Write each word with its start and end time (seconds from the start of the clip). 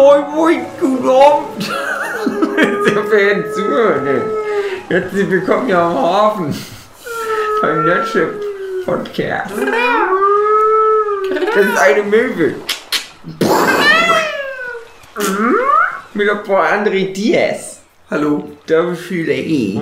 moin, 0.00 0.24
moin, 0.34 0.60
guten 0.80 1.08
Abend. 1.08 1.62
Sehr 2.84 3.04
verehrten 3.04 3.52
Zuhörer. 3.52 4.22
Herzlich 4.88 5.30
willkommen 5.30 5.66
hier 5.66 5.78
am 5.78 5.94
Hafen 5.94 6.54
beim 7.60 7.84
Nerdship 7.84 8.32
Podcast. 8.86 9.52
Das 11.54 11.66
ist 11.66 11.78
eine 11.78 12.02
Möwe. 12.04 12.54
Mit 16.14 16.28
dabei 16.28 16.72
André 16.72 17.12
Diaz. 17.12 17.82
Hallo. 18.10 18.52
Doppelfühler 18.66 19.34
E. 19.34 19.76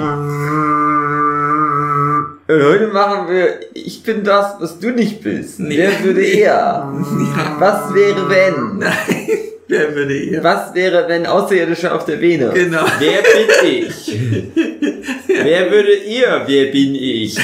Und 2.49 2.65
heute 2.65 2.89
machen 2.89 3.29
wir 3.29 3.61
Ich 3.73 4.03
bin 4.03 4.25
das, 4.25 4.57
was 4.59 4.81
du 4.81 4.91
nicht 4.91 5.23
bist. 5.23 5.61
Nee. 5.61 5.79
Wer 5.79 6.03
würde 6.03 6.25
eher? 6.25 6.93
Was 7.59 7.95
wäre 7.95 8.29
wenn? 8.29 8.79
Nein, 8.79 9.29
wer 9.69 9.95
würde 9.95 10.19
eher? 10.19 10.43
Was 10.43 10.75
wäre, 10.75 11.09
wenn 11.09 11.27
Außerirdische 11.27 11.93
auf 11.93 12.05
der 12.05 12.21
Venus? 12.21 12.55
Genau. 12.55 12.85
Wer 12.99 13.23
bin 13.23 13.81
ich? 13.81 14.19
Wer 15.29 15.71
würde 15.71 15.95
ihr? 15.95 16.43
Wer 16.47 16.73
bin 16.73 16.95
ich? 16.95 17.39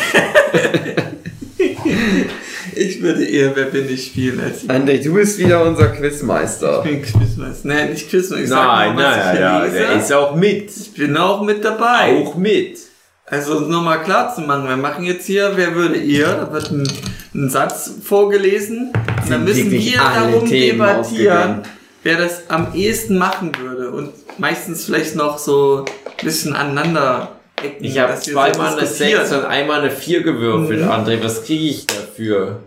Ich 2.77 3.01
würde 3.01 3.25
eher 3.25 3.55
Wer 3.55 3.67
bin 3.67 3.89
ich 3.89 4.07
spielen 4.07 4.41
als 4.41 4.65
ich. 4.65 4.71
André, 4.71 5.03
du 5.03 5.15
bist 5.15 5.39
wieder 5.39 5.65
unser 5.65 5.89
Quizmeister. 5.89 6.83
bin 6.83 7.03
Quizmeister. 7.03 7.69
Nein, 7.69 7.91
nicht 7.91 8.11
Quizmeister. 8.11 8.43
Ich 8.43 8.49
sag 8.49 8.67
Nein, 8.67 8.97
nein, 8.97 9.35
ich 9.35 9.41
ja, 9.41 9.67
der 9.67 9.93
ist 9.93 10.13
auch 10.13 10.35
mit. 10.35 10.71
Ich 10.77 10.95
bin 10.95 11.17
auch 11.17 11.43
mit 11.43 11.65
dabei. 11.65 12.25
Auch 12.25 12.35
mit. 12.35 12.79
Also 13.27 13.59
um 13.59 13.71
nochmal 13.71 14.03
klar 14.03 14.35
zu 14.35 14.43
machen, 14.43 14.69
wir 14.69 14.77
machen 14.77 15.05
jetzt 15.05 15.27
hier, 15.27 15.53
wer 15.55 15.75
würde 15.75 15.97
ihr? 15.97 16.27
Da 16.27 16.53
wird 16.53 16.71
ein, 16.71 16.87
ein 17.35 17.49
Satz 17.49 17.93
vorgelesen. 18.03 18.93
Und 19.23 19.31
dann 19.31 19.45
müssen 19.45 19.71
wir 19.71 19.97
darum 19.97 20.47
Themen 20.47 20.79
debattieren, 20.79 20.99
ausgegangen. 20.99 21.63
Wer 22.05 22.17
das 22.19 22.49
am 22.49 22.73
ehesten 22.75 23.19
machen 23.19 23.51
würde. 23.59 23.91
Und 23.91 24.13
meistens 24.39 24.85
vielleicht 24.85 25.17
noch 25.17 25.39
so 25.39 25.85
ein 25.85 26.25
bisschen 26.25 26.55
aneinander 26.55 27.33
ecken. 27.63 27.85
Ich 27.85 27.99
habe 27.99 28.13
wir 28.13 28.17
so 28.21 28.31
zweimal 28.33 28.73
eine 28.73 28.81
diskutieren. 28.83 29.27
6 29.27 29.33
und 29.39 29.45
einmal 29.47 29.81
eine 29.81 29.91
4 29.91 30.23
gewürfelt, 30.23 30.83
Mhm. 30.83 30.89
André. 30.91 31.23
Was 31.25 31.45
kriege 31.45 31.65
ich 31.65 31.87
dafür? 31.87 32.61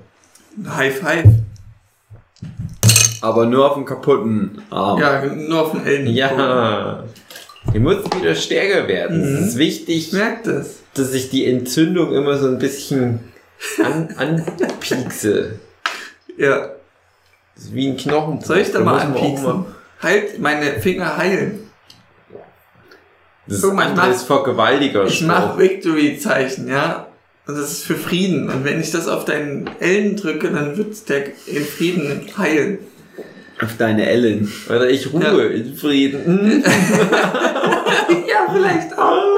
High 0.67 0.97
Five. 0.99 1.25
Aber 3.21 3.45
nur 3.45 3.67
auf 3.69 3.73
dem 3.75 3.85
kaputten 3.85 4.61
Arm. 4.69 4.99
Ja, 4.99 5.25
nur 5.25 5.61
auf 5.61 5.71
den 5.71 5.85
Ellen. 5.85 6.07
Ja. 6.07 7.03
Die 7.73 7.79
muss 7.79 7.97
wieder 8.19 8.35
stärker 8.35 8.87
werden. 8.87 9.19
Mhm. 9.19 9.35
Es 9.39 9.47
ist 9.49 9.57
wichtig, 9.57 10.07
Ich 10.07 10.13
merke 10.13 10.53
das. 10.53 10.75
dass 10.93 11.13
ich 11.13 11.29
die 11.29 11.45
Entzündung 11.45 12.13
immer 12.13 12.37
so 12.37 12.47
ein 12.47 12.59
bisschen 12.59 13.19
an, 13.83 14.13
anpiekse. 14.17 15.59
Ja. 16.37 16.69
Das 17.57 17.65
ist 17.65 17.73
wie 17.73 17.87
ein 17.89 17.97
Knochen. 17.97 18.39
Soll 18.41 18.59
ich 18.59 18.71
da 18.71 18.79
mal 18.81 18.99
anpieksen? 18.99 19.65
Halt, 20.01 20.39
meine 20.39 20.79
Finger 20.79 21.17
heilen. 21.17 21.59
Das 23.47 23.61
Guck 23.61 23.73
mal, 23.73 23.83
ich 23.85 23.89
ist 23.89 23.95
mach- 23.97 24.03
alles 24.03 24.23
Vergewaltiger. 24.23 25.05
Ich 25.05 25.21
mache 25.23 25.57
Victory-Zeichen, 25.57 26.67
ja. 26.67 27.07
Und 27.47 27.57
das 27.57 27.71
ist 27.71 27.83
für 27.85 27.95
Frieden. 27.95 28.49
Und 28.49 28.63
wenn 28.65 28.79
ich 28.79 28.91
das 28.91 29.07
auf 29.07 29.25
deinen 29.25 29.69
Ellen 29.79 30.15
drücke, 30.17 30.51
dann 30.51 30.77
wird 30.77 31.07
der 31.09 31.25
in 31.47 31.63
Frieden 31.65 32.21
heilen. 32.37 32.79
auf 33.61 33.75
deine 33.77 34.07
Ellen. 34.07 34.51
Oder 34.69 34.87
ich 34.89 35.11
ruhe 35.11 35.23
Ja. 35.23 35.45
in 35.49 35.75
Frieden. 35.75 36.63
ja, 38.27 38.53
vielleicht 38.53 38.95
auch. 38.97 39.36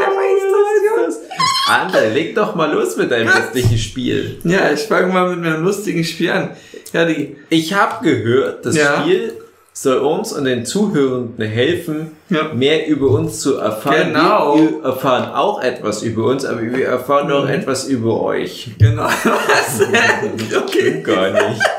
André, 1.69 2.09
leg 2.13 2.35
doch 2.35 2.55
mal 2.55 2.71
los 2.73 2.97
mit 2.97 3.11
deinem 3.11 3.27
restlichen 3.29 3.77
Spiel. 3.77 4.39
ja. 4.43 4.71
Ich 4.73 4.81
fange 4.81 5.11
mal 5.13 5.35
mit 5.35 5.45
einem 5.45 5.63
lustigen 5.63 6.03
Spiel 6.03 6.31
an. 6.31 6.49
Ja, 6.93 7.05
die. 7.05 7.35
Ich 7.49 7.73
habe 7.73 8.03
gehört, 8.03 8.65
das 8.65 8.75
Ja. 8.75 9.01
Spiel 9.01 9.33
soll 9.71 9.99
uns 9.99 10.33
und 10.33 10.43
den 10.45 10.65
Zuhörenden 10.65 11.47
helfen, 11.47 12.11
Ja. 12.29 12.51
mehr 12.53 12.87
über 12.87 13.07
uns 13.11 13.39
zu 13.39 13.57
erfahren. 13.57 14.07
Genau. 14.13 14.55
Wir, 14.57 14.71
wir 14.71 14.83
erfahren 14.83 15.31
auch 15.33 15.61
etwas 15.61 16.01
über 16.03 16.25
uns, 16.25 16.43
aber 16.43 16.61
wir 16.61 16.85
erfahren 16.87 17.31
auch 17.31 17.45
Mhm. 17.45 17.51
etwas 17.51 17.85
über 17.87 18.19
euch. 18.21 18.71
Genau. 18.79 19.03
Was? 19.23 19.81
okay. 20.63 21.01
Gar 21.03 21.31
nicht. 21.31 21.61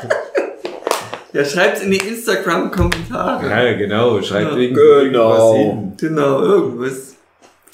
Ja, 1.33 1.45
schreibt's 1.45 1.81
in 1.81 1.91
die 1.91 1.97
Instagram-Kommentare. 1.97 3.49
Ja, 3.49 3.73
genau. 3.77 4.21
Schreibt 4.21 4.51
Ja. 4.51 4.57
Genau. 4.57 4.81
irgendwas 4.81 5.53
hin. 5.55 5.93
Genau, 5.97 6.41
irgendwas. 6.41 7.10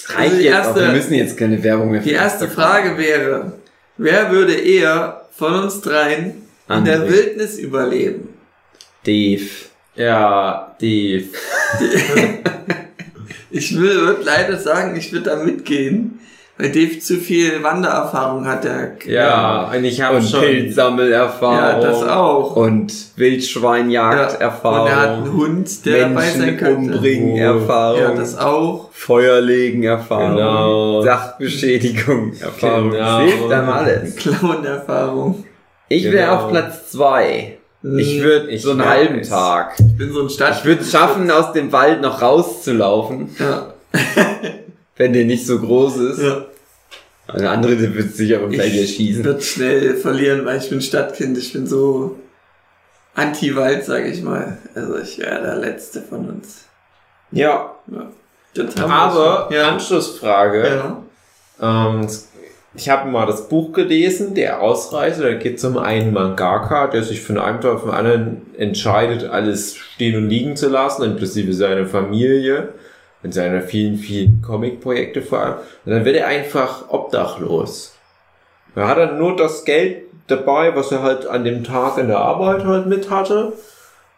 Reicht 0.10 0.20
Also 0.20 0.38
die 0.38 0.44
jetzt 0.44 0.54
erste- 0.54 0.72
auch. 0.74 0.76
Wir 0.88 0.92
müssen 0.94 1.14
jetzt 1.14 1.38
keine 1.38 1.64
Werbung 1.64 1.92
mehr 1.92 2.02
Die 2.02 2.12
erste. 2.12 2.48
Frage 2.48 2.98
wäre, 2.98 3.54
wer 3.98 4.32
würde 4.32 4.54
eher 4.54 5.22
von 5.36 5.54
uns 5.64 5.82
dreien 5.82 6.34
in 6.70 6.86
der 6.86 7.00
André. 7.02 7.10
Wildnis 7.10 7.58
überleben? 7.58 8.30
Dave. 9.06 9.48
Ja, 9.96 10.76
die. 10.82 11.30
Ich 13.50 13.76
will 13.80 13.96
würd 14.02 14.26
leider 14.26 14.58
sagen, 14.58 14.96
ich 14.98 15.12
würde 15.12 15.30
da 15.30 15.36
mitgehen, 15.38 16.20
weil 16.58 16.72
Dave 16.72 17.00
zu 17.00 17.16
viel 17.18 17.62
Wandererfahrung 17.64 18.46
hat. 18.48 18.64
Der, 18.64 18.94
Ja, 19.06 19.72
und 19.76 19.84
ich 19.84 20.02
habe 20.02 20.22
schon. 20.22 20.42
Pilzsammelerfahrung. 20.42 21.58
ja, 21.58 21.80
das 21.80 22.04
auch. 22.04 22.56
Und 22.56 22.92
Ja. 22.92 22.98
Wildschweinjagderfahrung. 23.18 24.82
Und 24.82 24.88
er 24.88 24.96
hat 25.00 25.10
einen 25.10 25.34
Hund, 25.34 25.86
der 25.86 26.10
dabei 26.10 26.22
sein 26.30 26.40
Menschen 26.40 26.58
könnte. 26.58 26.94
umbringen 26.96 27.34
Oh. 27.34 27.60
Erfahrung. 27.60 28.02
Ja, 28.02 28.12
das 28.16 28.38
auch. 28.38 28.90
Feuerlegen 28.92 29.84
Erfahrung. 29.84 30.36
Genau. 30.36 31.02
Sachbeschädigung 31.04 32.34
Erfahrung. 32.40 32.92
Genau. 32.92 33.20
Das 33.22 33.30
hilft 33.32 33.52
einem 33.52 33.70
alles. 33.70 34.16
Clown-Erfahrung. 34.16 35.44
Ich 35.90 36.04
Genau. 36.04 36.16
wäre 36.16 36.32
auf 36.32 36.50
Platz 36.52 36.92
zwei. 36.92 37.58
Ich 37.98 38.22
würde 38.22 38.58
so 38.58 38.72
einen 38.72 38.84
halben 38.84 39.22
Tag. 39.22 39.76
Ich 39.80 39.98
bin 39.98 40.12
so 40.12 40.24
ein 40.24 40.30
Stadt. 40.30 40.58
Ich 40.60 40.66
würde 40.66 40.82
es 40.82 40.92
schaffen, 40.92 41.30
aus 41.32 41.54
dem 41.54 41.72
Wald 41.72 42.02
noch 42.02 42.22
rauszulaufen, 42.22 43.30
Ja. 43.40 43.68
wenn 44.98 45.14
der 45.14 45.26
nicht 45.26 45.46
so 45.46 45.60
groß 45.60 45.98
ist. 45.98 46.22
ja. 46.22 46.46
Eine 47.28 47.50
andere 47.50 47.76
der 47.76 47.94
wird 47.94 48.16
sich 48.16 48.34
aber 48.36 48.48
gleich 48.48 48.74
Ich 48.74 48.82
erschießen. 48.82 49.24
wird 49.26 49.44
schnell 49.44 49.96
verlieren, 49.98 50.46
weil 50.46 50.60
ich 50.60 50.70
bin 50.70 50.80
Stadtkind. 50.82 51.38
Ich 51.38 51.52
bin 51.52 51.68
so 51.68 52.16
anti-Wald, 53.16 53.84
sage 53.84 54.08
ich 54.08 54.22
mal. 54.22 54.58
Also 54.76 54.98
ich 54.98 55.20
wäre 55.20 55.42
der 55.42 55.56
Letzte 55.58 56.02
von 56.02 56.30
uns. 56.30 56.66
Ja, 57.32 57.76
Ja. 57.92 58.08
Aber 58.88 59.50
ja. 59.52 59.70
Anschlussfrage. 59.70 60.68
ja. 61.60 61.90
Ähm, 61.90 62.08
ich 62.74 62.90
habe 62.90 63.10
mal 63.10 63.26
das 63.26 63.50
Buch 63.50 63.74
gelesen, 63.74 64.34
Der 64.36 64.62
Ausreißer. 64.62 65.24
Da 65.24 65.34
geht 65.34 65.58
es 65.58 65.64
um 65.66 65.78
einen 65.78 66.14
Mangaka, 66.14 66.88
der 66.88 67.04
sich 67.04 67.22
von 67.22 67.38
einem 67.40 67.60
Tag 67.60 67.74
auf 67.74 67.82
den 67.84 67.92
anderen 67.92 68.42
entscheidet, 68.58 69.30
alles 69.30 69.76
stehen 69.76 70.16
und 70.16 70.30
liegen 70.30 70.56
zu 70.56 70.70
lassen, 70.70 71.04
inklusive 71.04 71.54
seine 71.54 71.86
Familie 71.88 72.70
und 73.24 73.34
seiner 73.34 73.62
vielen, 73.62 73.98
vielen 73.98 74.42
Comic-Projekte 74.42 75.22
vor 75.22 75.40
allem. 75.40 75.56
Und 75.86 75.92
dann 75.92 76.06
wird 76.06 76.16
er 76.16 76.28
einfach 76.28 76.90
obdachlos. 76.90 77.96
Er 78.76 78.88
hat 78.88 78.98
dann 78.98 79.18
nur 79.18 79.36
das 79.36 79.66
Geld 79.66 80.04
dabei, 80.28 80.76
was 80.76 80.92
er 80.92 81.02
halt 81.02 81.26
an 81.26 81.44
dem 81.44 81.64
Tag 81.64 81.98
in 81.98 82.08
der 82.08 82.20
Arbeit 82.20 82.64
halt 82.64 82.86
mit 82.86 83.10
hatte 83.10 83.54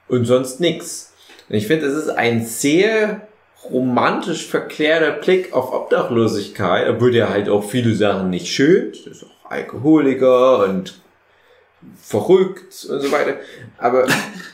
und 0.07 0.25
sonst 0.25 0.59
nix. 0.59 1.13
Und 1.47 1.55
ich 1.55 1.67
finde, 1.67 1.87
das 1.87 1.95
ist 1.95 2.09
ein 2.09 2.45
sehr 2.45 3.21
romantisch 3.71 4.47
verklärter 4.47 5.11
Blick 5.11 5.53
auf 5.53 5.73
Obdachlosigkeit, 5.73 6.89
obwohl 6.89 7.11
der 7.11 7.29
halt 7.29 7.49
auch 7.49 7.63
viele 7.63 7.93
Sachen 7.95 8.29
nicht 8.29 8.47
schön, 8.47 8.91
ist 8.91 9.23
auch 9.23 9.51
Alkoholiker 9.51 10.63
und 10.63 11.01
verrückt 12.01 12.85
und 12.89 12.99
so 13.01 13.11
weiter. 13.11 13.35
Aber 13.77 14.05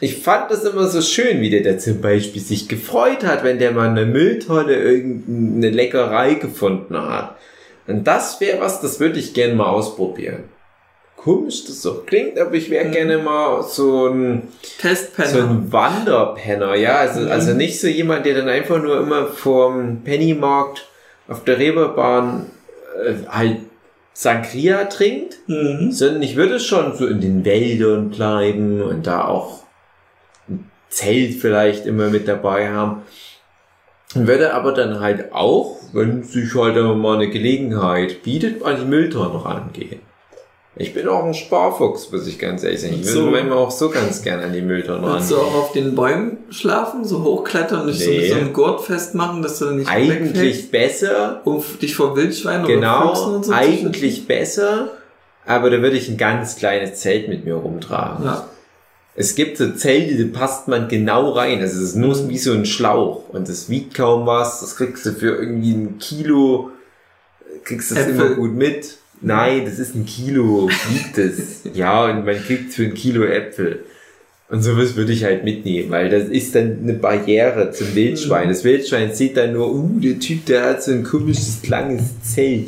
ich 0.01 0.17
fand 0.21 0.51
das 0.51 0.63
immer 0.63 0.87
so 0.87 1.01
schön, 1.01 1.41
wie 1.41 1.49
der 1.49 1.61
da 1.63 1.77
zum 1.77 2.01
Beispiel 2.01 2.41
sich 2.41 2.67
gefreut 2.67 3.23
hat, 3.25 3.43
wenn 3.43 3.59
der 3.59 3.71
mal 3.71 3.89
eine 3.89 4.05
Mülltonne 4.05 4.73
irgendeine 4.73 5.69
Leckerei 5.69 6.35
gefunden 6.35 6.97
hat. 6.97 7.35
Und 7.87 8.05
das 8.05 8.39
wäre 8.41 8.59
was, 8.61 8.81
das 8.81 8.99
würde 8.99 9.19
ich 9.19 9.33
gerne 9.33 9.55
mal 9.55 9.67
ausprobieren. 9.67 10.43
Komisch 11.17 11.65
das 11.65 11.81
so 11.81 12.03
klingt, 12.05 12.37
aber 12.39 12.53
ich 12.53 12.69
wäre 12.69 12.85
Mhm. 12.85 12.91
gerne 12.91 13.17
mal 13.17 13.63
so 13.63 14.07
ein 14.07 14.43
Testpenner. 14.79 15.27
so 15.29 15.39
ein 15.39 15.71
Wanderpenner, 15.71 16.75
ja. 16.75 16.97
Also, 16.97 17.21
Mhm. 17.21 17.31
also 17.31 17.53
nicht 17.53 17.79
so 17.79 17.87
jemand, 17.87 18.25
der 18.27 18.35
dann 18.35 18.49
einfach 18.49 18.81
nur 18.81 18.99
immer 18.99 19.27
vorm 19.27 20.01
Pennymarkt 20.03 20.87
auf 21.27 21.43
der 21.43 21.57
Reeperbahn 21.57 22.45
äh, 23.03 23.13
halt 23.29 23.57
Sangria 24.17 24.85
trinkt, 24.85 25.37
mhm. 25.47 25.91
sondern 25.91 26.23
ich 26.23 26.37
würde 26.37 26.61
schon 26.61 26.95
so 26.95 27.05
in 27.05 27.19
den 27.19 27.43
Wäldern 27.43 28.11
bleiben 28.11 28.81
und 28.81 29.05
da 29.05 29.25
auch 29.25 29.63
ein 30.47 30.71
Zelt 30.87 31.33
vielleicht 31.33 31.85
immer 31.85 32.09
mit 32.09 32.25
dabei 32.27 32.69
haben. 32.69 33.01
Und 34.15 34.27
würde 34.27 34.53
aber 34.53 34.71
dann 34.71 35.01
halt 35.01 35.33
auch, 35.33 35.77
wenn 35.91 36.23
sich 36.23 36.55
halt 36.55 36.77
mal 36.77 37.15
eine 37.15 37.29
Gelegenheit 37.29 38.23
bietet, 38.23 38.63
an 38.63 38.77
die 38.79 38.85
Mülltonne 38.85 39.43
rangehen. 39.43 39.99
Ich 40.77 40.93
bin 40.93 41.07
auch 41.07 41.23
ein 41.23 41.33
Sparfuchs, 41.33 42.11
muss 42.11 42.27
ich 42.27 42.37
ganz 42.37 42.63
ehrlich 42.63 42.81
sagen. 42.81 42.95
Ich 42.99 43.05
würde 43.07 43.19
So. 43.25 43.31
manchmal 43.31 43.57
auch 43.57 43.71
so 43.71 43.89
ganz 43.89 44.21
gerne 44.21 44.43
an 44.43 44.51
die 44.53 44.61
Mülltonne 44.61 45.07
Willst 45.13 45.31
du 45.31 45.37
auch 45.37 45.53
auf 45.55 45.71
den 45.71 45.95
Bäumen 45.95 46.37
schlafen, 46.49 47.05
so 47.05 47.23
hochklettern 47.23 47.81
und 47.81 47.87
dich 47.87 48.03
so 48.03 48.09
Nee. 48.09 48.19
mit 48.19 48.29
so 48.29 48.35
einem 48.35 48.53
Gurt 48.53 48.81
festmachen, 48.81 49.41
dass 49.41 49.59
du 49.59 49.71
nicht 49.71 49.87
wegfällst? 49.89 50.35
Eigentlich 50.35 50.71
besser, 50.71 51.41
Um 51.45 51.63
dich 51.81 51.95
vor 51.95 52.17
Wildschweinen 52.17 52.65
oder 52.65 52.73
Füchsen 52.73 52.81
genau, 52.81 53.35
und 53.35 53.45
so 53.45 53.51
zu 53.51 53.57
eigentlich 53.57 54.27
besser, 54.27 54.89
aber 55.45 55.69
da 55.69 55.81
würde 55.81 55.95
ich 55.95 56.09
ein 56.09 56.17
ganz 56.17 56.57
kleines 56.57 56.95
Zelt 56.99 57.29
mit 57.29 57.45
mir 57.45 57.55
rumtragen. 57.55 58.25
Ja. 58.25 58.45
Es 59.15 59.35
gibt 59.35 59.55
so 59.57 59.71
Zelte, 59.71 60.15
die 60.15 60.25
passt 60.25 60.67
man 60.67 60.89
genau 60.89 61.29
rein. 61.29 61.61
Also 61.61 61.77
es 61.77 61.83
ist 61.91 61.95
nur 61.95 62.27
wie 62.27 62.37
so 62.37 62.51
ein 62.51 62.65
Schlauch 62.65 63.29
und 63.29 63.47
das 63.47 63.69
wiegt 63.69 63.93
kaum 63.95 64.25
was. 64.25 64.59
Das 64.59 64.75
kriegst 64.75 65.05
du 65.05 65.13
für 65.13 65.37
irgendwie 65.37 65.71
ein 65.71 65.99
Kilo, 65.99 66.71
kriegst 67.63 67.91
du 67.91 67.95
das 67.95 68.07
Äpfel. 68.07 68.25
immer 68.25 68.35
gut 68.35 68.53
mit. 68.55 68.97
Nein, 69.21 69.65
das 69.65 69.79
ist 69.79 69.95
ein 69.95 70.05
Kilo, 70.05 70.69
wiegt 70.89 71.17
es. 71.17 71.61
ja, 71.73 72.05
und 72.05 72.25
man 72.25 72.35
kriegt 72.35 72.73
für 72.73 72.83
ein 72.83 72.93
Kilo 72.93 73.23
Äpfel. 73.23 73.85
Und 74.47 74.61
sowas 74.61 74.95
würde 74.95 75.11
ich 75.11 75.23
halt 75.23 75.43
mitnehmen, 75.43 75.89
weil 75.89 76.09
das 76.09 76.29
ist 76.29 76.53
dann 76.53 76.79
eine 76.83 76.93
Barriere 76.93 77.71
zum 77.71 77.95
Wildschwein. 77.95 78.49
Das 78.49 78.63
Wildschwein 78.63 79.13
sieht 79.13 79.37
dann 79.37 79.53
nur, 79.53 79.73
uh, 79.73 79.99
der 79.99 80.19
Typ, 80.19 80.45
der 80.45 80.65
hat 80.65 80.83
so 80.83 80.91
ein 80.91 81.03
komisches, 81.03 81.67
langes 81.67 82.21
Zelt. 82.21 82.67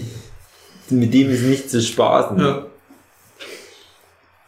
Mit 0.89 1.13
dem 1.13 1.29
ist 1.29 1.43
nicht 1.43 1.69
zu 1.69 1.81
spaßen. 1.81 2.39
Ja. 2.39 2.65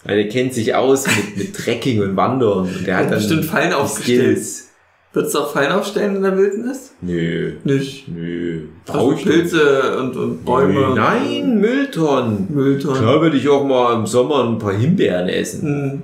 Weil 0.06 0.24
der 0.24 0.30
kennt 0.30 0.54
sich 0.54 0.74
aus 0.74 1.06
mit, 1.06 1.38
mit 1.38 1.56
Trekking 1.56 2.02
und 2.02 2.16
Wandern. 2.16 2.68
Und 2.68 2.88
der 2.88 2.96
hat 2.96 3.06
Hat 3.06 3.12
dann 3.12 3.20
bestimmt 3.20 3.46
Fallen 3.46 3.74
aufgestellt. 3.74 4.38
Skills. 4.38 4.69
Würdest 5.12 5.34
du 5.34 5.40
auch 5.40 5.52
Fallen 5.52 5.72
aufstellen 5.72 6.18
in 6.18 6.22
der 6.22 6.38
Wildnis? 6.38 6.94
Nö. 7.02 7.54
Nicht. 7.64 8.08
Nö. 8.08 8.68
Also 8.88 9.12
ich 9.14 9.26
nicht. 9.26 9.36
Pilze 9.36 9.98
und, 9.98 10.16
und 10.16 10.46
Bäume. 10.46 10.74
Nö, 10.74 10.96
Nein, 10.96 11.60
Mülltonnen. 11.60 12.48
Mülltonnen. 12.50 13.02
Klar 13.02 13.22
würde 13.22 13.38
ich 13.38 13.50
auch 13.50 13.66
mal 13.66 13.96
im 13.96 14.06
Sommer 14.06 14.44
ein 14.48 14.60
paar 14.60 14.74
Himbeeren 14.74 15.28
essen. 15.28 15.62
Hm. 15.62 16.02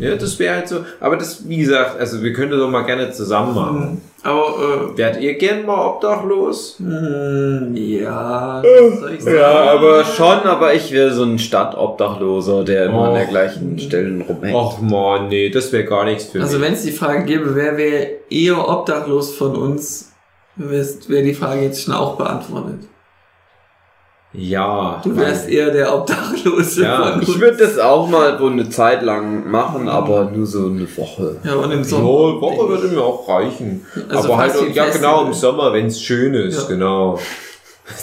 Ja, 0.00 0.16
das 0.16 0.38
wäre 0.38 0.56
halt 0.56 0.68
so. 0.68 0.84
Aber 1.00 1.16
das, 1.16 1.48
wie 1.48 1.58
gesagt, 1.58 1.98
also 2.00 2.22
wir 2.22 2.32
können 2.32 2.50
das 2.50 2.58
doch 2.60 2.68
mal 2.70 2.82
gerne 2.82 3.12
zusammen 3.12 3.54
machen. 3.54 3.80
Hm. 3.82 4.00
Aber, 4.24 4.96
Wärt 4.96 5.20
ihr 5.20 5.34
gern 5.34 5.66
mal 5.66 5.86
obdachlos? 5.86 6.80
äh, 6.80 6.82
hm, 6.84 7.76
ja, 7.76 8.62
was 8.62 9.00
soll 9.00 9.12
ich 9.14 9.22
sagen? 9.22 9.36
Ja, 9.36 9.70
aber 9.72 10.04
schon, 10.04 10.38
aber 10.44 10.72
ich 10.74 10.90
wäre 10.92 11.12
so 11.12 11.24
ein 11.24 11.38
Stadtobdachloser, 11.38 12.64
der 12.64 12.86
immer 12.86 13.08
an 13.08 13.14
der 13.14 13.24
Och. 13.24 13.28
gleichen 13.30 13.78
Stelle 13.78 14.24
rumhängt. 14.24 14.56
Ach 14.58 14.80
man, 14.80 15.28
nee, 15.28 15.50
das 15.50 15.70
wäre 15.72 15.84
gar 15.84 16.04
nichts 16.06 16.24
für 16.24 16.40
Also 16.40 16.58
mich. 16.58 16.66
wenn 16.66 16.72
es 16.74 16.82
die 16.82 16.92
Frage 16.92 17.24
gäbe, 17.24 17.54
wer 17.54 17.76
wäre 17.76 18.06
eher 18.30 18.66
obdachlos 18.68 19.34
von 19.34 19.54
uns, 19.56 20.12
wäre 20.56 20.86
wär 21.08 21.22
die 21.22 21.34
Frage 21.34 21.62
jetzt 21.62 21.82
schon 21.84 21.94
auch 21.94 22.16
beantwortet. 22.16 22.80
Ja. 24.36 25.00
Du 25.04 25.16
wärst 25.16 25.48
eher 25.48 25.70
der 25.70 25.94
Obdachlose 25.94 26.82
Ja. 26.82 27.20
Ich 27.22 27.40
würde 27.40 27.56
das 27.56 27.78
auch 27.78 28.08
mal 28.08 28.36
so 28.38 28.46
eine 28.48 28.68
Zeit 28.68 29.02
lang 29.02 29.48
machen, 29.50 29.88
aber 29.88 30.30
nur 30.34 30.46
so 30.46 30.66
eine 30.66 30.86
Woche. 30.96 31.36
ja, 31.44 31.54
und 31.54 31.70
im 31.70 31.84
So, 31.84 31.96
Sommer. 31.98 32.40
Woche 32.40 32.68
würde 32.68 32.88
mir 32.88 33.00
auch 33.00 33.28
reichen. 33.28 33.86
Also 34.08 34.32
Aber 34.32 34.38
halt, 34.42 34.54
ja 34.74 34.88
genau, 34.90 35.26
im. 35.26 35.32
Sommer, 35.32 35.72
wenn 35.72 35.86
es 35.86 36.00
schön 36.00 36.34
ist, 36.34 36.62
Ja. 36.62 36.68
genau. 36.68 37.18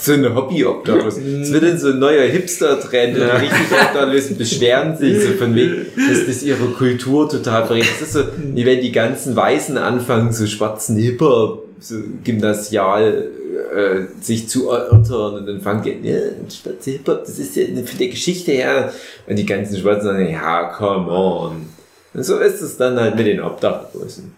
So 0.00 0.12
eine 0.12 0.32
Hobby-Obdachlos. 0.32 1.16
Es 1.18 1.52
wird 1.52 1.64
dann 1.64 1.76
so 1.76 1.88
ein 1.88 1.98
neuer 1.98 2.22
Hipster-Trend. 2.22 3.18
Und 3.18 3.24
die 3.26 3.30
richtig 3.46 3.66
Obdachlosen 3.72 4.38
beschweren 4.38 4.96
sich 4.96 5.20
so 5.24 5.32
von 5.32 5.56
wegen, 5.56 5.86
dass 6.08 6.24
das 6.24 6.44
ihre 6.44 6.66
Kultur 6.66 7.28
total 7.28 7.66
verrät. 7.66 7.86
Das 7.98 8.00
ist 8.08 8.12
so, 8.12 8.20
wie 8.54 8.64
wenn 8.64 8.80
die 8.80 8.92
ganzen 8.92 9.34
Weißen 9.34 9.76
anfangen, 9.76 10.32
so 10.32 10.46
schwarzen 10.46 10.96
Hipper, 10.98 11.58
so 11.80 11.96
gymnasial, 12.22 13.26
äh, 13.62 14.06
sich 14.20 14.48
zu 14.48 14.70
erörtern 14.70 15.34
und 15.34 15.46
dann 15.46 15.60
fangen 15.60 15.82
die, 15.82 16.08
ja, 16.08 16.18
schwarze 16.50 16.90
Hip-Hop, 16.92 17.20
das 17.24 17.38
ist 17.38 17.56
ja 17.56 17.64
von 17.66 17.98
der 17.98 18.08
Geschichte 18.08 18.52
her. 18.52 18.92
Und 19.26 19.36
die 19.36 19.46
ganzen 19.46 19.78
Schwarzen 19.78 20.04
sagen, 20.06 20.30
ja, 20.30 20.64
come 20.76 21.10
on. 21.10 21.68
Und 22.14 22.24
so 22.24 22.38
ist 22.38 22.60
es 22.60 22.76
dann 22.76 22.98
halt 22.98 23.16
mit 23.16 23.26
den 23.26 23.40
Obdachlosen. 23.40 24.34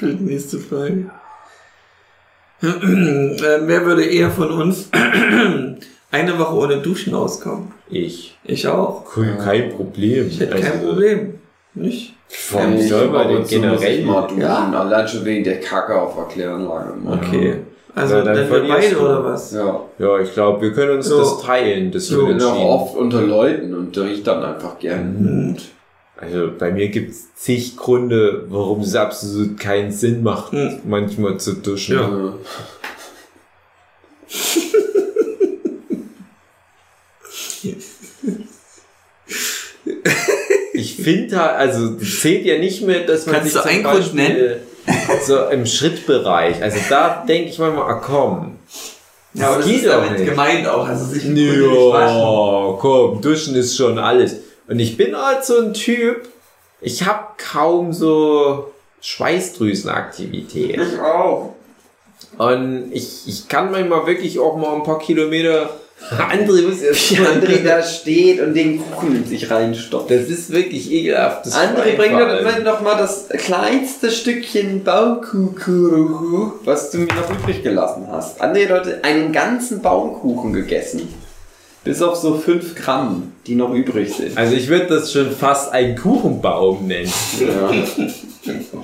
Nächste 0.00 0.58
Frage. 0.58 1.10
äh, 2.62 2.66
wer 2.66 3.84
würde 3.84 4.04
eher 4.04 4.30
von 4.30 4.50
uns 4.50 4.90
eine 6.10 6.38
Woche 6.38 6.54
ohne 6.54 6.78
Duschen 6.78 7.14
auskommen? 7.14 7.72
Ich. 7.90 8.36
Ich 8.44 8.66
auch. 8.66 9.04
Kein 9.14 9.70
Problem. 9.70 10.28
Ich 10.28 10.40
hätte 10.40 10.60
kein 10.60 10.72
Also, 10.72 10.86
Problem. 10.88 11.40
Nicht? 11.74 12.13
Soll 12.28 13.08
man 13.08 13.28
denn 13.28 13.44
generell? 13.46 14.04
mal 14.04 14.22
duschen, 14.22 14.40
Ja. 14.40 14.72
allein 14.72 15.06
schon 15.08 15.24
wegen 15.24 15.44
der 15.44 15.60
Kacke 15.60 16.00
auf 16.00 16.14
der 16.16 16.24
Kläranlage. 16.24 16.94
Okay. 17.06 17.56
Also 17.94 18.16
Ja, 18.16 18.22
dann 18.22 18.50
wir 18.50 18.68
beide 18.68 18.98
oder 18.98 19.24
was? 19.24 19.52
Ja. 19.52 19.80
Ja, 19.98 20.18
ich 20.18 20.32
glaube, 20.34 20.60
wir 20.62 20.72
können 20.72 20.96
uns 20.96 21.06
So. 21.06 21.18
das 21.18 21.40
teilen, 21.42 21.92
das 21.92 22.08
So. 22.08 22.26
wird 22.26 22.30
Ich 22.32 22.36
bin 22.38 22.46
auch 22.46 22.64
oft 22.82 22.96
unter 22.96 23.22
Leuten 23.22 23.72
und 23.74 23.96
da 23.96 24.02
riecht 24.02 24.26
dann 24.26 24.42
einfach 24.42 24.78
gern. 24.80 25.00
Hm. 25.18 25.56
Also 26.16 26.50
bei 26.58 26.70
mir 26.72 26.88
gibt's 26.88 27.34
zig 27.34 27.76
Gründe, 27.76 28.44
warum 28.48 28.80
es 28.80 28.94
absolut 28.96 29.58
keinen 29.60 29.92
Sinn 29.92 30.22
macht, 30.24 30.52
Hm. 30.52 30.80
manchmal 30.84 31.38
zu 31.38 31.54
duschen. 31.54 31.96
Ja. 31.96 32.32
Also, 37.64 37.74
Ich 40.72 40.93
finde 41.04 41.40
also 41.40 41.94
zählt 41.96 42.44
ja 42.46 42.58
nicht 42.58 42.82
mehr, 42.82 43.00
dass 43.06 43.26
man 43.26 43.36
Kannst 43.36 43.52
sich 43.52 43.62
du 43.62 43.68
einen 43.68 43.82
Grund 43.84 44.16
Beispiel 44.16 44.62
so 45.24 45.46
im 45.48 45.64
Schrittbereich, 45.66 46.62
also 46.62 46.78
da 46.88 47.24
denke 47.26 47.50
ich 47.50 47.58
manchmal, 47.58 47.90
ah 47.90 48.02
komm, 48.04 48.58
Ja, 49.34 49.48
aber 49.48 49.56
das 49.58 49.66
geht 49.66 49.76
ist 49.82 49.86
damit 49.86 50.18
nicht. 50.18 50.28
gemeint 50.28 50.66
auch. 50.66 50.86
Also 50.86 51.04
sich. 51.06 51.24
Ja, 51.24 52.76
komm, 52.80 53.20
duschen 53.20 53.54
ist 53.54 53.76
schon 53.76 53.98
alles. 53.98 54.36
Und 54.68 54.78
ich 54.80 54.96
bin 54.96 55.16
halt 55.16 55.44
so 55.44 55.58
ein 55.58 55.74
Typ, 55.74 56.28
ich 56.80 57.04
habe 57.06 57.28
kaum 57.38 57.92
so 57.92 58.72
Schweißdrüsenaktivität. 59.00 60.76
ich 60.80 61.00
auch. 61.00 61.54
Und 62.38 62.90
ich, 62.92 63.26
ich 63.26 63.48
kann 63.48 63.70
manchmal 63.70 64.06
wirklich 64.06 64.38
auch 64.38 64.56
mal 64.56 64.74
ein 64.74 64.82
paar 64.82 64.98
Kilometer. 64.98 65.70
André 66.10 66.62
muss 66.62 66.82
jetzt 66.82 67.10
Wie 67.10 67.16
André 67.16 67.62
da 67.62 67.82
steht 67.82 68.40
und 68.40 68.54
den 68.54 68.78
Kuchen 68.78 69.16
in 69.16 69.24
sich 69.24 69.50
reinstopft. 69.50 70.10
Das 70.10 70.28
ist 70.28 70.50
wirklich 70.50 70.92
ekelhaft. 70.92 71.46
André, 71.46 71.96
bring 71.96 72.12
doch 72.12 72.62
noch 72.62 72.80
mal 72.82 72.96
das 72.96 73.28
kleinste 73.28 74.10
Stückchen 74.10 74.84
Baumkuchen, 74.84 76.52
was 76.64 76.90
du 76.90 76.98
mir 76.98 77.06
noch 77.14 77.30
übrig 77.30 77.62
gelassen 77.62 78.06
hast. 78.10 78.42
André 78.42 78.68
hat 78.68 78.80
heute 78.80 79.04
einen 79.04 79.32
ganzen 79.32 79.80
Baumkuchen 79.82 80.52
gegessen. 80.52 81.08
Bis 81.84 82.00
auf 82.00 82.16
so 82.16 82.38
5 82.38 82.74
Gramm, 82.76 83.32
die 83.46 83.54
noch 83.54 83.72
übrig 83.74 84.14
sind. 84.14 84.38
Also 84.38 84.54
ich 84.54 84.68
würde 84.68 84.86
das 84.86 85.12
schon 85.12 85.30
fast 85.30 85.72
einen 85.72 85.96
Kuchenbaum 85.96 86.86
nennen. 86.86 87.12
Ja. 87.40 87.70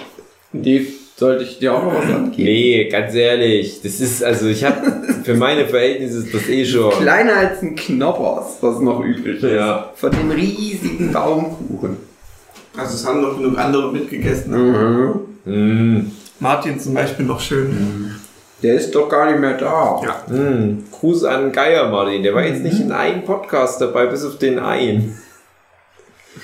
Die 0.53 1.00
sollte 1.21 1.45
ich 1.45 1.59
dir 1.59 1.75
auch 1.75 1.85
noch 1.85 1.95
was 1.95 2.05
angeben. 2.15 2.45
Nee, 2.45 2.89
ganz 2.89 3.15
ehrlich, 3.15 3.83
das 3.83 4.01
ist, 4.01 4.25
also 4.25 4.47
ich 4.47 4.65
habe 4.65 4.81
für 5.23 5.35
meine 5.35 5.67
Verhältnisse 5.67 6.21
ist 6.21 6.35
das 6.35 6.49
eh 6.49 6.65
schon. 6.65 6.91
Kleiner 6.93 7.37
als 7.37 7.63
ein 7.63 7.77
Knoppers, 7.77 8.57
was 8.63 8.81
noch 8.81 9.01
übrig 9.05 9.43
ist. 9.43 9.43
Ja. 9.43 9.91
Von 9.95 10.11
dem 10.13 10.31
riesigen 10.31 11.13
Baumkuchen. 11.13 11.99
Also 12.75 12.95
es 12.95 13.07
haben 13.07 13.21
noch 13.21 13.37
genug 13.37 13.59
andere 13.59 13.93
mitgegessen. 13.93 14.55
Mhm. 15.45 15.99
Mm, 15.99 16.11
Martin 16.39 16.81
zum 16.81 16.95
Beispiel 16.95 17.27
noch 17.27 17.41
schön. 17.41 18.15
Der 18.63 18.75
ist 18.75 18.95
doch 18.95 19.09
gar 19.09 19.31
nicht 19.31 19.41
mehr 19.41 19.59
da. 19.59 20.01
Ja. 20.03 20.35
mm. 20.35 20.85
Gruß 20.91 21.25
an 21.25 21.53
Geier 21.53 21.91
Martin, 21.91 22.23
der 22.23 22.35
war 22.35 22.47
jetzt 22.47 22.63
nicht 22.63 22.81
in 22.81 22.93
einem 22.93 23.25
Podcast 23.25 23.79
dabei, 23.83 24.07
bis 24.07 24.25
auf 24.25 24.39
den 24.39 24.59
einen. 24.59 25.19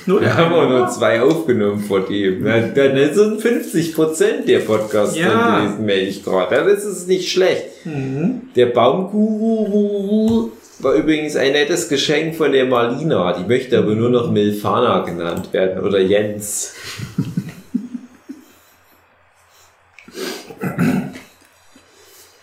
Nur 0.07 0.21
Wir 0.21 0.35
haben 0.37 0.53
auch 0.55 0.69
nur 0.69 0.89
zwei 0.89 1.21
aufgenommen 1.21 1.81
vor 1.81 2.01
dem. 2.07 2.43
Na, 2.45 2.61
Dann 2.61 3.13
sind 3.15 3.41
50 3.41 3.95
Prozent 3.95 4.49
der 4.49 4.61
Podcast 4.61 5.17
Ja. 5.17 5.29
dann 5.29 5.65
gewesen, 5.67 5.85
merke 5.87 6.03
ich 6.03 6.25
gerade. 6.25 6.65
Das 6.65 6.85
ist 6.85 7.09
nicht 7.09 7.31
schlecht. 7.31 7.65
Mhm. 7.85 8.43
Der 8.55 8.67
Baumguru 8.67 10.51
war 10.79 10.95
übrigens 10.95 11.35
ein 11.37 11.53
nettes 11.53 11.89
Geschenk 11.89 12.37
von 12.37 12.53
der 12.53 12.67
Marlina. 12.67 13.33
Die 13.33 13.45
möchte 13.49 13.79
aber 13.79 13.95
nur 13.95 14.11
noch 14.11 14.31
Milfana 14.31 15.01
genannt 15.05 15.53
werden 15.53 15.83
oder 15.83 15.99
Jens. 16.01 16.73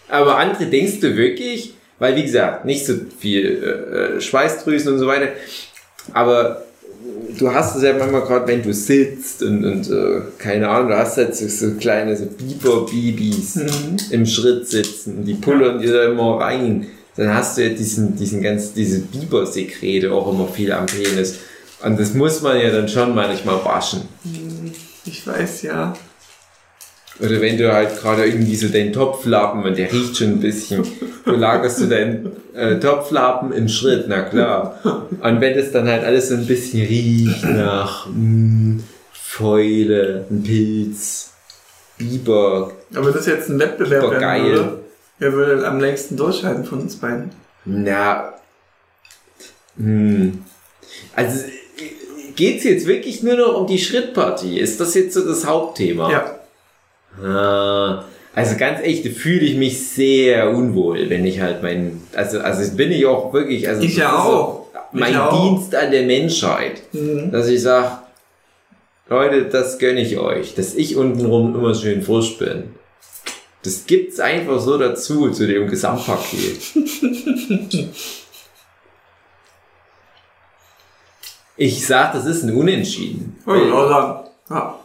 aber 0.09 0.39
André, 0.39 0.65
denkst 0.69 0.99
du 0.99 1.15
wirklich, 1.15 1.73
weil 1.99 2.15
wie 2.15 2.23
gesagt, 2.23 2.65
nicht 2.65 2.85
so 2.85 2.93
viel 3.17 4.15
äh, 4.17 4.21
Schweißdrüsen 4.21 4.93
und 4.93 4.99
so 4.99 5.07
weiter, 5.07 5.29
aber 6.13 6.62
du 7.37 7.53
hast 7.53 7.75
es 7.75 7.83
ja 7.83 7.93
manchmal 7.97 8.21
gerade, 8.21 8.47
wenn 8.47 8.61
du 8.63 8.73
sitzt 8.73 9.43
und, 9.43 9.63
und 9.65 9.89
äh, 9.89 10.21
keine 10.37 10.69
Ahnung, 10.69 10.89
du 10.89 10.97
hast 10.97 11.17
halt 11.17 11.35
so, 11.35 11.47
so 11.47 11.71
kleine 11.75 12.15
so 12.15 12.25
Biber-Babys 12.25 13.55
Mhm. 13.55 13.97
im 14.11 14.25
Schritt 14.25 14.67
sitzen 14.69 15.17
und 15.17 15.25
die 15.25 15.35
pullern 15.35 15.79
dir 15.79 15.93
da 15.93 16.05
immer 16.05 16.39
rein. 16.39 16.87
Dann 17.15 17.33
hast 17.33 17.57
du 17.57 17.63
ja 17.67 17.69
diesen, 17.69 18.15
diesen 18.15 18.41
ganz, 18.41 18.73
diese 18.73 18.99
Bibersekrete 19.01 20.11
auch 20.11 20.31
immer 20.33 20.47
viel 20.47 20.71
am 20.71 20.85
Penis. 20.87 21.35
Und 21.83 21.99
das 21.99 22.13
muss 22.13 22.41
man 22.41 22.59
ja 22.59 22.71
dann 22.71 22.87
schon 22.87 23.13
manchmal 23.13 23.63
waschen. 23.63 24.01
Ich 25.05 25.27
weiß 25.27 25.63
ja. 25.63 25.93
Oder 27.19 27.39
wenn 27.41 27.57
du 27.57 27.71
halt 27.71 27.99
gerade 28.01 28.25
irgendwie 28.25 28.55
so 28.55 28.67
deinen 28.69 28.91
Topflappen 28.91 29.63
und 29.63 29.77
der 29.77 29.91
riecht 29.91 30.17
schon 30.17 30.27
ein 30.29 30.39
bisschen, 30.39 30.83
du 31.25 31.31
lagerst 31.31 31.81
du 31.81 31.85
deinen 31.85 32.31
äh, 32.55 32.79
Topflappen 32.79 33.51
im 33.53 33.67
Schritt, 33.69 34.05
na 34.07 34.21
klar. 34.23 34.79
Und 35.21 35.39
wenn 35.41 35.55
das 35.55 35.71
dann 35.71 35.87
halt 35.87 36.03
alles 36.03 36.29
so 36.29 36.35
ein 36.35 36.45
bisschen 36.47 36.85
riecht 36.85 37.43
nach 37.43 38.07
mh, 38.07 38.81
Fäule, 39.11 40.25
ein 40.29 40.43
Pilz, 40.43 41.31
Biber, 41.97 42.71
Aber 42.95 43.11
das 43.11 43.21
ist 43.21 43.27
jetzt 43.27 43.49
ein 43.49 43.59
Wettbewerb 43.59 44.01
Super 44.03 44.19
werden 44.19 44.21
geil. 44.21 44.43
würde. 44.45 44.79
Wer 45.19 45.33
würde 45.33 45.67
am 45.67 45.79
längsten 45.79 46.17
durchhalten 46.17 46.65
von 46.65 46.81
uns 46.81 46.95
beiden? 46.95 47.29
na, 47.65 48.33
hm. 49.77 50.43
Also 51.15 51.45
geht's 52.35 52.63
jetzt 52.63 52.87
wirklich 52.87 53.23
nur 53.23 53.35
noch 53.35 53.55
um 53.55 53.67
die 53.67 53.79
Schrittpartie? 53.79 54.59
Ist 54.59 54.79
das 54.79 54.93
jetzt 54.95 55.13
so 55.13 55.25
das 55.25 55.45
Hauptthema? 55.45 56.11
Ja. 56.11 56.39
Ah, 57.21 58.05
also 58.35 58.55
ganz 58.57 58.79
echt, 58.81 59.05
fühle 59.15 59.41
ich 59.45 59.55
mich 59.55 59.87
sehr 59.89 60.49
unwohl, 60.49 61.09
wenn 61.09 61.25
ich 61.25 61.39
halt 61.41 61.61
mein, 61.61 62.01
also, 62.15 62.39
also 62.39 62.75
bin 62.75 62.91
ich 62.91 63.05
auch 63.05 63.31
wirklich, 63.33 63.67
also 63.67 63.83
Ich 63.83 63.97
ja 63.97 64.17
auch. 64.17 64.67
mein 64.91 65.11
Ich 65.11 65.17
auch. 65.17 65.41
Dienst 65.49 65.75
an 65.75 65.91
der 65.91 66.03
Menschheit, 66.03 66.81
Mhm. 66.93 67.31
dass 67.31 67.47
ich 67.47 67.61
sag, 67.61 68.01
Leute, 69.09 69.45
das 69.45 69.77
gönne 69.77 70.01
ich 70.01 70.17
euch, 70.17 70.55
dass 70.55 70.73
ich 70.73 70.95
untenrum 70.95 71.53
immer 71.55 71.75
schön 71.75 72.01
frisch 72.01 72.37
bin. 72.39 72.73
Das 73.63 73.85
gibt's 73.85 74.19
einfach 74.19 74.59
so 74.59 74.77
dazu, 74.77 75.29
zu 75.29 75.45
dem 75.47 75.67
Gesamtpaket. 75.67 76.59
Ich 81.55 81.85
sag, 81.85 82.13
das 82.13 82.25
ist 82.25 82.43
ein 82.43 82.55
Unentschieden. 82.55 83.37
Ja, 84.49 84.79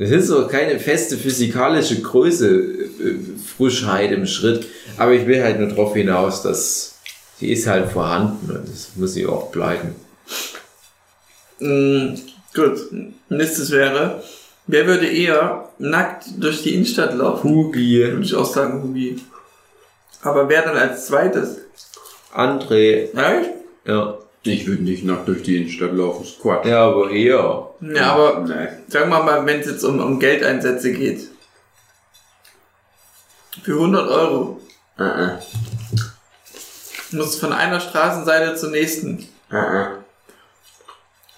auch. 0.00 0.10
Das 0.10 0.10
ist 0.10 0.26
so 0.28 0.46
keine 0.46 0.78
feste 0.80 1.16
physikalische 1.16 2.00
Größe, 2.00 2.48
äh, 2.48 3.18
Frischheit 3.56 4.12
im 4.12 4.26
Schritt. 4.26 4.66
Aber 4.96 5.12
ich 5.12 5.26
will 5.26 5.42
halt 5.42 5.58
nur 5.58 5.68
darauf 5.68 5.94
hinaus, 5.94 6.42
dass 6.42 6.94
sie 7.38 7.52
ist 7.52 7.66
halt 7.66 7.90
vorhanden 7.90 8.50
und 8.50 8.68
das 8.68 8.90
muss 8.96 9.14
sie 9.14 9.26
auch 9.26 9.50
bleiben. 9.50 9.94
Mm, 11.58 12.14
gut. 12.54 12.78
Nächstes 13.28 13.70
wäre, 13.70 14.22
wer 14.66 14.86
würde 14.86 15.06
eher 15.06 15.68
nackt 15.78 16.24
durch 16.38 16.62
die 16.62 16.74
Innenstadt 16.74 17.14
laufen? 17.14 17.50
Hugi, 17.50 17.98
Würde 17.98 18.22
ich 18.22 18.34
auch 18.34 18.50
sagen, 18.50 18.82
Hugi. 18.82 19.20
Aber 20.22 20.48
wer 20.48 20.62
dann 20.62 20.76
als 20.76 21.06
zweites? 21.06 21.58
André, 22.34 23.08
Echt? 23.14 23.50
ja. 23.86 24.18
Ich 24.42 24.66
würde 24.66 24.82
nicht 24.82 25.04
nackt 25.04 25.28
durch 25.28 25.42
die 25.42 25.56
Innenstadt 25.58 25.92
laufen, 25.92 26.24
ist 26.24 26.40
Quatsch. 26.40 26.64
Ja, 26.66 26.86
aber 26.86 27.10
eher. 27.10 27.70
Ja, 27.80 28.12
aber 28.12 28.40
Nee. 28.48 28.68
sagen 28.88 29.10
wir 29.10 29.22
mal, 29.22 29.44
wenn 29.44 29.60
es 29.60 29.66
jetzt 29.66 29.84
um, 29.84 30.00
um 30.00 30.18
Geldeinsätze 30.18 30.92
geht. 30.92 31.28
Für 33.62 33.72
100 33.74 34.08
Euro. 34.08 34.60
Äh, 34.98 35.02
äh. 35.04 35.30
Musst 37.12 37.40
von 37.40 37.52
einer 37.52 37.80
Straßenseite 37.80 38.54
zur 38.56 38.70
nächsten. 38.70 39.26
Äh, 39.50 39.56
äh. 39.56 39.86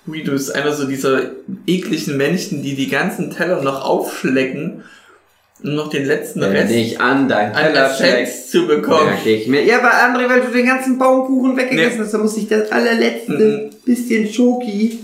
Wie 0.04 0.22
du 0.22 0.32
bist 0.32 0.54
einer 0.54 0.72
so 0.72 0.86
dieser 0.86 1.30
ekligen 1.66 2.16
Menschen, 2.16 2.62
die 2.62 2.74
die 2.74 2.88
ganzen 2.88 3.30
Teller 3.30 3.62
noch 3.62 3.84
aufschlecken, 3.84 4.84
um 5.64 5.74
noch 5.74 5.88
den 5.90 6.04
letzten 6.04 6.40
Wenn 6.40 6.52
Rest 6.52 6.70
dich 6.72 7.00
an 7.00 7.28
dein 7.28 7.54
an 7.54 7.64
Teller 7.72 7.92
schlägt, 7.94 8.28
Essenz 8.28 8.50
zu 8.50 8.66
bekommen. 8.66 9.06
merke 9.06 9.30
ich 9.30 9.46
mir. 9.46 9.62
Ja, 9.64 9.78
aber 9.78 9.90
André, 9.90 10.28
weil 10.28 10.40
du 10.40 10.48
den 10.52 10.66
ganzen 10.66 10.98
Baumkuchen 10.98 11.56
weggegessen 11.56 11.98
Nee. 11.98 12.04
hast, 12.04 12.14
dann 12.14 12.22
muss 12.22 12.36
ich 12.36 12.48
das 12.48 12.70
allerletzte 12.72 13.32
Mhm. 13.32 13.76
bisschen 13.84 14.32
Schoki. 14.32 14.98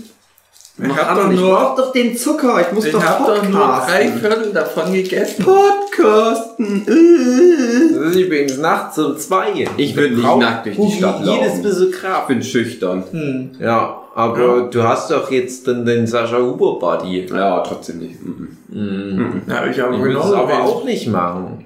Ich 0.81 0.87
Mach 0.87 0.95
hab 0.97 1.15
doch 1.17 1.29
ich 1.31 1.37
nur- 1.39 1.49
brauch 1.51 1.75
doch 1.75 1.91
den 1.91 2.15
Zucker, 2.15 2.61
ich 2.61 2.71
muss 2.73 2.85
Ich 2.85 2.93
doch 2.93 3.03
habe 3.03 3.33
doch 3.35 3.43
nur 3.43 3.59
drei 3.59 4.05
podcasten. 4.07 4.19
Viertel 4.21 4.53
davon 4.53 4.93
gegessen. 4.93 5.43
Podcasten. 5.43 6.87
Äh. 6.87 7.95
Das 7.95 8.11
ist 8.11 8.15
übrigens 8.21 8.57
nachts 8.59 8.97
um 8.97 9.17
zwei. 9.17 9.67
Ich 9.75 9.95
würd 9.95 10.13
nicht 10.13 10.37
nackt 10.37 10.65
durch 10.67 10.77
die 10.77 10.97
Stadt 10.97 11.25
laufen. 11.25 11.41
Jedes 11.43 11.61
bisschen 11.61 11.89
Ich 11.89 11.95
Kraft. 11.95 12.27
bin 12.29 12.41
schüchtern. 12.41 13.03
Hm. 13.11 13.51
Ja, 13.59 13.98
aber 14.15 14.61
du 14.71 14.83
hast 14.83 15.11
doch 15.11 15.29
jetzt 15.31 15.67
dann 15.67 15.85
den 15.85 16.07
Sascha 16.07 16.37
Huber 16.37 16.79
Buddy. 16.79 17.25
Ja, 17.27 17.59
trotzdem 17.61 17.99
nicht. 17.99 18.21
Mhm. 18.23 18.57
Mhm. 18.69 19.41
Ja, 19.47 19.65
ich 19.65 19.79
habe 19.79 19.95
Ich 19.95 20.01
würde 20.01 20.19
es 20.19 20.31
aber 20.33 20.63
auch 20.63 20.83
nicht 20.83 21.07
machen. 21.07 21.65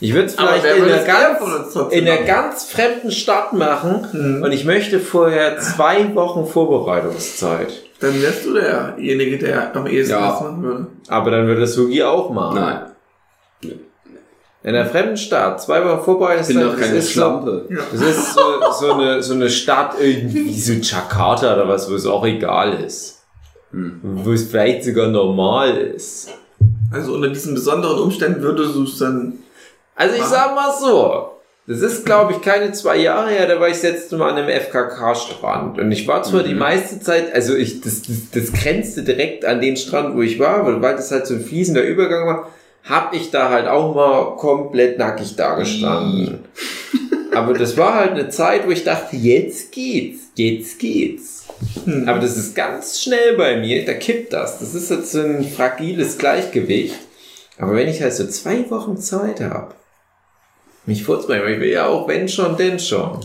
Ich 0.00 0.12
würde 0.14 0.26
es 0.26 0.34
vielleicht 0.34 0.64
in 0.64 0.82
einer, 0.82 1.04
ganz, 1.04 1.76
in 1.90 2.08
einer 2.08 2.22
ganz 2.22 2.64
fremden 2.64 3.12
Stadt 3.12 3.52
machen 3.52 4.06
Mhm. 4.12 4.42
und 4.42 4.50
ich 4.52 4.64
möchte 4.64 4.98
vorher 4.98 5.58
zwei 5.60 6.12
Wochen 6.16 6.44
Vorbereitungszeit. 6.46 7.72
Dann 8.00 8.20
wärst 8.20 8.44
du 8.44 8.54
derjenige, 8.54 9.38
der 9.38 9.76
am 9.76 9.86
ehesten 9.86 10.14
Ja. 10.14 10.30
das 10.32 10.40
machen 10.40 10.62
würde. 10.62 10.86
Aber 11.06 11.30
dann 11.30 11.46
würde 11.46 11.62
es 11.62 11.74
Sugi 11.74 12.02
auch 12.02 12.30
machen. 12.30 12.56
Nein, 12.56 12.80
In 14.64 14.76
einer 14.76 14.86
fremden 14.86 15.16
Stadt, 15.16 15.60
zwei 15.60 15.84
Wochen 15.84 15.98
ich 15.98 16.04
Vorbereitungszeit. 16.04 16.56
bin 16.56 16.64
doch 16.64 16.76
das 16.76 16.86
keine 16.86 16.98
ist 16.98 17.12
Schlampe. 17.12 17.68
das 17.92 18.00
ist 18.00 18.34
so, 18.34 18.40
so, 18.78 18.92
eine, 18.92 19.22
so 19.22 19.34
eine 19.34 19.50
Stadt 19.50 19.96
irgendwie 20.00 20.58
so 20.58 20.74
Jakarta 20.74 21.54
oder 21.54 21.68
was, 21.68 21.90
wo 21.90 21.94
es 21.94 22.06
auch 22.06 22.24
egal 22.24 22.74
ist. 22.74 23.22
Hm. 23.72 24.00
Wo 24.02 24.32
es 24.32 24.44
vielleicht 24.44 24.84
sogar 24.84 25.08
normal 25.08 25.76
ist. 25.76 26.28
Also 26.92 27.14
unter 27.14 27.28
diesen 27.28 27.54
besonderen 27.54 27.98
Umständen 27.98 28.42
würdest 28.42 28.76
du 28.76 28.84
es 28.84 28.98
dann. 28.98 29.38
Also 29.96 30.14
ich 30.14 30.24
sag 30.24 30.54
mal 30.54 30.72
so, 30.78 31.32
das 31.66 31.80
ist 31.80 32.04
glaube 32.04 32.32
ich 32.32 32.40
keine 32.40 32.72
zwei 32.72 32.98
Jahre 32.98 33.30
her, 33.30 33.48
da 33.48 33.58
war 33.58 33.68
ich 33.68 33.74
das 33.74 33.82
letzte 33.82 34.16
Mal 34.16 34.30
an 34.30 34.36
einem 34.36 34.48
FKK-Strand 34.48 35.78
und 35.78 35.90
ich 35.90 36.06
war 36.06 36.22
zwar 36.22 36.42
die 36.42 36.54
meiste 36.54 37.00
Zeit, 37.00 37.34
also 37.34 37.54
ich, 37.54 37.80
das, 37.80 38.02
das, 38.02 38.30
das 38.32 38.52
grenzte 38.52 39.02
direkt 39.02 39.44
an 39.44 39.60
den 39.60 39.76
Strand, 39.76 40.16
wo 40.16 40.22
ich 40.22 40.38
war, 40.38 40.66
weil, 40.66 40.82
weil 40.82 40.96
das 40.96 41.10
halt 41.10 41.26
so 41.26 41.34
ein 41.34 41.40
fließender 41.40 41.82
Übergang 41.82 42.26
war, 42.26 42.50
hab 42.84 43.14
ich 43.14 43.30
da 43.30 43.50
halt 43.50 43.68
auch 43.68 43.94
mal 43.94 44.36
komplett 44.36 44.98
nackig 44.98 45.36
da 45.36 45.54
gestanden. 45.54 46.44
Aber 47.34 47.54
das 47.54 47.76
war 47.76 47.94
halt 47.94 48.12
eine 48.12 48.28
Zeit, 48.28 48.66
wo 48.66 48.70
ich 48.70 48.84
dachte, 48.84 49.16
jetzt 49.16 49.72
geht's, 49.72 50.32
jetzt 50.34 50.78
geht's. 50.78 51.46
Hm. 51.84 52.08
Aber 52.08 52.18
das 52.18 52.36
ist 52.36 52.54
ganz 52.54 53.00
schnell 53.00 53.36
bei 53.36 53.56
mir, 53.56 53.84
da 53.84 53.94
kippt 53.94 54.32
das. 54.32 54.58
Das 54.58 54.74
ist 54.74 54.90
jetzt 54.90 55.12
so 55.12 55.20
ein 55.20 55.44
fragiles 55.44 56.18
Gleichgewicht. 56.18 56.98
Aber 57.58 57.74
wenn 57.74 57.88
ich 57.88 58.02
halt 58.02 58.12
so 58.12 58.26
zwei 58.26 58.68
Wochen 58.70 58.98
Zeit 58.98 59.40
habe, 59.40 59.74
mich 60.84 61.04
vorzubereiten, 61.04 61.44
weil 61.44 61.54
ich 61.54 61.60
will 61.60 61.70
ja 61.70 61.86
auch 61.86 62.08
wenn 62.08 62.28
schon, 62.28 62.56
denn 62.56 62.78
schon. 62.78 63.20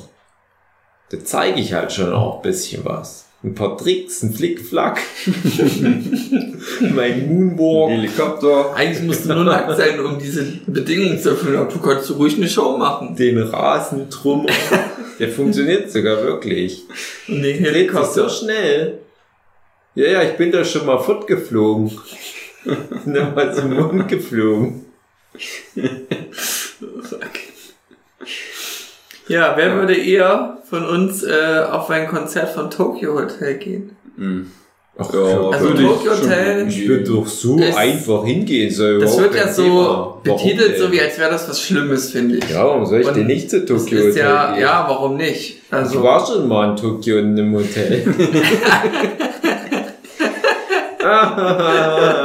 Da 1.09 1.17
zeige 1.23 1.59
ich 1.59 1.73
halt 1.73 1.91
schon 1.91 2.13
auch 2.13 2.37
ein 2.37 2.41
bisschen 2.43 2.85
was. 2.85 3.26
Ein 3.43 3.53
paar 3.53 3.77
Tricks, 3.77 4.23
ein 4.23 4.33
Flickflack. 4.33 4.99
mein 6.95 7.27
Moonwalk. 7.27 7.91
Helikopter. 7.91 8.73
Eigentlich 8.75 9.03
musst 9.03 9.25
du 9.25 9.33
nur 9.33 9.43
nackt 9.43 9.77
sein, 9.77 9.99
um 9.99 10.17
diese 10.17 10.43
Bedingungen 10.65 11.19
zu 11.19 11.29
erfüllen. 11.29 11.57
Aber 11.57 11.71
du 11.71 11.79
kannst 11.79 12.09
ruhig 12.11 12.35
eine 12.37 12.47
Show 12.47 12.77
machen. 12.77 13.15
Den 13.15 13.37
Rasentrummer. 13.37 14.49
Der 15.19 15.29
funktioniert 15.29 15.91
sogar 15.91 16.23
wirklich. 16.23 16.81
Und 17.27 17.43
den 17.43 17.63
Dreht 17.63 17.65
sich 17.65 17.67
so 17.67 17.73
Helikopter. 17.73 18.29
schnell. 18.29 18.97
Ja, 19.93 20.07
ja, 20.07 20.23
ich 20.23 20.35
bin 20.35 20.51
da 20.51 20.65
schon 20.65 20.85
mal 20.85 20.99
fortgeflogen. 20.99 21.91
Bin 23.05 23.13
da 23.13 23.29
mal 23.29 23.53
zum 23.55 23.73
Mond 23.73 24.07
geflogen. 24.09 24.85
Ja, 29.27 29.53
wer 29.55 29.75
würde 29.75 29.95
eher 29.95 30.57
von 30.69 30.85
uns 30.85 31.23
äh, 31.23 31.63
auf 31.71 31.89
ein 31.89 32.07
Konzert 32.07 32.49
von 32.49 32.69
Tokyo 32.69 33.15
Hotel 33.15 33.55
gehen? 33.55 33.95
Mhm. 34.15 34.51
Ach, 34.99 35.13
Ja, 35.13 35.19
Also 35.19 35.65
würde 35.67 35.81
ich 35.83 35.87
Tokyo 35.89 36.13
schon 36.15 36.29
Hotel- 36.29 36.67
Ich 36.67 36.87
würde 36.87 37.03
doch 37.03 37.27
so 37.27 37.59
Es- 37.59 37.75
einfach 37.75 38.23
hingehen. 38.25 38.71
So 38.73 38.99
Das 38.99 39.13
überhaupt 39.15 39.33
wird 39.33 39.35
ja 39.45 39.53
so 39.53 39.63
Thema. 39.63 40.17
betitelt, 40.23 40.71
Warum 40.79 40.87
so 40.87 40.91
wie 40.91 41.01
als 41.01 41.19
wäre 41.19 41.29
das 41.31 41.47
was 41.49 41.61
Schlimmes, 41.61 42.09
finde 42.11 42.37
ich. 42.37 42.49
Ja, 42.49 42.63
warum 42.65 42.85
soll 42.85 43.01
ich 43.01 43.07
Und 43.07 43.15
denn 43.17 43.27
nicht 43.27 43.49
zu 43.49 43.59
Das 43.61 43.67
Tokyo 43.83 43.99
ist 43.99 44.05
Hotel 44.15 44.23
ja, 44.23 44.51
gehen? 44.53 44.61
ja, 44.61 44.85
warum 44.87 45.17
nicht? 45.17 45.61
Ich 45.67 45.73
Also, 45.73 46.01
war 46.01 46.25
schon 46.25 46.47
mal 46.47 46.71
in 46.71 46.75
Tokio 46.77 47.17
in 47.19 47.37
einem 47.37 47.53
Hotel. 47.55 48.03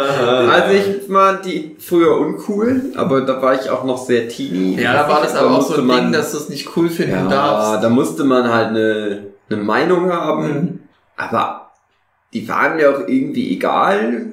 War 1.12 1.40
die 1.42 1.76
früher 1.78 2.18
uncool, 2.18 2.80
aber 2.96 3.20
da 3.22 3.40
war 3.42 3.54
ich 3.54 3.68
auch 3.70 3.84
noch 3.84 3.98
sehr 3.98 4.28
teeny. 4.28 4.80
ja, 4.80 4.92
da 4.94 5.08
war 5.08 5.22
das 5.22 5.34
aber 5.34 5.50
auch 5.50 5.60
so 5.62 5.68
musste 5.68 5.80
ein 5.82 5.86
man, 5.86 6.02
Ding, 6.04 6.12
dass 6.12 6.32
du 6.32 6.38
es 6.38 6.48
nicht 6.48 6.76
cool 6.76 6.88
finden 6.88 7.12
ja, 7.12 7.28
darfst. 7.28 7.82
da 7.84 7.88
musste 7.90 8.24
man 8.24 8.48
halt 8.52 8.68
eine, 8.68 9.26
eine 9.50 9.62
Meinung 9.62 10.10
haben, 10.12 10.46
Mhm. 10.46 10.78
aber 11.16 11.70
die 12.32 12.48
waren 12.48 12.76
mir 12.76 12.90
auch 12.90 13.06
irgendwie 13.06 13.52
egal. 13.54 14.26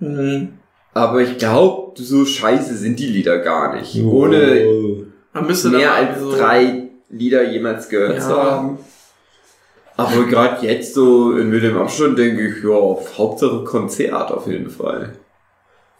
Mhm. 0.00 0.54
Aber 0.92 1.20
ich 1.20 1.38
glaube, 1.38 1.92
so 2.02 2.24
scheiße 2.24 2.74
sind 2.76 2.98
die 2.98 3.06
Lieder 3.06 3.38
gar 3.38 3.74
nicht. 3.76 3.96
Ohne 4.02 5.04
Man 5.32 5.46
müsste 5.46 5.70
da 5.70 5.78
mehr 5.78 5.94
als 5.94 6.20
so, 6.20 6.36
drei 6.36 6.88
Lieder 7.10 7.42
jemals 7.50 7.88
gehört 7.88 8.16
Ja. 8.16 8.20
zu 8.20 8.36
haben. 8.42 8.78
Aber 9.98 10.24
gerade 10.26 10.66
jetzt 10.66 10.92
so 10.94 11.26
mit 11.28 11.62
dem 11.62 11.78
Abstand 11.78 12.18
denke 12.18 12.48
ich, 12.48 12.62
ja, 12.62 12.96
Hauptsache 13.16 13.64
Konzert 13.64 14.30
auf 14.30 14.46
jeden 14.46 14.68
Fall. 14.68 15.12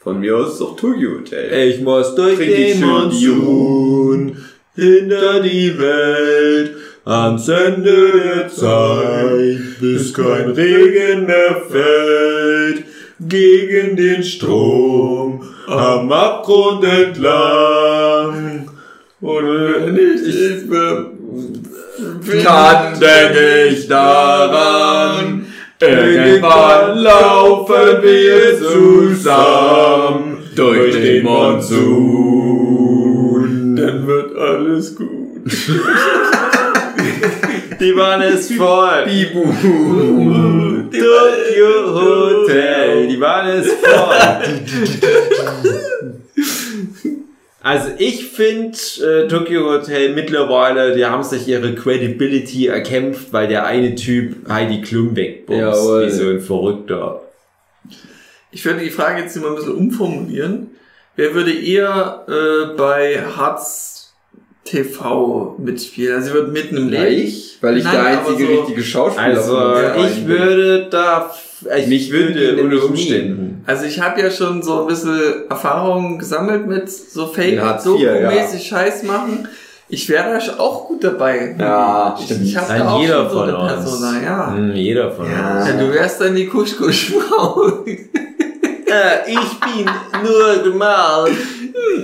Von 0.07 0.21
mir 0.21 0.37
aus 0.37 0.53
ist 0.53 0.61
doch 0.61 0.77
Tokyo 0.77 1.19
Hotel. 1.19 1.69
Ich 1.69 1.81
muss 1.81 2.15
durch 2.15 2.37
Trink 2.37 2.55
den 2.55 2.81
Monsun 2.81 4.37
hinter 4.77 5.41
die 5.43 5.77
Welt 5.77 6.77
ans 7.05 7.49
Ende 7.49 8.13
der 8.13 8.49
Zeit, 8.49 9.81
bis 9.81 10.15
kein 10.15 10.51
Regen 10.51 11.27
mehr 11.27 11.61
fällt, 11.69 12.85
gegen 13.19 13.97
den 13.97 14.23
Strom 14.23 15.43
am 15.67 16.13
Abgrund 16.13 16.85
entlang. 16.85 18.71
Und 19.21 19.93
nicht 19.93 20.23
ist 20.23 20.69
kann, 22.45 23.01
denke 23.01 23.67
ich 23.71 23.89
daran. 23.89 25.46
Irgendwann 25.79 26.99
laufen 26.99 28.03
wir 28.03 28.59
zusammen 28.59 30.39
durch 30.55 30.95
den 30.95 31.23
Monsun. 31.23 31.77
Dann 33.77 34.07
wird 34.07 34.35
alles 34.39 34.97
gut. 34.97 35.07
Die 37.79 37.93
Bahn 37.93 38.23
ist 38.23 38.53
voll. 38.55 39.05
Bibu. 39.05 39.43
Tokyo 40.91 41.95
Hotel, 41.95 43.07
die 43.07 43.19
Bahn 43.19 43.49
ist 43.49 43.73
voll. 43.73 44.17
Also 47.69 47.89
ich 47.99 48.29
finde 48.29 48.79
äh, 49.03 49.27
Tokyo 49.27 49.65
Hotel 49.71 50.15
mittlerweile, 50.15 50.95
die 50.95 51.05
haben 51.05 51.25
sich 51.25 51.49
ihre 51.49 51.75
Credibility 51.75 52.69
erkämpft, 52.69 53.33
weil 53.33 53.49
der 53.49 53.67
eine 53.67 53.97
Typ 53.97 54.49
Heidi 54.49 54.83
Klum 54.83 55.17
wegbumst, 55.17 55.61
Jawohl. 55.61 56.07
wie 56.07 56.11
so 56.11 56.29
ein 56.31 56.41
Verrückter. 56.41 57.23
Ich 58.53 58.65
würde 58.65 58.81
die 58.85 58.91
Frage 58.91 59.21
jetzt 59.23 59.37
mal 59.39 59.49
ein 59.49 59.57
bisschen 59.57 59.75
umformulieren. 59.75 60.69
Wer 61.17 61.35
würde 61.35 61.53
eher 61.53 62.25
äh, 62.29 62.77
bei 62.77 63.21
Harz 63.37 64.13
TV 64.65 65.57
mitspielen? 65.59 66.15
Also 66.15 66.29
sie 66.29 66.35
wird 66.35 66.53
mitten 66.53 66.77
im 66.77 66.93
Ja, 66.93 67.03
Leben. 67.03 67.27
ich, 67.27 67.59
weil 67.63 67.79
ich 67.79 67.85
Nein, 67.85 67.93
der 67.95 68.05
einzige 68.07 68.47
so- 68.47 68.61
richtige 68.61 68.83
Schauspieler 68.85 69.27
Also 69.27 69.57
von 69.57 70.05
uns 70.05 70.13
ich 70.19 70.27
würde 70.29 70.87
da, 70.89 71.35
ich 71.79 71.87
Mich 71.87 72.11
würde 72.13 72.63
unter 72.63 72.85
Umständen. 72.85 73.63
Also 73.67 73.85
ich 73.87 74.01
habe 74.01 74.21
ja 74.21 74.31
schon 74.31 74.63
so 74.63 74.83
ein 74.83 74.87
bisschen 74.87 75.49
Erfahrung 75.49 76.19
gesammelt 76.19 76.67
mit 76.67 76.91
so 76.91 77.33
In 77.37 77.61
Hartz 77.61 77.87
IV, 77.87 77.93
Fake-Doku-mäßig 78.01 78.67
Scheiß 78.69 79.03
machen. 79.05 79.49
Ich 79.89 80.09
wäre 80.09 80.39
da 80.39 80.59
auch 80.59 80.89
gut 80.89 81.05
dabei. 81.05 81.55
Ja, 81.59 82.17
ich, 82.19 82.25
stimmt. 82.27 82.43
ich 82.45 82.57
habe 82.57 82.67
Nein, 82.69 82.81
da 82.81 82.89
auch 82.91 83.01
jeder 83.01 83.23
schon 83.23 83.31
so 83.31 83.41
eine 83.43 83.57
uns. 83.59 83.73
Persona, 83.73 84.23
ja. 84.23 84.53
Hm, 84.55 84.73
jeder 84.73 85.11
von 85.13 85.27
Ja. 85.31 85.59
uns. 85.59 85.69
ja. 85.69 85.73
Du 85.79 85.93
wärst 85.93 86.21
dann 86.21 86.35
die 86.35 86.47
Kuschkuschfrau. 86.47 87.85
Äh, 88.89 89.29
ich 89.33 89.61
bin 89.61 89.91
nur 90.23 90.75
mal 90.77 91.29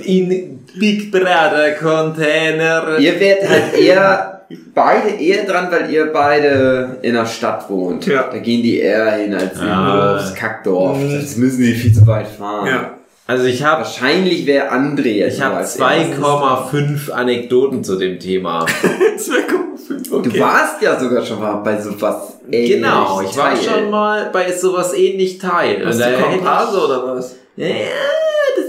in 0.04 0.59
Big 0.75 1.12
Brother 1.12 1.71
Container. 1.80 2.99
Ihr 2.99 3.21
werdet 3.21 3.49
halt 3.49 3.75
eher 3.80 4.41
beide 4.75 5.11
eher 5.11 5.44
dran, 5.44 5.68
weil 5.71 5.90
ihr 5.90 6.06
beide 6.12 6.99
in 7.02 7.14
der 7.14 7.26
Stadt 7.26 7.68
wohnt. 7.71 8.06
Ja. 8.06 8.25
Da 8.30 8.38
gehen 8.38 8.62
die 8.62 8.78
eher 8.80 9.12
hin 9.12 9.35
als 9.35 9.59
Ah. 9.61 10.16
aufs 10.16 10.35
Kackdorf. 10.35 10.99
Mhm. 10.99 11.21
Das 11.21 11.37
müssen 11.37 11.62
die 11.62 11.75
viel 11.75 11.92
zu 11.94 12.06
weit 12.06 12.28
fahren. 12.28 12.66
ja. 12.66 12.90
Also 13.25 13.44
ich 13.47 13.62
habe 13.62 13.82
Wahrscheinlich 13.82 14.47
wäre 14.47 14.73
André 14.73 15.12
jetzt 15.14 15.37
ich 15.37 15.42
habe 15.42 15.56
als 15.56 15.76
erstes. 15.76 16.18
2,5 16.18 17.11
Anekdoten 17.12 17.85
zu 17.85 17.97
dem 17.97 18.18
Thema. 18.18 18.66
2,5, 19.16 20.12
okay. 20.12 20.28
Du 20.28 20.40
warst 20.40 20.82
ja 20.82 20.99
sogar 20.99 21.25
schon 21.25 21.38
mal 21.40 21.54
bei 21.62 21.80
sowas 21.80 22.38
ähnlich 22.50 22.73
genau, 22.73 23.21
ich 23.23 23.37
war 23.37 23.54
Teil. 23.54 23.62
schon 23.62 23.90
mal 23.90 24.28
bei 24.32 24.50
sowas 24.52 24.92
ähnlich 24.94 25.38
Teil. 25.38 25.82
Da 25.85 25.90
du 25.92 26.23
Komparse 26.23 26.85
oder 26.85 27.14
was? 27.16 27.37
Ja, 27.56 27.66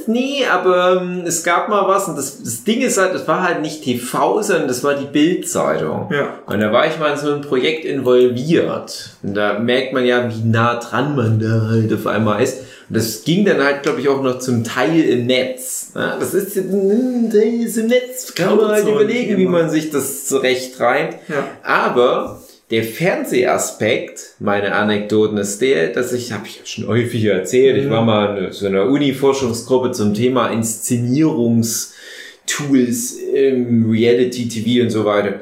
das 0.03 0.07
nie, 0.07 0.45
aber 0.45 1.01
ähm, 1.01 1.23
es 1.25 1.43
gab 1.43 1.69
mal 1.69 1.87
was 1.87 2.07
und 2.07 2.17
das, 2.17 2.43
das 2.43 2.63
Ding 2.63 2.81
ist 2.81 2.97
halt, 2.97 3.13
das 3.13 3.27
war 3.27 3.43
halt 3.43 3.61
nicht 3.61 3.83
TV, 3.83 4.41
sondern 4.41 4.67
das 4.67 4.83
war 4.83 4.95
die 4.95 5.05
Bild-Zeitung. 5.05 6.09
Ja. 6.11 6.39
Und 6.45 6.59
da 6.59 6.71
war 6.71 6.87
ich 6.87 6.99
mal 6.99 7.13
in 7.13 7.17
so 7.17 7.33
ein 7.33 7.41
Projekt 7.41 7.85
involviert. 7.85 9.11
Und 9.23 9.35
da 9.35 9.59
merkt 9.59 9.93
man 9.93 10.05
ja, 10.05 10.29
wie 10.29 10.47
nah 10.47 10.79
dran 10.79 11.15
man 11.15 11.39
da 11.39 11.67
halt 11.69 11.93
auf 11.93 12.07
einmal 12.07 12.41
ist. 12.41 12.59
Und 12.89 12.97
das 12.97 13.23
ging 13.23 13.45
dann 13.45 13.63
halt, 13.63 13.83
glaube 13.83 14.01
ich, 14.01 14.09
auch 14.09 14.21
noch 14.21 14.39
zum 14.39 14.63
Teil 14.63 15.01
im 15.01 15.25
Netz. 15.25 15.91
Ja, 15.95 16.17
das 16.19 16.33
ist, 16.33 16.57
das 16.57 16.65
ist 16.65 17.77
im 17.77 17.87
Netz. 17.87 18.33
Kann 18.35 18.57
man 18.57 18.67
halt 18.67 18.87
überlegen, 18.87 19.37
wie 19.37 19.45
man 19.45 19.69
sich 19.69 19.89
das 19.89 20.25
zurecht 20.25 20.79
reimt. 20.79 21.15
Ja. 21.29 21.47
Aber 21.63 22.42
der 22.69 22.83
Fernsehaspekt 22.83 24.35
meiner 24.39 24.75
Anekdoten 24.75 25.37
ist 25.37 25.61
der, 25.61 25.89
dass 25.89 26.13
ich, 26.13 26.31
habe 26.31 26.47
ich 26.47 26.59
ja 26.59 26.65
schon 26.65 26.87
häufig 26.87 27.25
erzählt, 27.25 27.77
ich 27.77 27.89
war 27.89 28.03
mal 28.03 28.45
in 28.45 28.51
so 28.51 28.67
einer 28.67 28.85
Uni-Forschungsgruppe 28.85 29.91
zum 29.91 30.13
Thema 30.13 30.47
Inszenierungstools 30.47 33.17
im 33.33 33.89
Reality-TV 33.89 34.83
und 34.83 34.89
so 34.89 35.05
weiter. 35.05 35.41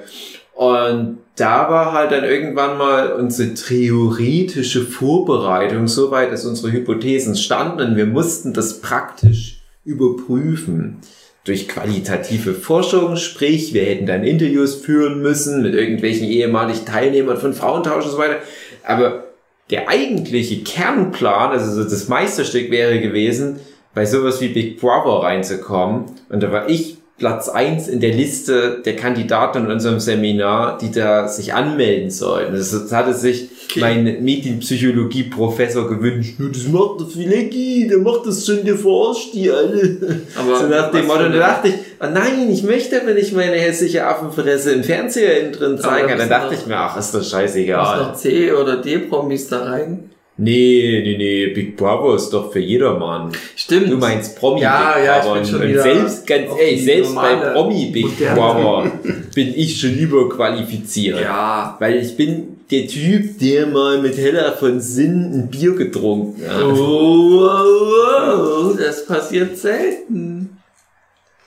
Und 0.56 1.20
da 1.36 1.70
war 1.70 1.94
halt 1.94 2.12
dann 2.12 2.24
irgendwann 2.24 2.78
mal 2.78 3.14
unsere 3.14 3.54
theoretische 3.54 4.82
Vorbereitung 4.82 5.88
so 5.88 6.12
weit, 6.12 6.32
dass 6.32 6.46
unsere 6.46 6.72
Hypothesen 6.72 7.36
standen 7.36 7.92
und 7.92 7.96
wir 7.96 8.06
mussten 8.06 8.54
das 8.54 8.82
praktisch 8.82 9.62
überprüfen 9.86 10.98
durch 11.44 11.68
qualitative 11.68 12.54
Forschung, 12.54 13.16
sprich, 13.18 13.74
wir 13.74 13.84
hätten 13.84 14.06
dann 14.06 14.24
Interviews 14.24 14.76
führen 14.76 15.22
müssen 15.22 15.64
mit 15.64 15.74
irgendwelchen 15.74 16.28
ehemaligen 16.28 16.86
Teilnehmern 16.86 17.38
von 17.38 17.54
Frauentausch 17.54 18.06
und 18.06 18.12
so 18.12 18.18
weiter. 18.18 18.38
Aber 18.84 19.26
der 19.72 19.90
eigentliche 19.90 20.64
Kernplan, 20.64 21.52
also 21.52 21.82
so 21.82 21.90
das 21.90 22.08
Meisterstück 22.08 22.70
wäre 22.70 23.00
gewesen, 23.00 23.60
bei 23.94 24.06
sowas 24.06 24.40
wie 24.42 24.50
Big 24.50 24.80
Brother 24.80 25.24
reinzukommen. 25.24 26.06
Und 26.30 26.44
da 26.44 26.52
war 26.52 26.70
ich 26.70 26.98
Platz 27.22 27.48
eins 27.50 27.88
in 27.88 28.00
der 28.00 28.14
Liste 28.14 28.82
der 28.84 28.96
Kandidaten 28.96 29.66
in 29.66 29.72
unserem 29.72 30.00
Seminar, 30.00 30.80
die 30.80 30.92
da 30.92 31.28
sich 31.28 31.54
anmelden 31.54 32.10
sollten. 32.10 32.54
Das, 32.56 32.92
hatte 32.92 33.14
sich 33.14 33.48
Okay. 33.72 33.80
mein 33.80 34.04
Medienpsychologie-Professor 34.22 35.88
gewünscht. 35.88 36.34
"Ja, 36.40 36.46
Das 36.52 36.68
macht 36.68 37.00
der 37.00 37.08
Filecki, 37.08 37.88
der 37.90 38.00
macht 38.00 38.26
das 38.26 38.46
schon, 38.46 38.66
der 38.66 38.76
verarscht 38.76 39.34
die 39.34 39.50
alle. 39.50 39.98
Aber 40.38 40.58
so 40.60 40.68
nach 40.68 40.92
dem 40.92 41.08
Motto, 41.08 41.30
da 41.30 41.38
dachte 41.40 41.70
ich, 41.70 41.76
oh 42.02 42.08
nein, 42.14 42.50
ich 42.52 42.64
möchte 42.64 43.02
aber 43.02 43.14
nicht 43.14 43.32
meine 43.34 43.56
hässliche 43.56 44.06
Affenfresse 44.06 44.74
im 44.74 44.84
Fernseher 44.84 45.40
innen 45.42 45.54
drin 45.54 45.78
zeigen. 45.78 46.08
dann 46.10 46.18
müssen 46.18 46.30
dachte 46.30 46.56
ich 46.56 46.66
mir, 46.66 46.76
ach, 46.78 46.98
ist 46.98 47.12
das 47.14 47.30
scheißegal. 47.30 48.00
noch 48.02 48.16
C- 48.16 48.52
oder 48.52 48.76
D-Promis 48.82 49.48
da 49.48 49.64
rein? 49.64 50.11
Nee, 50.38 51.02
nee, 51.06 51.18
nee, 51.18 51.48
Big 51.54 51.78
Brother 51.78 52.16
ist 52.16 52.30
doch 52.32 52.52
für 52.52 52.60
jedermann. 52.60 53.32
Stimmt. 53.56 53.92
Du 53.92 53.98
meinst 53.98 54.40
Promi 54.40 54.62
Ja, 54.62 54.94
Big 54.96 55.06
ja, 55.06 55.18
ich 55.18 55.24
Brother. 55.24 55.40
bin 55.40 55.46
schon 55.50 55.62
und 55.62 55.82
selbst, 55.82 56.28
ganz 56.28 56.52
ehrlich, 56.60 56.84
selbst 56.86 57.16
bei 57.16 57.36
Promi 57.36 57.86
Big 57.92 58.18
Brother 58.18 58.92
bin 59.36 59.54
ich 59.56 59.80
schon 59.80 59.96
lieber 59.96 60.30
qualifiziert. 60.30 61.22
Ja. 61.22 61.76
Weil 61.80 61.98
ich 61.98 62.16
bin 62.18 62.62
der 62.72 62.88
Typ, 62.88 63.38
der 63.40 63.68
mal 63.68 64.02
mit 64.02 64.18
Hella 64.18 64.54
von 64.54 64.80
Sinn 64.80 65.32
ein 65.34 65.50
Bier 65.52 65.76
getrunken 65.76 66.42
hat. 66.50 66.64
Oh, 66.64 67.42
oh, 67.42 68.70
oh, 68.72 68.74
das 68.78 69.06
passiert 69.06 69.58
selten. 69.58 70.58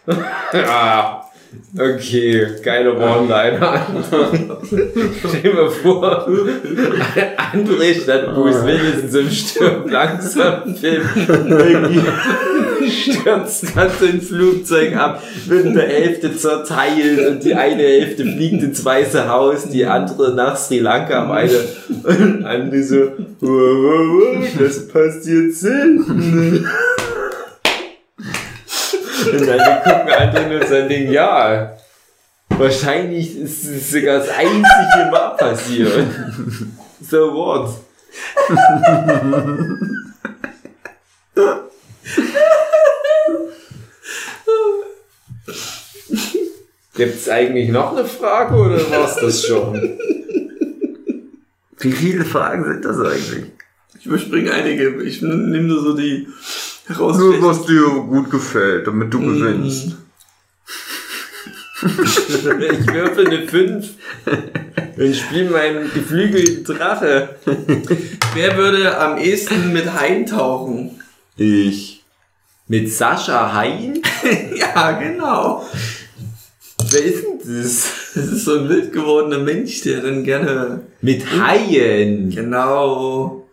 Ah, 0.52 1.23
okay, 1.78 2.46
geile 2.62 2.94
One-Liner. 2.94 3.86
Stell 4.66 5.42
dir 5.42 5.54
mal 5.54 5.70
vor, 5.70 6.28
André 7.52 8.00
statt 8.00 8.34
Bruce 8.34 8.64
Willis 8.64 9.02
in 9.02 9.10
so 9.10 9.18
einem 9.18 9.30
Stirb 9.30 9.90
langsam 9.90 10.74
Film. 10.74 11.02
Stürzt 12.88 13.74
ganz 13.74 13.98
so 13.98 14.06
ein 14.06 14.20
Flugzeug 14.20 14.96
ab, 14.96 15.22
wird 15.46 15.66
in 15.66 15.74
der 15.74 15.88
Hälfte 15.88 16.36
zerteilt 16.36 17.26
und 17.26 17.44
die 17.44 17.54
eine 17.54 17.82
Hälfte 17.82 18.24
fliegt 18.24 18.62
ins 18.62 18.84
Weiße 18.84 19.28
Haus, 19.28 19.68
die 19.68 19.86
andere 19.86 20.34
nach 20.34 20.56
Sri 20.56 20.78
Lanka 20.80 21.28
weiter. 21.28 21.60
Und 22.02 22.44
André 22.44 22.82
so, 22.82 23.12
wow, 23.40 23.50
wow, 23.50 24.40
wow, 24.40 24.48
das 24.58 24.88
passiert 24.88 25.54
selten. 25.54 26.66
Und 29.26 29.46
dann 29.46 29.82
gucken 29.82 30.12
andere 30.12 30.46
nur 30.48 30.66
so 30.66 30.74
ein 30.74 30.88
Ding, 30.88 31.10
ja, 31.10 31.76
wahrscheinlich 32.50 33.36
ist 33.38 33.64
es 33.64 33.90
sogar 33.90 34.18
das 34.18 34.28
einzige 34.28 35.10
Mal 35.10 35.36
passiert. 35.36 36.06
So 37.00 37.34
what? 37.34 37.70
Gibt's 46.94 47.28
eigentlich 47.28 47.70
noch 47.70 47.96
eine 47.96 48.06
Frage 48.06 48.54
oder 48.54 48.90
war's 48.90 49.16
das 49.16 49.44
schon? 49.44 49.98
Wie 51.78 51.92
viele 51.92 52.24
Fragen 52.24 52.64
sind 52.64 52.84
das 52.84 52.98
eigentlich? 53.00 53.44
Ich 53.98 54.06
überspringe 54.06 54.52
einige. 54.52 55.02
Ich 55.02 55.20
nehme 55.22 55.62
nur 55.62 55.82
so 55.82 55.96
die 55.96 56.28
Nur 56.88 57.42
was 57.42 57.64
dir 57.66 57.82
gut 58.08 58.30
gefällt, 58.30 58.86
damit 58.86 59.12
du 59.12 59.18
Mhm. 59.18 59.38
gewinnst. 59.38 59.96
Ich 61.84 62.86
würfel 62.86 63.26
eine 63.26 63.46
5 63.46 63.88
und 64.96 65.16
spiele 65.16 65.50
meinen 65.50 65.92
geflügelten 65.92 66.64
Drache. 66.64 67.36
Wer 68.34 68.56
würde 68.56 68.96
am 68.98 69.18
ehesten 69.18 69.72
mit 69.72 69.92
Haien 69.92 70.24
tauchen? 70.24 71.02
Ich. 71.36 72.02
Mit 72.68 72.90
Sascha 72.90 73.52
Hein? 73.52 74.00
ja, 74.56 74.92
genau. 74.92 75.66
Wer 76.90 77.04
ist 77.04 77.24
denn 77.24 77.38
das? 77.62 77.86
Das 78.14 78.24
ist 78.28 78.44
so 78.46 78.54
ein 78.60 78.68
wild 78.70 78.92
gewordener 78.92 79.40
Mensch, 79.40 79.82
der 79.82 80.00
dann 80.00 80.24
gerne. 80.24 80.80
Mit 81.02 81.22
Haien. 81.38 82.30
Genau. 82.30 83.43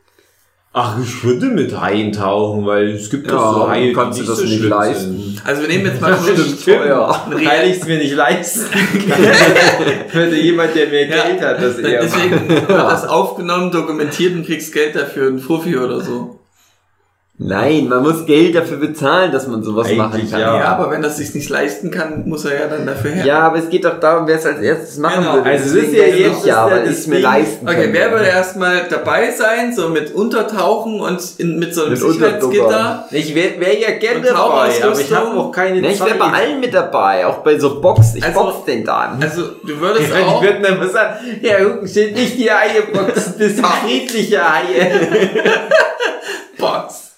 Ach, 0.74 0.98
ich 1.04 1.22
würde 1.26 1.48
mit 1.48 1.78
Haien 1.78 2.14
tauchen, 2.14 2.66
weil 2.66 2.92
es 2.92 3.10
gibt 3.10 3.28
Ja, 3.28 3.34
doch 3.34 3.54
so 3.56 3.70
Haie, 3.70 3.90
du 3.90 3.94
kannst 3.94 4.18
die 4.20 4.24
dir 4.24 4.30
das 4.30 4.38
so 4.38 4.46
nicht 4.46 4.64
leisten. 4.64 5.18
Sind. 5.20 5.42
Also 5.44 5.62
wir 5.64 5.68
nehmen 5.68 5.86
jetzt 5.88 6.00
mal 6.00 6.18
Stimmt, 6.18 6.64
teuer. 6.64 7.26
Weil 7.30 7.70
ich 7.70 7.78
es 7.82 7.86
mir 7.88 7.98
nicht 7.98 8.16
leisten 8.16 8.66
kann. 9.10 9.20
würde 10.14 10.36
jemand, 10.38 10.74
der 10.74 10.88
mehr 10.88 11.08
Ja, 11.10 11.24
Geld 11.26 11.42
hat, 11.42 11.62
das 11.62 11.78
eher 11.78 12.02
Deswegen 12.04 12.48
wird 12.48 12.70
das 12.70 13.06
aufgenommen, 13.06 13.70
dokumentiert 13.72 14.34
und 14.34 14.46
kriegst 14.46 14.72
Geld 14.72 14.96
dafür, 14.96 15.28
ein 15.30 15.40
Fuffi 15.40 15.78
oder 15.78 16.00
so. 16.00 16.40
Nein, 17.43 17.89
man 17.89 18.04
muss 18.04 18.27
Geld 18.27 18.54
dafür 18.54 18.77
bezahlen, 18.77 19.32
dass 19.32 19.47
man 19.47 19.63
sowas 19.63 19.88
Eigentlich 19.88 19.97
machen 19.97 20.30
kann. 20.30 20.39
ja. 20.39 20.60
Ja, 20.60 20.65
aber 20.77 20.91
wenn 20.91 21.01
er 21.04 21.10
es 21.10 21.17
sich 21.17 21.34
nicht 21.34 21.49
leisten 21.49 21.89
kann, 21.89 22.30
muss 22.30 22.45
er 22.45 22.60
ja 22.62 22.67
dann 22.67 22.86
dafür 22.86 23.10
her. 23.12 23.25
Ja, 23.25 23.39
aber 23.39 23.58
es 23.58 23.67
geht 23.69 23.84
doch 23.84 23.99
darum, 23.99 24.27
wer 24.27 24.36
es 24.36 24.45
als 24.45 24.60
erstes 24.60 24.97
machen 24.99 25.23
Genau. 25.23 25.34
würde. 25.38 25.49
Also 25.49 25.75
es 25.80 25.86
ist 25.86 25.93
ja 25.95 26.04
jetzt- 26.04 26.39
ich 26.41 26.45
ja, 26.45 26.69
das 26.69 26.84
ich 26.86 26.89
es 26.99 27.08
mir 27.08 27.19
leisten 27.19 27.67
Okay, 27.67 27.77
könnte. 27.77 27.93
wer 27.93 28.12
würde 28.12 28.25
erstmal 28.27 28.88
dabei 28.88 29.32
sein, 29.32 29.73
so 29.75 29.89
mit 29.89 30.13
Untertauchen 30.13 31.01
und 31.01 31.19
in, 31.39 31.58
mit 31.58 31.73
so 31.73 31.82
einem 31.86 31.93
Mit 31.93 31.99
Sicherheitsgitter? 32.01 33.08
Ich 33.10 33.34
wäre 33.34 33.60
wär 33.60 33.80
ja 33.80 33.91
gerne 33.97 34.21
dabei, 34.21 34.69
aber 34.84 34.99
ich 34.99 35.12
habe 35.12 35.36
auch 35.39 35.51
keine 35.51 35.82
Ne, 35.82 35.91
ich 35.93 35.99
wäre 35.99 36.10
Zeit. 36.12 36.19
bei 36.19 36.25
allen 36.27 36.60
mit 36.60 36.73
dabei, 36.75 37.25
auch 37.25 37.39
bei 37.39 37.58
so 37.58 37.82
Box. 37.82 38.13
Ich 38.15 38.23
Also- 38.23 38.39
box 38.39 38.65
den 38.65 38.86
dann. 38.86 39.19
Also, 39.19 39.41
du 39.65 39.80
würdest 39.80 40.12
Ja, 40.13 40.27
auch... 40.27 40.41
die 40.41 40.45
würden 40.47 40.62
dann 40.62 40.89
sagen, 40.91 41.15
ja, 41.41 41.54
Hucken, 41.60 41.88
sind 41.88 42.13
nicht 42.13 42.38
die 42.38 42.51
Haie 42.51 42.84
boxen, 42.93 43.34
das 43.39 43.47
sind 43.56 43.65
friedliche 43.65 44.39
Haie. 44.47 44.91
Box. 46.60 47.11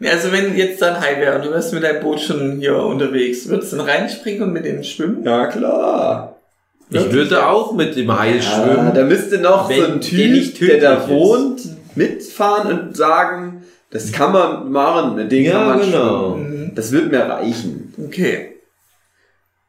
Ja, 0.00 0.10
Also 0.12 0.32
wenn 0.32 0.56
jetzt 0.56 0.82
dann 0.82 1.00
Hai 1.00 1.20
wäre 1.20 1.36
und 1.36 1.44
du 1.46 1.50
wärst 1.50 1.72
mit 1.72 1.82
deinem 1.82 2.02
Boot 2.02 2.20
schon 2.20 2.58
hier 2.58 2.76
unterwegs, 2.76 3.48
würdest 3.48 3.72
du 3.72 3.76
dann 3.76 3.86
reinspringen 3.88 4.42
und 4.42 4.52
mit 4.52 4.64
denen 4.64 4.84
schwimmen? 4.84 5.24
Ja, 5.24 5.46
klar. 5.46 6.40
Ich 6.90 7.10
würde 7.12 7.46
auch 7.46 7.72
mit 7.72 7.96
dem 7.96 8.16
Hai 8.16 8.36
Ja, 8.36 8.42
schwimmen. 8.42 8.92
da 8.94 9.04
müsste 9.04 9.38
noch 9.38 9.68
Wenn 9.68 9.78
so 9.80 9.84
ein 9.86 9.92
der 9.92 10.00
Typ, 10.00 10.30
nicht 10.30 10.60
der 10.60 10.80
da 10.80 10.94
ist. 11.04 11.08
wohnt, 11.08 11.60
mitfahren 11.96 12.78
und 12.80 12.96
sagen, 12.96 13.64
das 13.90 14.12
kann 14.12 14.32
man 14.32 14.70
machen, 14.70 15.14
mit 15.16 15.32
dem 15.32 15.44
Ja, 15.44 15.52
kann 15.52 15.66
man 15.66 15.80
genau. 15.80 16.34
schwimmen. 16.34 16.72
Das 16.74 16.92
wird 16.92 17.10
mir 17.10 17.20
reichen. 17.20 17.94
Okay. 18.06 18.50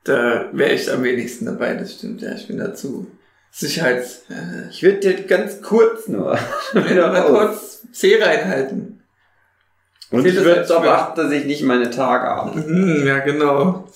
Da 0.04 0.50
wäre 0.52 0.74
ich 0.74 0.92
am 0.92 1.04
wenigsten 1.04 1.46
dabei, 1.46 1.74
das 1.76 1.94
stimmt. 1.94 2.22
Ja, 2.22 2.36
ich 2.36 2.48
bin 2.48 2.58
dazu. 2.58 3.08
Sicherheits... 3.52 4.24
Ich 4.72 4.84
würde 4.84 5.00
dir 5.00 5.14
ganz 5.24 5.62
kurz 5.62 6.08
nur 6.08 6.38
ich 6.74 6.90
will 6.90 6.96
mal 7.02 7.22
kurz 7.22 7.82
C 7.94 8.22
reinhalten. 8.22 9.02
Und 10.16 10.26
ich 10.26 10.36
würde 10.36 10.66
darauf 10.68 10.88
achten, 10.88 11.20
dass 11.22 11.32
ich 11.32 11.46
nicht 11.46 11.64
meine 11.64 11.90
Tage 11.90 12.28
habe. 12.28 12.60
Mhm, 12.60 13.06
ja, 13.08 13.20
genau. 13.20 13.88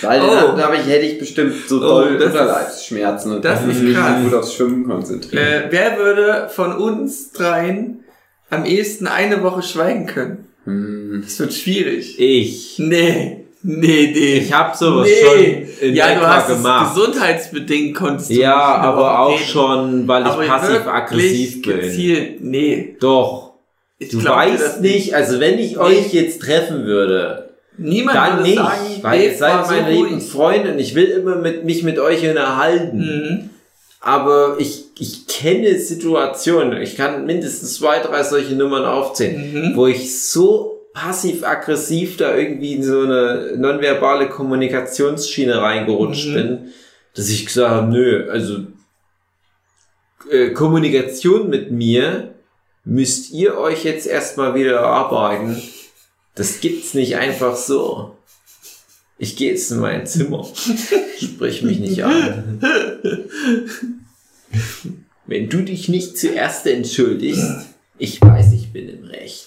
Weil 0.00 0.20
Oh. 0.22 0.26
dann 0.26 0.62
habe 0.62 0.76
ich, 0.76 0.86
hätte 0.86 1.06
ich 1.06 1.18
bestimmt 1.18 1.54
so 1.66 1.78
Oh, 1.78 1.80
doll 1.80 2.18
das 2.18 2.28
ist- 2.28 2.40
Unterleibsschmerzen 2.40 3.32
und 3.32 3.44
das 3.44 3.60
ist 3.64 3.82
mich 3.82 3.96
gut 4.22 4.34
aufs 4.34 4.54
Schwimmen 4.54 4.86
konzentrieren. 4.86 5.44
Äh, 5.44 5.62
wer 5.70 5.98
würde 5.98 6.48
von 6.50 6.76
uns 6.76 7.32
dreien 7.32 8.04
am 8.50 8.64
ehesten 8.64 9.08
eine 9.08 9.42
Woche 9.42 9.62
schweigen 9.62 10.06
können? 10.06 10.46
Hm. 10.64 11.22
Das 11.24 11.40
wird 11.40 11.52
schwierig. 11.52 12.18
Ich. 12.20 12.78
Nee, 12.78 13.44
nee, 13.62 14.12
nee. 14.14 14.34
Ich 14.38 14.52
habe 14.52 14.76
sowas 14.76 15.08
Nee. 15.08 15.66
schon 15.80 15.88
in 15.88 15.96
ja, 15.96 16.14
du 16.14 16.20
hast 16.28 16.46
gemacht. 16.48 16.92
es 16.92 16.94
gesundheitsbedingt 16.94 17.96
konntest 17.96 18.30
du 18.30 18.34
Ja, 18.34 18.54
aber 18.76 19.18
auch 19.18 19.32
reden. 19.32 19.48
schon, 19.48 20.06
weil 20.08 20.22
ich 20.22 20.28
Aber 20.28 20.44
passiv-aggressiv 20.46 21.62
bin. 21.62 21.80
Gezielt, 21.80 22.40
nee. 22.44 22.96
Doch. 23.00 23.47
Ich 23.98 24.10
Du 24.10 24.22
weißt 24.24 24.80
nicht, 24.80 25.14
also 25.14 25.40
wenn 25.40 25.58
ich 25.58 25.78
euch 25.78 26.12
jetzt 26.12 26.40
treffen 26.40 26.84
würde, 26.84 27.48
Niemand 27.76 28.16
dann 28.16 28.42
nicht, 28.42 28.56
sagen, 28.56 28.98
weil 29.02 29.22
ihr 29.22 29.36
seid 29.36 29.66
so 29.66 29.72
meine 29.74 29.90
lieben. 29.92 30.20
Freunde 30.20 30.72
und 30.72 30.78
ich 30.78 30.94
will 30.94 31.06
immer 31.06 31.36
mit, 31.36 31.64
mich 31.64 31.82
mit 31.84 31.98
euch 31.98 32.28
unterhalten. 32.28 32.98
Mhm. 32.98 33.50
Aber 34.00 34.56
ich, 34.58 34.84
ich 34.98 35.26
kenne 35.26 35.76
Situationen, 35.78 36.80
ich 36.80 36.96
kann 36.96 37.26
mindestens 37.26 37.74
zwei, 37.74 37.98
drei 38.00 38.22
solche 38.22 38.54
Nummern 38.54 38.84
aufzählen, 38.84 39.52
Mhm. 39.72 39.76
wo 39.76 39.86
ich 39.88 40.20
so 40.24 40.80
passiv-aggressiv 40.94 42.16
da 42.16 42.36
irgendwie 42.36 42.74
in 42.74 42.82
so 42.82 43.00
eine 43.02 43.52
nonverbale 43.56 44.28
Kommunikationsschiene 44.28 45.60
reingerutscht 45.60 46.28
Mhm. 46.28 46.34
bin, 46.34 46.58
dass 47.14 47.28
ich 47.28 47.46
gesagt 47.46 47.70
habe, 47.70 47.92
nö, 47.92 48.28
also 48.30 48.58
äh, 50.30 50.50
Kommunikation 50.50 51.48
mit 51.48 51.70
mir 51.70 52.34
müsst 52.84 53.32
ihr 53.32 53.58
euch 53.58 53.84
jetzt 53.84 54.06
erstmal 54.06 54.54
wieder 54.54 54.76
erarbeiten. 54.76 55.62
Das 56.34 56.60
gibt's 56.60 56.94
nicht 56.94 57.16
einfach 57.16 57.56
so. 57.56 58.16
Ich 59.18 59.36
gehe 59.36 59.50
jetzt 59.50 59.70
in 59.72 59.80
mein 59.80 60.06
Zimmer. 60.06 60.46
Sprich 61.20 61.62
mich 61.62 61.80
nicht 61.80 62.04
an. 62.04 62.60
Wenn 65.26 65.48
du 65.48 65.62
dich 65.62 65.88
nicht 65.88 66.16
zuerst 66.16 66.66
entschuldigst, 66.66 67.66
ich 67.98 68.22
weiß, 68.22 68.52
ich 68.52 68.72
bin 68.72 68.88
im 68.88 69.04
Recht. 69.04 69.46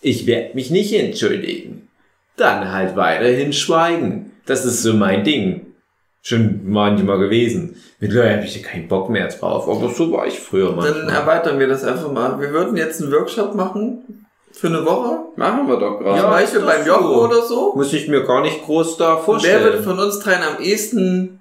Ich 0.00 0.26
werde 0.26 0.54
mich 0.54 0.70
nicht 0.70 0.92
entschuldigen. 0.92 1.88
Dann 2.36 2.72
halt 2.72 2.96
weiterhin 2.96 3.52
schweigen. 3.52 4.32
Das 4.44 4.64
ist 4.64 4.82
so 4.82 4.94
mein 4.94 5.22
Ding. 5.22 5.71
Schon 6.24 6.60
manchmal 6.70 7.18
gewesen. 7.18 7.76
Mittlerweile 7.98 8.36
habe 8.36 8.44
ich 8.44 8.56
ja 8.56 8.66
keinen 8.68 8.86
Bock 8.86 9.10
mehr 9.10 9.26
drauf, 9.28 9.68
aber 9.68 9.88
so 9.90 10.12
war 10.12 10.26
ich 10.26 10.38
früher 10.38 10.68
Dann 10.68 10.76
manchmal. 10.76 11.08
erweitern 11.14 11.58
wir 11.58 11.66
das 11.66 11.82
einfach 11.84 12.12
mal. 12.12 12.40
Wir 12.40 12.50
würden 12.52 12.76
jetzt 12.76 13.02
einen 13.02 13.10
Workshop 13.10 13.54
machen 13.56 14.26
für 14.52 14.68
eine 14.68 14.84
Woche. 14.86 15.18
Machen 15.34 15.66
wir 15.66 15.78
doch 15.78 15.98
gerade. 15.98 16.20
Zum 16.20 16.30
Beispiel 16.30 16.60
beim 16.60 16.86
Jochen 16.86 17.02
so. 17.08 17.24
oder 17.24 17.42
so. 17.42 17.72
Muss 17.74 17.92
ich 17.92 18.06
mir 18.06 18.22
gar 18.24 18.40
nicht 18.42 18.62
groß 18.64 18.98
da 18.98 19.14
Und 19.14 19.42
Wer 19.42 19.60
würde 19.62 19.82
vorstellen. 19.82 19.84
von 19.84 19.98
uns 19.98 20.18
dreien 20.20 20.42
am 20.42 20.62
ehesten 20.62 21.40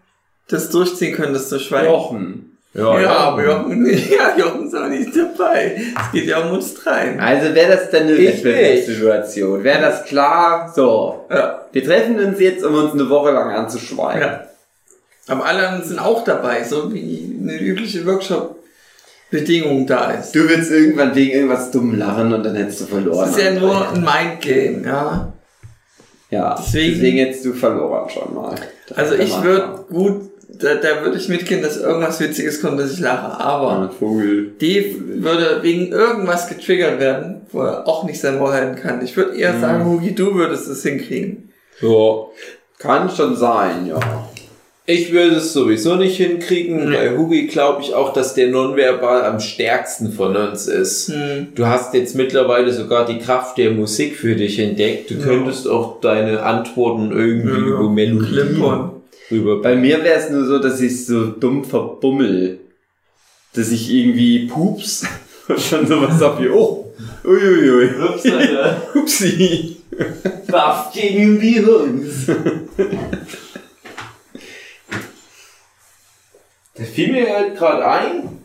das 0.50 0.70
durchziehen 0.72 1.16
können, 1.16 1.34
das 1.34 1.50
zu 1.50 1.60
schweigen? 1.60 1.92
Jochen. 1.92 2.58
Ja, 2.74 2.88
aber 3.18 3.46
Jochen, 3.46 3.86
ja, 3.86 4.36
Jochen 4.38 4.66
ist 4.66 4.76
auch 4.76 4.88
nicht 4.88 5.12
dabei. 5.16 5.76
Es 5.78 6.12
geht 6.14 6.26
ja 6.28 6.40
um 6.44 6.54
uns 6.54 6.74
dreien. 6.74 7.20
Also 7.20 7.54
wäre 7.54 7.74
das 7.74 7.90
dann 7.92 8.04
eine 8.04 8.18
Wettbewerbssituation? 8.18 9.64
Wäre 9.64 9.82
das 9.82 10.06
klar? 10.06 10.72
So, 10.74 11.26
Ja, 11.30 11.66
wir 11.72 11.84
treffen 11.84 12.18
uns 12.20 12.40
jetzt, 12.40 12.64
um 12.66 12.74
uns 12.76 12.94
eine 12.94 13.10
Woche 13.10 13.32
lang 13.32 13.52
anzuschweigen. 13.52 14.22
ja. 14.22 14.44
Aber 15.28 15.46
alle 15.46 15.68
anderen 15.68 15.88
sind 15.88 16.00
auch 16.00 16.24
dabei, 16.24 16.64
so 16.64 16.94
wie 16.94 17.36
eine 17.42 17.60
übliche 17.60 18.06
Workshop-Bedingung 18.06 19.86
da 19.88 20.12
ist. 20.12 20.34
Du 20.36 20.48
willst 20.50 20.72
irgendwann 20.72 21.16
wegen 21.16 21.32
irgendwas 21.32 21.72
dumm 21.72 21.98
lachen 21.98 22.34
und 22.34 22.44
dann 22.44 22.56
hättest 22.56 22.82
du 22.82 22.86
verloren. 22.86 23.28
Das 23.30 23.38
ist 23.38 23.44
ja 23.44 23.52
nur 23.60 23.88
ein 23.90 24.02
Mindgame, 24.02 24.84
ja. 24.86 25.34
Ja, 26.30 26.56
Deswegen- 26.58 26.94
deswegen, 26.96 27.18
hättest 27.18 27.46
du 27.46 27.54
verloren 27.54 28.10
schon 28.10 28.34
mal. 28.34 28.56
Also 28.96 29.16
Der 29.18 29.26
ich 29.26 29.44
würde 29.44 29.86
gut, 29.90 30.30
da, 30.48 30.76
da 30.76 31.02
würde 31.04 31.18
ich 31.18 31.28
mitgehen, 31.28 31.62
dass 31.62 31.76
irgendwas 31.78 32.20
Witziges 32.22 32.62
kommt, 32.62 32.80
dass 32.80 32.94
ich 32.94 33.00
lache. 33.00 33.38
Aber 33.40 33.68
Ah, 33.72 33.90
Vogel. 33.98 34.54
Dave 34.60 34.96
würde 35.24 35.60
wegen 35.62 35.92
irgendwas 35.92 36.48
getriggert 36.48 37.00
werden, 37.00 37.42
wo 37.52 37.62
er 37.64 37.86
auch 37.88 38.06
nicht 38.06 38.20
sein 38.20 38.40
Wort 38.40 38.54
halten 38.54 38.76
kann. 38.82 39.04
Ich 39.04 39.16
würde 39.18 39.36
eher 39.36 39.60
sagen, 39.60 39.84
Hugi, 39.86 40.16
du 40.16 40.34
würdest 40.36 40.68
es 40.70 40.84
hinkriegen. 40.84 41.52
Ja. 41.82 42.26
Kann 42.80 43.10
schon 43.10 43.36
sein, 43.36 43.86
ja. 43.88 44.00
Ich 44.88 45.12
würde 45.14 45.36
es 45.36 45.54
sowieso 45.54 45.96
nicht 45.96 46.18
hinkriegen. 46.18 46.90
Nee. 46.90 46.96
Bei 46.96 47.16
Hugi 47.18 47.48
glaube 47.48 47.82
ich 47.84 47.94
auch, 47.94 48.14
dass 48.14 48.34
der 48.34 48.48
nonverbal 48.48 49.24
am 49.26 49.40
stärksten 49.40 50.12
von 50.12 50.36
uns 50.36 50.68
ist. 50.68 51.10
Hm. 51.14 51.50
Du 51.54 51.68
hast 51.68 51.94
jetzt 51.94 52.16
mittlerweile 52.16 52.74
sogar 52.74 53.06
die 53.06 53.20
Kraft 53.20 53.58
der 53.60 53.72
Musik 53.72 54.16
für 54.16 54.36
dich 54.36 54.58
entdeckt. 54.60 55.12
Du 55.12 55.16
Ja. 55.16 55.22
könntest 55.24 55.68
auch 55.68 56.02
deine 56.02 56.42
Antworten 56.44 57.12
irgendwie 57.12 57.52
Ja, 57.52 57.58
über 57.80 57.90
Melodien 57.90 58.62
rüber. 59.30 59.62
Bei 59.62 59.76
mir 59.76 60.04
wäre 60.04 60.20
es 60.20 60.30
nur 60.30 60.46
so, 60.46 60.60
dass 60.60 60.82
ich 60.82 61.06
so 61.06 61.28
dumm 61.28 61.64
verbummel. 61.64 62.60
Dass 63.54 63.72
ich 63.72 63.90
irgendwie 63.94 64.48
pups 64.48 65.06
und 65.48 65.60
schon 65.62 65.86
sowas 65.86 66.20
hab 66.22 66.42
wie, 66.42 66.50
oh, 66.50 66.92
uiuiui, 67.24 67.90
upsi. 68.96 69.78
Buff 70.48 70.92
gegen 70.94 71.40
die 71.40 71.64
Hunds. 71.64 72.26
Da 76.82 76.88
fiel 76.88 77.12
mir 77.12 77.32
halt 77.32 77.56
gerade 77.56 77.88
ein. 77.88 78.40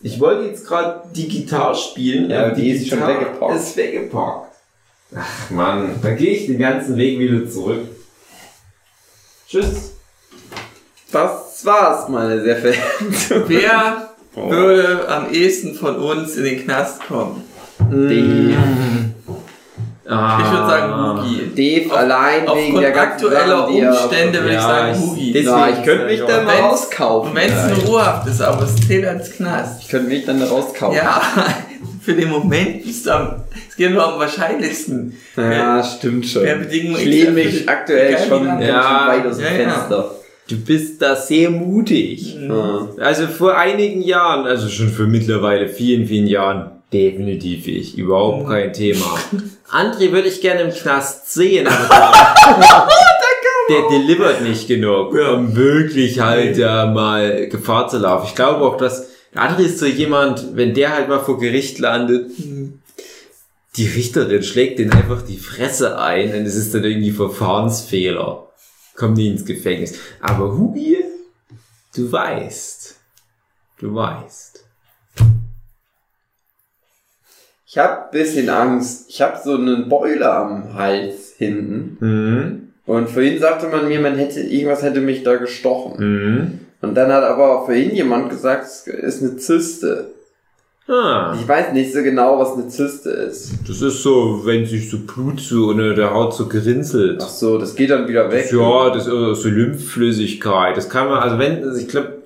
Ich 0.00 0.18
wollte 0.18 0.48
jetzt 0.48 0.66
gerade 0.66 1.04
die 1.14 1.28
Gitarre 1.28 1.76
spielen. 1.76 2.28
Ja, 2.28 2.46
aber 2.46 2.56
die 2.56 2.70
ist 2.70 2.88
schon 2.88 3.06
weggepackt. 3.06 3.54
Ist 3.54 3.76
weggepackt. 3.76 4.52
Ach 5.14 5.50
Mann, 5.50 5.94
da 6.02 6.10
gehe 6.10 6.34
ich 6.34 6.46
den 6.46 6.58
ganzen 6.58 6.96
Weg 6.96 7.20
wieder 7.20 7.48
zurück. 7.48 7.86
Tschüss. 9.48 9.92
Das 11.12 11.64
war's, 11.64 12.08
meine 12.08 12.42
sehr 12.42 12.56
verehrten. 12.56 13.14
Wer 13.46 14.10
würde 14.34 15.08
am 15.08 15.32
ehesten 15.32 15.76
von 15.76 15.94
uns 15.98 16.34
in 16.34 16.42
den 16.42 16.64
Knast 16.64 17.06
kommen? 17.06 17.44
Dave. 17.78 18.56
Ah. 20.08 20.40
Ich 20.42 20.50
würde 20.50 20.66
sagen 20.66 21.22
Hugi. 21.22 21.50
Dave 21.86 21.96
allein 21.96 22.40
wegen 22.42 22.48
Aufgrund 22.48 22.82
der 22.82 23.00
aktueller 23.00 23.68
er- 23.70 23.88
Umstände 23.90 24.38
würde 24.40 24.48
ich 24.48 24.54
Ja, 24.54 24.60
sagen 24.62 24.92
ich- 24.92 24.98
Hugi. 25.00 25.32
Deswegen 25.32 25.50
Na, 25.56 25.70
ich 25.70 25.82
könnte 25.84 26.04
mich 26.06 26.20
dann 26.20 26.44
mal 26.44 26.54
Wenn's- 26.56 26.62
rauskaufen. 26.64 27.34
Wenn 27.34 27.52
es 27.52 27.68
nur 27.78 27.84
Ruhehaft 27.86 28.26
ist, 28.28 28.40
aber 28.42 28.62
es 28.64 28.76
zählt 28.88 29.06
als 29.06 29.30
Knast. 29.32 29.82
Ich 29.82 29.88
könnte 29.88 30.08
mich 30.08 30.24
dann 30.24 30.42
rauskaufen. 30.42 30.96
Ja, 30.96 31.22
für 32.02 32.14
den 32.14 32.30
Moment 32.30 32.82
bist 32.84 33.06
du 33.06 33.10
am, 33.14 33.36
es 33.68 33.76
geht 33.76 33.92
nur 33.92 34.04
am 34.12 34.18
wahrscheinlichsten. 34.18 35.16
Ja, 35.36 35.82
stimmt 35.84 36.26
schon. 36.26 36.42
Wer 36.42 36.56
Bedingungen 36.56 36.98
ich 36.98 37.04
lehne 37.06 37.30
mich 37.30 37.68
aktuell 37.68 38.18
schon. 38.28 38.44
Ja, 38.60 39.08
schön 39.08 39.08
weit 39.22 39.26
aus 39.30 39.36
dem 39.36 39.44
ja, 39.44 39.50
ja. 39.52 39.70
Fenster. 39.70 40.10
Du 40.48 40.56
bist 40.58 41.00
da 41.00 41.14
sehr 41.14 41.48
mutig. 41.50 42.36
Ja. 42.36 42.88
Also 42.98 43.28
vor 43.28 43.56
einigen 43.56 44.02
Jahren, 44.02 44.46
also 44.46 44.68
schon 44.68 44.88
für 44.88 45.06
mittlerweile 45.06 45.68
vielen, 45.68 46.06
vielen 46.08 46.26
Jahren, 46.26 46.72
definitiv 46.92 47.68
ich. 47.68 47.96
Überhaupt 47.96 48.48
kein 48.48 48.72
Thema. 48.72 49.06
André 49.72 50.12
würde 50.12 50.28
ich 50.28 50.40
gerne 50.42 50.60
im 50.62 50.70
Knast 50.70 51.32
sehen, 51.32 51.64
der 53.68 53.88
delivert 53.88 54.42
nicht 54.42 54.68
genug, 54.68 55.14
Ja. 55.14 55.32
um 55.32 55.54
wirklich 55.56 56.20
halt 56.20 56.58
da 56.58 56.86
mal 56.86 57.48
Gefahr 57.48 57.88
zu 57.88 57.98
laufen. 57.98 58.26
Ich 58.28 58.34
glaube 58.34 58.64
auch, 58.64 58.76
dass 58.76 59.08
andere 59.34 59.62
ist 59.62 59.78
so 59.78 59.86
jemand, 59.86 60.56
wenn 60.56 60.74
der 60.74 60.92
halt 60.92 61.08
mal 61.08 61.20
vor 61.20 61.38
Gericht 61.38 61.78
landet, 61.78 62.30
die 63.76 63.86
Richterin 63.88 64.42
schlägt 64.42 64.78
den 64.78 64.92
einfach 64.92 65.22
die 65.22 65.38
Fresse 65.38 65.98
ein 65.98 66.28
und 66.34 66.44
es 66.44 66.56
ist 66.56 66.74
dann 66.74 66.84
irgendwie 66.84 67.12
Verfahrensfehler. 67.12 68.48
Kommen 68.94 69.14
die 69.14 69.28
ins 69.28 69.46
Gefängnis. 69.46 69.94
Aber 70.20 70.52
Hugi, 70.52 70.98
du 71.96 72.12
weißt. 72.12 72.96
Du 73.78 73.94
weißt. 73.94 74.51
Ich 77.72 77.78
habe 77.78 78.10
bisschen 78.12 78.50
Angst. 78.50 79.06
Ich 79.08 79.22
habe 79.22 79.38
so 79.42 79.54
einen 79.54 79.88
Boiler 79.88 80.34
am 80.34 80.74
Hals 80.74 81.32
hinten. 81.38 81.96
Mhm. 82.00 82.68
Und 82.84 83.08
vorhin 83.08 83.38
sagte 83.38 83.68
man 83.68 83.88
mir, 83.88 83.98
man 83.98 84.16
hätte, 84.16 84.40
irgendwas 84.40 84.82
hätte 84.82 85.00
mich 85.00 85.22
da 85.22 85.36
gestochen. 85.36 85.94
Mhm. 85.98 86.60
Und 86.82 86.94
dann 86.94 87.10
hat 87.10 87.24
aber 87.24 87.64
vorhin 87.64 87.94
jemand 87.94 88.28
gesagt, 88.28 88.66
es 88.66 88.86
ist 88.86 89.22
eine 89.22 89.38
Zyste. 89.38 90.08
Ah, 90.86 91.34
Ich 91.40 91.48
weiß 91.48 91.72
nicht 91.72 91.94
so 91.94 92.02
genau, 92.02 92.38
was 92.38 92.52
eine 92.52 92.68
Zyste 92.68 93.08
ist. 93.08 93.54
das 93.66 93.80
ist 93.80 94.02
so, 94.02 94.42
wenn 94.44 94.66
sich 94.66 94.90
so 94.90 94.98
Blut 94.98 95.40
so 95.40 95.68
unter 95.68 95.94
der 95.94 96.12
Haut 96.12 96.34
so 96.34 96.48
gerinselt. 96.48 97.22
Ach 97.24 97.28
so, 97.30 97.56
das 97.56 97.74
geht 97.74 97.88
dann 97.88 98.06
wieder 98.06 98.30
weg. 98.30 98.52
Ja, 98.52 98.90
das 98.90 99.06
ist 99.06 99.42
so 99.42 99.48
Lymphflüssigkeit. 99.48 100.76
Das 100.76 100.90
kann 100.90 101.08
man, 101.08 101.20
also 101.20 101.38
wenn, 101.38 101.64
also 101.64 101.80
ich 101.80 101.88
glaube, 101.88 102.18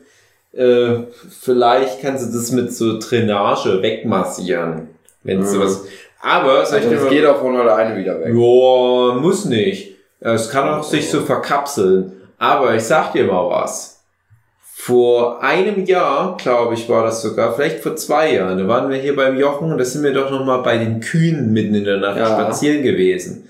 äh, 0.55 1.05
vielleicht 1.41 2.01
kannst 2.01 2.27
du 2.27 2.37
das 2.37 2.51
mit 2.51 2.73
so 2.73 2.99
Drainage 2.99 3.81
wegmassieren. 3.81 4.96
Wenn 5.27 5.41
es 5.41 5.51
Mhm. 5.51 5.55
sowas. 5.55 5.85
Aber, 6.23 6.63
ich 6.63 6.73
Also 6.73 6.89
dir 6.89 6.97
das 6.97 7.09
geht 7.09 7.27
auch 7.27 7.41
von 7.41 7.55
alleine 7.57 7.97
wieder 7.97 8.19
weg. 8.21 8.29
ja, 8.29 9.21
muss 9.21 9.45
nicht. 9.45 9.95
Es 10.21 10.51
kann 10.51 10.69
auch 10.69 10.83
sich 10.83 11.11
so 11.11 11.21
verkapseln. 11.21 12.13
Aber 12.39 12.75
ich 12.75 12.83
sag 12.83 13.13
dir 13.13 13.25
mal 13.25 13.49
was. 13.49 14.01
Vor 14.79 15.43
einem 15.43 15.85
Jahr, 15.85 16.37
glaube 16.37 16.75
ich, 16.75 16.89
war 16.89 17.05
das 17.05 17.23
sogar, 17.23 17.55
vielleicht 17.55 17.81
vor 17.81 17.97
zwei 17.97 18.35
Jahren, 18.35 18.59
da 18.59 18.69
waren 18.69 18.89
wir 18.89 18.99
hier 18.99 19.17
beim 19.17 19.37
Jochen 19.37 19.73
und 19.73 19.79
da 19.79 19.85
sind 19.85 20.05
wir 20.05 20.13
doch 20.13 20.31
nochmal 20.31 20.63
bei 20.63 20.79
den 20.79 21.01
Kühen 21.01 21.53
mitten 21.53 21.75
in 21.75 21.85
der 21.85 21.97
Nacht 21.97 22.19
Ja. 22.19 22.27
spazieren 22.27 22.83
gewesen. 22.83 23.49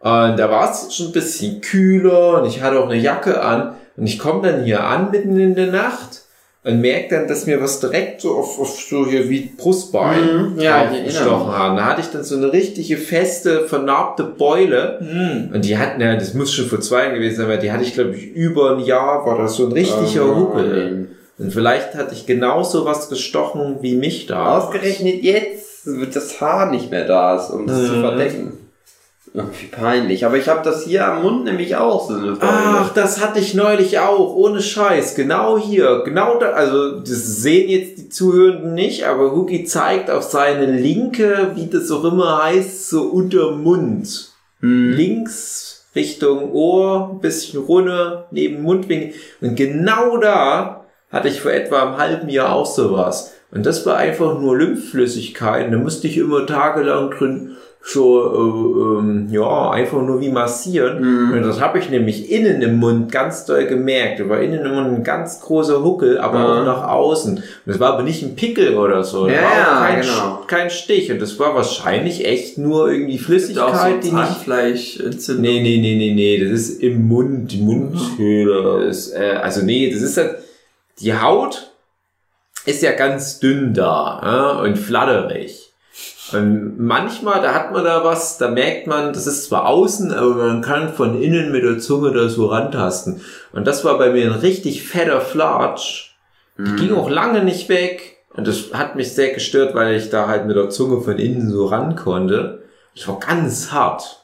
Und 0.00 0.36
da 0.38 0.50
war 0.50 0.70
es 0.70 0.94
schon 0.94 1.06
ein 1.06 1.12
bisschen 1.12 1.60
kühler 1.62 2.40
und 2.42 2.48
ich 2.48 2.62
hatte 2.62 2.78
auch 2.78 2.84
eine 2.88 2.96
Jacke 2.98 3.40
an 3.42 3.74
und 3.96 4.06
ich 4.06 4.18
komme 4.18 4.48
dann 4.52 4.64
hier 4.64 4.84
an 4.84 5.10
mitten 5.10 5.38
in 5.38 5.54
der 5.54 5.68
Nacht 5.72 6.21
und 6.64 6.80
merke 6.80 7.16
dann, 7.16 7.26
dass 7.28 7.46
mir 7.46 7.60
was 7.60 7.80
direkt 7.80 8.20
so 8.20 8.36
auf, 8.36 8.58
auf 8.60 8.70
so 8.80 9.04
hier 9.06 9.28
wie 9.28 9.50
Brustbein 9.56 10.52
Mhm, 10.54 10.60
ja, 10.60 10.84
gestochen 11.04 11.58
hat. 11.58 11.76
Da 11.78 11.84
hatte 11.86 12.00
ich 12.02 12.06
dann 12.08 12.22
so 12.22 12.36
eine 12.36 12.52
richtige 12.52 12.96
feste, 12.98 13.66
vernarbte 13.66 14.22
Beule 14.24 14.98
Hm. 15.00 15.50
und 15.54 15.64
die 15.64 15.76
hatten 15.76 16.00
ja, 16.00 16.14
das 16.14 16.34
muss 16.34 16.52
schon 16.52 16.66
vor 16.66 16.80
zwei 16.80 17.04
Jahren 17.04 17.14
gewesen 17.14 17.36
sein, 17.38 17.48
weil 17.48 17.58
die 17.58 17.72
hatte 17.72 17.82
ich 17.82 17.94
glaube 17.94 18.14
ich 18.16 18.26
über 18.28 18.76
ein 18.76 18.80
Jahr, 18.84 19.26
war 19.26 19.38
das 19.38 19.56
so 19.56 19.66
ein 19.66 19.72
richtiger 19.72 20.22
Ah, 20.24 20.36
Huckel. 20.36 21.08
Und 21.38 21.52
vielleicht 21.52 21.94
hatte 21.96 22.14
ich 22.14 22.26
genauso 22.26 22.84
was 22.84 23.08
gestochen 23.08 23.78
wie 23.80 23.96
mich 23.96 24.26
da. 24.26 24.58
Ausgerechnet 24.58 25.22
jetzt 25.24 25.84
wird 25.86 26.14
das 26.14 26.40
Haar 26.40 26.70
nicht 26.70 26.92
mehr 26.92 27.06
da 27.06 27.34
ist, 27.36 27.50
um 27.50 27.66
das 27.66 27.86
zu 27.86 27.92
Mhm. 27.94 28.00
verdecken. 28.02 28.52
Ach, 29.36 29.44
wie 29.60 29.66
peinlich. 29.66 30.26
Aber 30.26 30.36
ich 30.36 30.48
habe 30.48 30.62
das 30.62 30.84
hier 30.84 31.06
am 31.06 31.22
Mund 31.22 31.44
nämlich 31.44 31.76
auch 31.76 32.08
so 32.08 32.16
eine. 32.16 32.36
Ach, 32.40 32.92
das 32.92 33.20
hatte 33.20 33.38
ich 33.38 33.54
neulich 33.54 33.98
auch, 33.98 34.34
ohne 34.34 34.60
Scheiß. 34.60 35.14
Genau 35.14 35.56
hier, 35.58 36.02
genau 36.04 36.38
da, 36.38 36.50
also 36.50 37.00
das 37.00 37.36
sehen 37.36 37.70
jetzt 37.70 37.98
die 37.98 38.08
Zuhörenden 38.10 38.74
nicht, 38.74 39.06
aber 39.06 39.32
Huki 39.32 39.64
zeigt 39.64 40.10
auf 40.10 40.22
seine 40.24 40.66
linke, 40.66 41.52
wie 41.54 41.66
das 41.66 41.90
auch 41.90 42.04
immer 42.04 42.42
heißt, 42.42 42.90
so 42.90 43.04
unterm 43.04 43.62
Mund. 43.62 44.32
Hm. 44.60 44.92
Links 44.92 45.72
Richtung 45.94 46.52
Ohr, 46.52 47.10
ein 47.12 47.20
bisschen 47.20 47.62
runter, 47.62 48.26
neben 48.30 48.62
Mundwinkel. 48.62 49.14
Und 49.40 49.56
genau 49.56 50.16
da 50.16 50.86
hatte 51.10 51.28
ich 51.28 51.40
vor 51.40 51.52
etwa 51.52 51.82
einem 51.82 51.98
halben 51.98 52.28
Jahr 52.28 52.54
auch 52.54 52.66
sowas. 52.66 53.32
Und 53.50 53.66
das 53.66 53.84
war 53.84 53.96
einfach 53.96 54.38
nur 54.40 54.56
Lymphflüssigkeit. 54.56 55.70
Da 55.70 55.76
musste 55.76 56.06
ich 56.06 56.16
immer 56.16 56.46
tagelang 56.46 57.10
drin 57.10 57.56
so, 57.84 58.32
äh, 58.32 58.98
ähm, 59.00 59.28
ja, 59.30 59.70
einfach 59.70 60.00
nur 60.02 60.20
wie 60.20 60.30
massieren. 60.30 61.00
Mhm. 61.00 61.32
Und 61.32 61.42
das 61.42 61.60
habe 61.60 61.80
ich 61.80 61.90
nämlich 61.90 62.30
innen 62.30 62.62
im 62.62 62.76
Mund 62.78 63.10
ganz 63.10 63.44
doll 63.44 63.66
gemerkt. 63.66 64.20
Da 64.20 64.28
war 64.28 64.40
innen 64.40 64.64
im 64.64 64.72
Mund 64.72 64.86
ein 64.98 65.02
ganz 65.02 65.40
großer 65.40 65.82
Huckel, 65.82 66.18
aber 66.18 66.38
Ja. 66.38 66.60
auch 66.60 66.64
nach 66.64 66.88
außen. 66.88 67.36
Und 67.38 67.44
das 67.66 67.80
war 67.80 67.94
aber 67.94 68.04
nicht 68.04 68.22
ein 68.22 68.36
Pickel 68.36 68.76
oder 68.76 69.02
so. 69.02 69.26
Das 69.26 69.34
Ja, 69.34 69.84
kein, 69.84 70.00
genau. 70.00 70.38
Kein 70.46 70.70
Stich. 70.70 71.10
Und 71.10 71.20
das 71.20 71.36
war 71.40 71.56
wahrscheinlich 71.56 72.24
echt 72.24 72.56
nur 72.56 72.88
irgendwie 72.92 73.16
auch 73.16 73.18
so 73.18 73.24
Flüssigkeit, 73.24 74.04
die 74.04 74.12
nicht 74.12 74.26
Zahnfleischentzündung. 74.28 75.42
Nee, 75.42 75.60
nee, 75.60 75.78
nee, 75.78 75.96
nee, 75.96 76.14
nee, 76.14 76.38
das 76.38 76.52
ist 76.52 76.82
im 76.82 77.08
Mund, 77.08 77.50
die 77.50 77.58
Mundhöhle. 77.62 78.84
Ist, 78.84 79.12
äh, 79.12 79.38
also 79.42 79.64
nee, 79.64 79.90
das 79.92 80.02
ist 80.02 80.16
halt, 80.16 80.36
die 81.00 81.14
Haut 81.14 81.72
ist 82.64 82.80
ja 82.82 82.92
ganz 82.92 83.40
dünn 83.40 83.74
da 83.74 84.20
ja, 84.22 84.50
und 84.62 84.78
flatterig. 84.78 85.71
Und 86.34 86.78
manchmal, 86.78 87.42
da 87.42 87.54
hat 87.54 87.72
man 87.72 87.84
da 87.84 88.04
was, 88.04 88.38
da 88.38 88.48
merkt 88.48 88.86
man, 88.86 89.12
das 89.12 89.26
ist 89.26 89.44
zwar 89.44 89.66
außen, 89.66 90.12
aber 90.12 90.34
man 90.34 90.62
kann 90.62 90.92
von 90.92 91.20
innen 91.20 91.52
mit 91.52 91.64
der 91.64 91.78
Zunge 91.78 92.12
da 92.12 92.28
so 92.28 92.46
rantasten. 92.46 93.20
Und 93.52 93.66
das 93.66 93.84
war 93.84 93.98
bei 93.98 94.10
mir 94.10 94.26
ein 94.26 94.38
richtig 94.38 94.82
fetter 94.82 95.20
Flatsch. 95.20 96.16
Die 96.58 96.76
ging 96.76 96.94
auch 96.94 97.10
lange 97.10 97.42
nicht 97.42 97.68
weg. 97.68 98.18
Und 98.34 98.46
das 98.46 98.72
hat 98.72 98.96
mich 98.96 99.12
sehr 99.12 99.32
gestört, 99.34 99.74
weil 99.74 99.96
ich 99.96 100.10
da 100.10 100.26
halt 100.26 100.46
mit 100.46 100.56
der 100.56 100.70
Zunge 100.70 101.00
von 101.00 101.18
innen 101.18 101.50
so 101.50 101.66
ran 101.66 101.96
konnte. 101.96 102.62
Das 102.94 103.08
war 103.08 103.18
ganz 103.18 103.72
hart. 103.72 104.21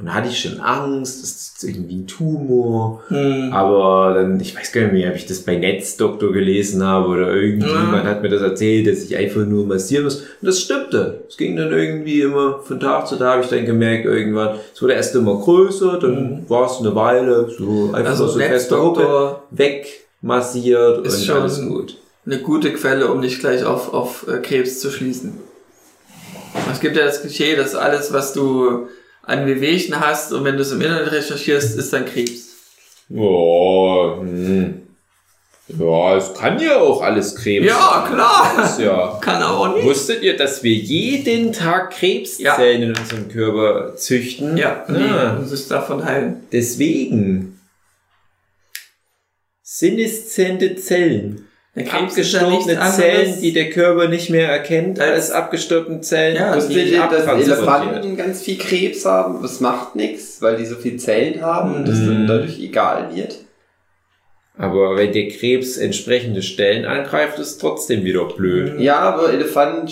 Und 0.00 0.06
da 0.06 0.14
hatte 0.14 0.28
ich 0.30 0.40
schon 0.40 0.60
Angst, 0.60 1.22
das 1.22 1.30
ist 1.30 1.62
irgendwie 1.62 1.96
ein 1.96 2.06
Tumor. 2.06 3.02
Hm. 3.08 3.52
Aber 3.52 4.14
dann, 4.14 4.40
ich 4.40 4.56
weiß 4.56 4.72
gar 4.72 4.80
nicht 4.84 4.92
mehr, 4.94 5.10
ob 5.10 5.16
ich 5.16 5.26
das 5.26 5.40
bei 5.40 5.56
Netzdoktor 5.56 6.32
gelesen 6.32 6.82
habe 6.82 7.08
oder 7.08 7.34
irgendjemand 7.34 8.04
hat 8.04 8.22
mir 8.22 8.30
das 8.30 8.40
erzählt, 8.40 8.86
dass 8.86 9.04
ich 9.04 9.14
einfach 9.14 9.44
nur 9.44 9.66
massieren 9.66 10.04
muss. 10.04 10.20
Und 10.20 10.26
das 10.46 10.58
stimmte. 10.58 11.24
Es 11.28 11.36
ging 11.36 11.54
dann 11.54 11.70
irgendwie 11.70 12.22
immer 12.22 12.60
von 12.60 12.80
Tag 12.80 13.08
zu 13.08 13.16
Tag, 13.16 13.32
habe 13.34 13.42
ich 13.42 13.50
dann 13.50 13.66
gemerkt, 13.66 14.06
irgendwann, 14.06 14.56
es 14.74 14.80
wurde 14.80 14.94
erst 14.94 15.14
immer 15.14 15.36
größer, 15.38 15.98
dann 15.98 16.46
war 16.48 16.64
es 16.64 16.78
eine 16.80 16.94
Weile, 16.94 17.50
so 17.58 17.90
einfach 17.92 18.12
Also 18.12 18.26
so 18.26 18.38
feste 18.38 18.76
Hucke, 18.82 19.00
Netzdoktor 19.00 19.42
wegmassiert 19.50 21.06
Ist 21.06 21.18
und 21.18 21.24
schon- 21.26 21.36
alles 21.42 21.60
gut. 21.68 21.96
eine 22.24 22.38
gute 22.38 22.72
Quelle, 22.72 23.08
um 23.12 23.20
nicht 23.20 23.40
gleich 23.40 23.64
auf, 23.64 23.92
auf 23.92 24.24
Krebs 24.42 24.80
zu 24.80 24.90
schließen. 24.90 25.34
Es 26.72 26.80
gibt 26.80 26.96
ja 26.96 27.04
das 27.04 27.20
Klischee, 27.20 27.54
dass 27.54 27.74
alles, 27.74 28.12
was 28.14 28.32
du 28.32 28.86
an 29.22 29.46
Wehwehchen 29.46 29.98
hast 30.00 30.32
und 30.32 30.44
wenn 30.44 30.56
du 30.56 30.62
es 30.62 30.72
im 30.72 30.80
Internet 30.80 31.12
recherchierst, 31.12 31.76
ist 31.78 31.92
dann 31.92 32.04
Krebs. 32.06 32.48
Ja, 33.08 34.16
hm. 34.20 34.82
ja, 35.78 36.16
es 36.16 36.32
kann 36.34 36.60
ja 36.60 36.78
auch 36.80 37.00
alles 37.02 37.34
Krebs 37.36 37.66
Ja, 37.66 38.04
sein. 38.06 38.14
klar. 38.14 38.80
Ja. 38.80 39.18
Kann 39.20 39.42
auch 39.42 39.74
nicht. 39.74 39.84
Wusstet 39.84 40.22
ihr, 40.22 40.36
dass 40.36 40.62
wir 40.62 40.72
jeden 40.74 41.52
Tag 41.52 41.90
Krebszellen 41.90 42.82
in 42.82 42.96
unserem 42.96 43.28
Körper 43.28 43.96
züchten? 43.96 44.56
Ja, 44.56 44.84
nee, 44.88 44.98
Ah, 45.02 45.38
muss 45.40 45.50
es 45.52 45.68
davon 45.68 46.04
heilen. 46.04 46.44
deswegen. 46.52 47.60
Sinneszente 49.62 50.76
Zellen. 50.76 51.46
Der 51.76 51.84
Krebs 51.84 52.16
ist 52.18 52.32
ja 52.32 52.48
nichts 52.48 52.64
Abgestorbene 52.68 52.80
anderes. 52.80 52.96
Zellen, 52.96 53.40
die 53.42 53.52
der 53.52 53.70
Körper 53.70 54.08
nicht 54.08 54.28
mehr 54.28 54.48
erkennt 54.48 54.98
Als- 54.98 55.30
abgestorbene 55.30 56.00
Zellen. 56.00 56.34
Ja, 56.36 56.56
Wusstet 56.56 56.74
die 56.74 56.96
dass. 56.96 57.26
Elefanten 57.26 58.16
ganz 58.16 58.42
viel 58.42 58.58
Krebs 58.58 59.04
haben? 59.04 59.40
Das 59.40 59.60
macht 59.60 59.94
nichts, 59.94 60.42
weil 60.42 60.56
die 60.56 60.66
so 60.66 60.74
viel 60.76 60.96
Zellen 60.98 61.42
haben 61.42 61.74
und 61.76 61.86
das 61.88 61.98
Mhm. 61.98 62.06
dann 62.08 62.26
dadurch 62.26 62.58
egal 62.60 63.14
wird. 63.14 63.36
Aber 64.58 64.96
wenn 64.96 65.12
der 65.12 65.28
Krebs 65.28 65.76
entsprechende 65.76 66.42
Stellen 66.42 66.84
angreift, 66.84 67.38
ist 67.38 67.60
trotzdem 67.60 68.04
wieder 68.04 68.24
blöd. 68.24 68.78
Ja, 68.80 68.98
aber 68.98 69.32
Elefanten, 69.32 69.90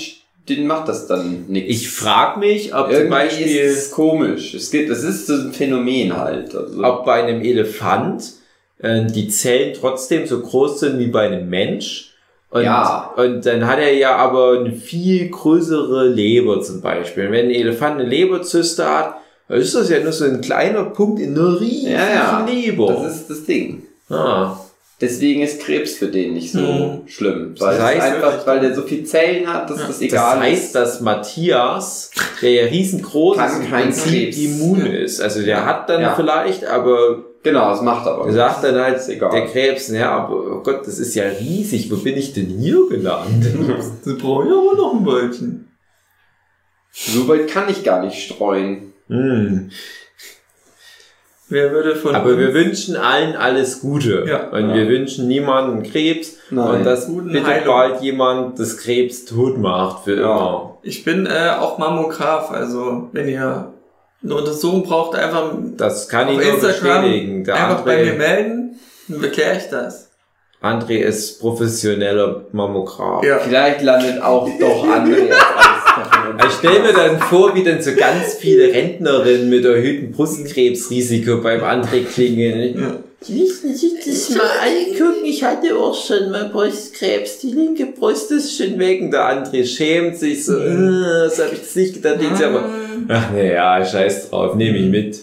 denen 0.49 0.67
macht 0.67 0.89
das 0.89 1.07
dann 1.07 1.47
nichts. 1.49 1.71
Ich 1.71 1.91
frage 1.91 2.41
mich, 2.41 2.75
ob 2.75 2.87
zum 2.87 2.91
Irgendwie 2.93 3.11
Beispiel, 3.11 3.47
ist 3.47 3.79
es 3.79 3.91
komisch. 3.93 4.53
Es 4.55 4.71
gibt, 4.71 4.91
das 4.91 5.05
ist 5.05 5.27
so 5.27 5.35
ein 5.35 5.53
Phänomen 5.53 6.17
halt. 6.17 6.55
Also, 6.55 6.83
ob 6.85 7.05
bei 7.07 7.23
einem 7.23 7.41
Elefant 7.43 8.33
äh, 8.81 9.05
die 9.07 9.29
Zellen 9.29 9.75
trotzdem 9.79 10.27
so 10.27 10.41
groß 10.41 10.81
sind 10.81 10.99
wie 10.99 11.09
bei 11.09 11.27
einem 11.27 11.49
Mensch. 11.49 12.13
Und, 12.51 12.63
Ja. 12.65 13.13
und 13.17 13.45
dann 13.45 13.67
hat 13.67 13.79
er 13.79 13.93
ja 13.95 14.17
aber 14.17 14.59
eine 14.61 14.73
viel 14.73 15.29
größere 15.29 16.09
Leber 16.09 16.63
zum 16.63 16.81
Beispiel. 16.81 17.27
Und 17.27 17.33
wenn 17.33 17.47
ein 17.47 17.51
Elefant 17.51 18.01
eine 18.01 18.09
Leberzyste 18.09 18.87
hat, 18.87 19.15
dann 19.49 19.59
ist 19.61 19.75
das 19.75 19.91
ja 19.91 20.01
nur 20.01 20.13
so 20.13 20.25
ein 20.25 20.41
kleiner 20.41 20.85
Punkt 20.85 21.21
in 21.21 21.39
einer 21.39 21.61
riesigen 21.61 21.93
Ja, 21.93 22.09
ja. 22.09 22.47
Leber. 22.49 23.03
das 23.03 23.17
ist 23.17 23.31
das 23.31 23.45
Ding. 23.45 23.83
ah. 24.09 24.57
Deswegen 25.01 25.43
ist 25.43 25.61
Krebs 25.61 25.95
für 25.95 26.09
den 26.09 26.35
nicht 26.35 26.51
so 26.51 26.59
Mhm. 26.59 27.01
schlimm. 27.07 27.55
Weil 27.61 27.77
Das 27.77 27.85
heißt, 27.85 27.99
es 27.99 28.03
einfach, 28.15 28.47
weil 28.49 28.59
der 28.61 28.75
so 28.75 28.83
viel 28.83 29.05
Zellen 29.05 29.47
hat, 29.47 29.71
dass 29.71 29.77
das 29.79 29.87
Das 29.89 30.01
egal 30.01 30.41
heißt, 30.41 30.65
ist. 30.65 30.75
dass 30.75 31.01
Matthias, 31.01 32.11
der 32.43 32.51
ja 32.51 32.65
riesengroß 32.65 33.37
ist, 33.37 33.71
kein 33.71 33.93
Krebs. 33.93 34.37
immun 34.39 34.81
Ja. 34.87 34.93
ist. 34.93 35.21
Also 35.21 35.41
der 35.41 35.59
Ja. 35.59 35.65
hat 35.67 35.89
dann 35.89 36.01
Ja. 36.01 36.15
vielleicht, 36.17 36.65
aber 36.67 37.19
Genau, 37.43 37.71
das 37.71 37.83
macht 37.83 38.07
aber 38.07 38.27
er 38.27 38.33
sagt 38.33 38.65
dann 38.65 38.75
halt, 38.77 38.97
Ist 38.97 39.09
egal. 39.09 39.31
der 39.31 39.47
Krebs, 39.47 39.89
ja, 39.89 40.11
aber 40.11 40.35
oh 40.57 40.63
Gott, 40.63 40.87
das 40.87 40.99
ist 40.99 41.15
ja 41.15 41.25
niesig, 41.41 41.91
wo 41.91 41.97
bin 41.97 42.17
ich 42.17 42.33
denn 42.35 42.47
hier 42.47 42.89
gelandet? 42.89 43.55
Sie 44.03 44.15
brauchen 44.15 44.49
ja 44.49 44.55
aber 44.55 44.75
noch 44.77 44.95
ein 44.95 45.07
Weilchen. 45.07 45.69
So 46.93 47.29
weit 47.29 47.49
kann 47.49 47.69
ich 47.69 47.85
gar 47.85 48.03
nicht 48.05 48.21
streuen. 48.23 48.93
hm. 49.09 49.71
Wer 51.51 51.73
würde 51.73 51.97
von 51.97 52.15
Aber 52.15 52.37
wir 52.37 52.53
wünschen 52.53 52.95
allen 52.97 53.35
alles 53.35 53.81
Gute. 53.81 54.25
Ja. 54.29 54.49
und 54.51 54.69
Ja. 54.69 54.75
wir 54.75 54.89
wünschen 54.89 55.29
niemandem 55.29 55.83
Krebs. 55.91 56.37
Nein. 56.51 56.69
Und 56.81 56.85
dass 56.85 57.07
Guten 57.07 57.33
bitte 57.33 57.47
Heilung. 57.47 57.67
bald 57.69 58.03
jemand 58.03 58.59
das 58.59 58.77
Krebs 58.77 59.25
tot 59.25 59.57
macht 59.57 60.05
für 60.05 60.21
Ja. 60.21 60.37
immer. 60.37 60.79
Ich 60.83 61.05
bin 61.05 61.25
äh, 61.25 61.53
auch 61.59 61.79
Mammograph, 61.79 62.51
also 62.51 63.09
wenn 63.13 63.29
ihr 63.29 63.73
eine 64.23 64.35
Untersuchung 64.35 64.83
braucht, 64.83 65.17
einfach 65.17 65.53
Das 65.77 66.09
kann 66.09 66.29
auf 66.29 66.35
ich 66.35 66.47
nur 66.47 66.55
Instagram 66.55 67.03
bestätigen. 67.03 67.45
Der 67.45 67.55
einfach 67.55 67.85
bei 67.85 68.05
mir 68.05 68.15
André, 68.15 68.19
melden, 68.19 68.81
dann 69.09 69.21
bekläre 69.21 69.57
ich 69.57 69.69
das. 69.71 70.11
André 70.61 70.99
ist 70.99 71.41
professioneller 71.41 72.47
Mammograph. 72.53 73.25
Ja. 73.25 73.39
Vielleicht 73.39 73.83
landet 73.83 74.21
auch 74.23 74.49
doch 74.59 74.85
André 74.85 75.31
als. 75.31 75.68
Ich 76.47 76.53
stelle 76.55 76.81
mir 76.81 76.93
dann 76.93 77.19
vor, 77.21 77.55
wie 77.55 77.63
dann 77.65 77.81
so 77.83 77.95
ganz 77.95 78.35
viele 78.35 78.73
Rentnerinnen 78.73 79.49
mit 79.49 79.65
erhöhtem 79.65 80.13
Brustkrebsrisiko 80.13 81.41
beim 81.41 81.61
André 81.63 82.05
klingeln. 82.05 82.79
Ja. 82.81 83.01
Müssen 83.35 83.75
Sie 83.75 83.99
das 84.05 84.31
mal 84.31 84.49
angucken? 84.65 85.25
Ich 85.25 85.43
hatte 85.43 85.77
auch 85.77 85.95
schon 85.95 86.31
mal 86.31 86.49
Brustkrebs. 86.51 87.39
Die 87.41 87.51
linke 87.51 87.87
Brust 87.87 88.31
ist 88.31 88.57
schon 88.57 88.79
weg. 88.79 89.01
Und 89.03 89.11
der 89.11 89.23
André 89.45 89.65
schämt 89.67 90.17
sich 90.17 90.45
so. 90.45 90.53
Mhm. 90.53 91.03
"Äh, 91.05 91.25
Das 91.25 91.39
habe 91.41 91.51
ich 91.53 91.59
jetzt 91.59 91.77
nicht 91.77 91.95
gedacht. 91.95 92.21
Denkt 92.21 92.37
sich 92.37 92.47
aber, 92.47 92.69
ach 93.09 93.31
naja, 93.33 93.85
scheiß 93.85 94.31
drauf, 94.31 94.55
nehme 94.55 94.79
ich 94.79 94.87
mit. 94.87 95.19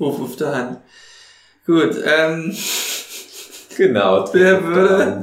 Ruf 0.00 0.20
auf 0.20 0.36
der 0.36 0.54
Hand. 0.56 0.78
Gut, 1.66 1.94
ähm, 2.04 2.54
Genau. 3.76 4.28
Wer 4.32 4.62
würde 4.64 5.20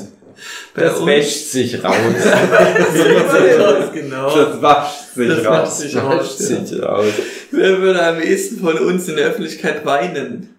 Das 0.84 0.98
uns- 1.00 1.08
wäscht 1.08 1.48
sich 1.50 1.84
raus. 1.84 1.94
genau. 3.94 4.36
Das 4.36 4.62
wascht 4.62 5.14
sich 5.16 5.28
Das 5.30 5.46
raus. 5.46 5.48
wascht 5.48 5.72
sich 5.78 5.94
Das 5.94 6.04
raus. 6.04 6.20
wäscht 6.40 6.68
sich 6.68 6.82
raus. 6.82 7.06
Wer 7.52 7.82
würde 7.82 8.06
am 8.06 8.22
ehesten 8.22 8.60
von 8.60 8.78
uns 8.78 9.08
in 9.08 9.16
der 9.16 9.28
Öffentlichkeit 9.28 9.86
weinen? 9.86 10.54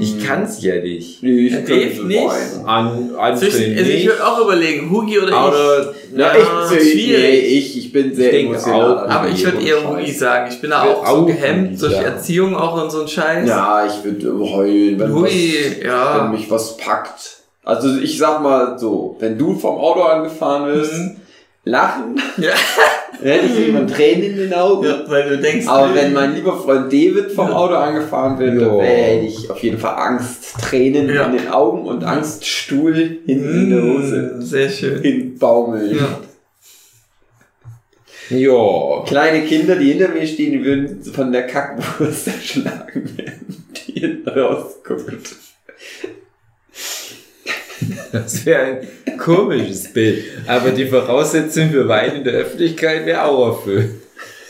Ich 0.00 0.24
kann's 0.24 0.62
ja 0.62 0.76
nicht. 0.76 1.20
Nee, 1.20 1.46
ich 1.48 1.52
Ja, 1.52 1.58
Dave 1.62 2.04
nicht. 2.04 2.20
An, 2.64 3.10
an 3.18 3.36
Zwischen, 3.36 3.76
also 3.76 3.90
ich 3.90 4.06
würde 4.06 4.24
auch 4.24 4.40
überlegen, 4.44 4.88
Hugi 4.88 5.18
oder 5.18 5.28
ich. 5.30 5.34
Aber, 5.34 5.94
Ja, 6.16 6.32
Ja, 6.36 6.36
ich, 6.38 6.70
nee, 6.70 6.90
schwierig. 6.92 7.44
ich, 7.56 7.78
ich 7.78 7.92
bin 7.92 8.14
sehr 8.14 8.26
Ich 8.26 8.30
denke 8.36 8.52
emotional. 8.54 8.98
auch. 8.98 9.02
an 9.02 9.10
Aber 9.10 9.28
ich 9.30 9.44
würde 9.44 9.60
eher 9.66 9.78
Scheiße. 9.78 9.88
Hugi 9.88 10.12
sagen. 10.12 10.50
Ich 10.52 10.60
bin 10.60 10.70
da 10.70 10.84
Ich 10.84 10.90
auch 10.90 11.02
will 11.02 11.08
so 11.08 11.16
auch 11.22 11.26
gehemmt 11.26 11.68
Hugi 11.70 11.80
durch 11.80 11.92
sagen. 11.92 12.04
Erziehung 12.06 12.54
auch 12.56 12.82
und 12.84 12.90
so 12.92 13.00
ein 13.02 13.08
Scheiß. 13.08 13.48
Ja, 13.48 13.84
ich 13.84 14.04
würde 14.04 14.38
heulen, 14.52 15.00
wenn, 15.00 15.12
Hugi, 15.12 15.58
was, 15.58 15.78
wenn 15.80 15.86
ja. 15.88 16.28
mich 16.32 16.48
was 16.48 16.76
packt. 16.76 17.38
Also 17.64 17.98
ich 17.98 18.18
sag 18.18 18.42
mal 18.42 18.78
so, 18.78 19.16
wenn 19.20 19.38
du 19.38 19.54
vom 19.54 19.76
Auto 19.78 20.02
angefahren 20.02 20.66
wirst, 20.74 20.92
Mhm. 20.92 21.16
lachen, 21.64 22.20
Ja. 22.36 22.50
hätte 23.22 23.46
ich 23.46 23.68
immer 23.68 23.86
Tränen 23.86 24.22
in 24.32 24.36
den 24.36 24.52
Augen. 24.54 24.84
ja, 24.84 25.02
weil 25.08 25.30
du 25.30 25.38
denkst, 25.38 25.66
Aber 25.66 25.94
wenn 25.94 26.12
mein 26.12 26.34
lieber 26.34 26.58
Freund 26.58 26.92
David 26.92 27.32
vom 27.32 27.48
Ja. 27.48 27.54
Auto 27.54 27.74
angefahren 27.74 28.38
wird, 28.38 28.60
dann 28.60 28.80
hätte 28.80 29.24
ich 29.26 29.50
auf 29.50 29.62
jeden 29.62 29.78
Fall 29.78 29.94
Angst, 29.96 30.56
Tränen 30.60 31.08
Ja. 31.14 31.24
in 31.26 31.38
den 31.38 31.48
Augen 31.48 31.86
und 31.86 32.04
Angststuhl 32.04 32.94
hinten 33.24 33.60
in 33.62 33.70
der 33.70 33.82
Hose 33.82 34.42
Sehr 34.42 34.68
schön. 34.68 35.00
hinbaumeln. 35.00 35.96
Ja. 38.30 38.36
ja. 38.36 39.02
Kleine 39.06 39.46
Kinder, 39.46 39.76
die 39.76 39.92
hinter 39.92 40.08
mir 40.08 40.26
stehen, 40.26 40.52
die 40.52 40.64
würden 40.64 41.02
von 41.02 41.32
der 41.32 41.46
Kackwurst 41.46 42.26
erschlagen 42.26 43.10
werden, 43.16 43.64
die 43.86 44.00
hinten 44.00 44.28
rausguckt. 44.28 45.36
Das 48.12 48.46
wäre 48.46 48.80
ein 49.06 49.18
komisches 49.18 49.92
Bild. 49.92 50.24
Aber 50.46 50.70
die 50.70 50.86
Voraussetzung 50.86 51.70
für 51.70 51.88
Wein 51.88 52.16
in 52.16 52.24
der 52.24 52.34
Öffentlichkeit 52.34 53.06
wäre 53.06 53.24
auch 53.24 53.56
erfüllt. 53.56 53.90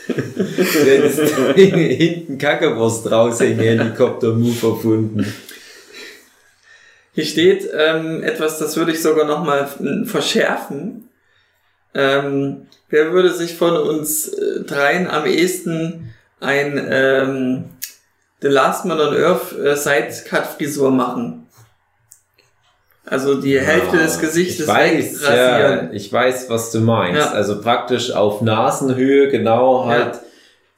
Wenn 0.07 1.03
es 1.03 1.17
hinten 1.55 2.37
Kackewurst 2.37 3.09
raushängen, 3.09 3.59
Helikopter-Move 3.59 4.67
erfunden. 4.67 5.33
Hier 7.13 7.25
steht 7.25 7.69
ähm, 7.73 8.23
etwas, 8.23 8.59
das 8.59 8.75
würde 8.75 8.91
ich 8.91 9.01
sogar 9.01 9.25
nochmal 9.25 9.67
verschärfen. 10.05 11.09
Ähm, 11.93 12.67
wer 12.89 13.13
würde 13.13 13.33
sich 13.33 13.55
von 13.55 13.77
uns 13.77 14.27
äh, 14.27 14.63
dreien 14.65 15.07
am 15.07 15.25
ehesten 15.25 16.13
ein 16.41 16.85
ähm, 16.91 17.63
The 18.41 18.49
Last 18.49 18.83
Man 18.83 18.99
on 18.99 19.15
Earth 19.15 19.57
äh, 19.57 19.77
Sidecut-Frisur 19.77 20.91
machen? 20.91 21.44
Also 23.07 23.35
die 23.39 23.59
Hälfte 23.59 23.97
des 23.97 24.19
Gesichtes 24.19 24.61
ich 24.61 24.67
weiß, 24.67 25.21
ja, 25.23 25.89
ich 25.93 26.11
weiß, 26.11 26.49
was 26.49 26.71
du 26.71 26.79
meinst. 26.79 27.19
Ja. 27.19 27.31
Also 27.31 27.61
praktisch 27.61 28.11
auf 28.11 28.41
Nasenhöhe 28.41 29.27
genau 29.29 29.85
halt 29.85 30.15
Ja. 30.15 30.19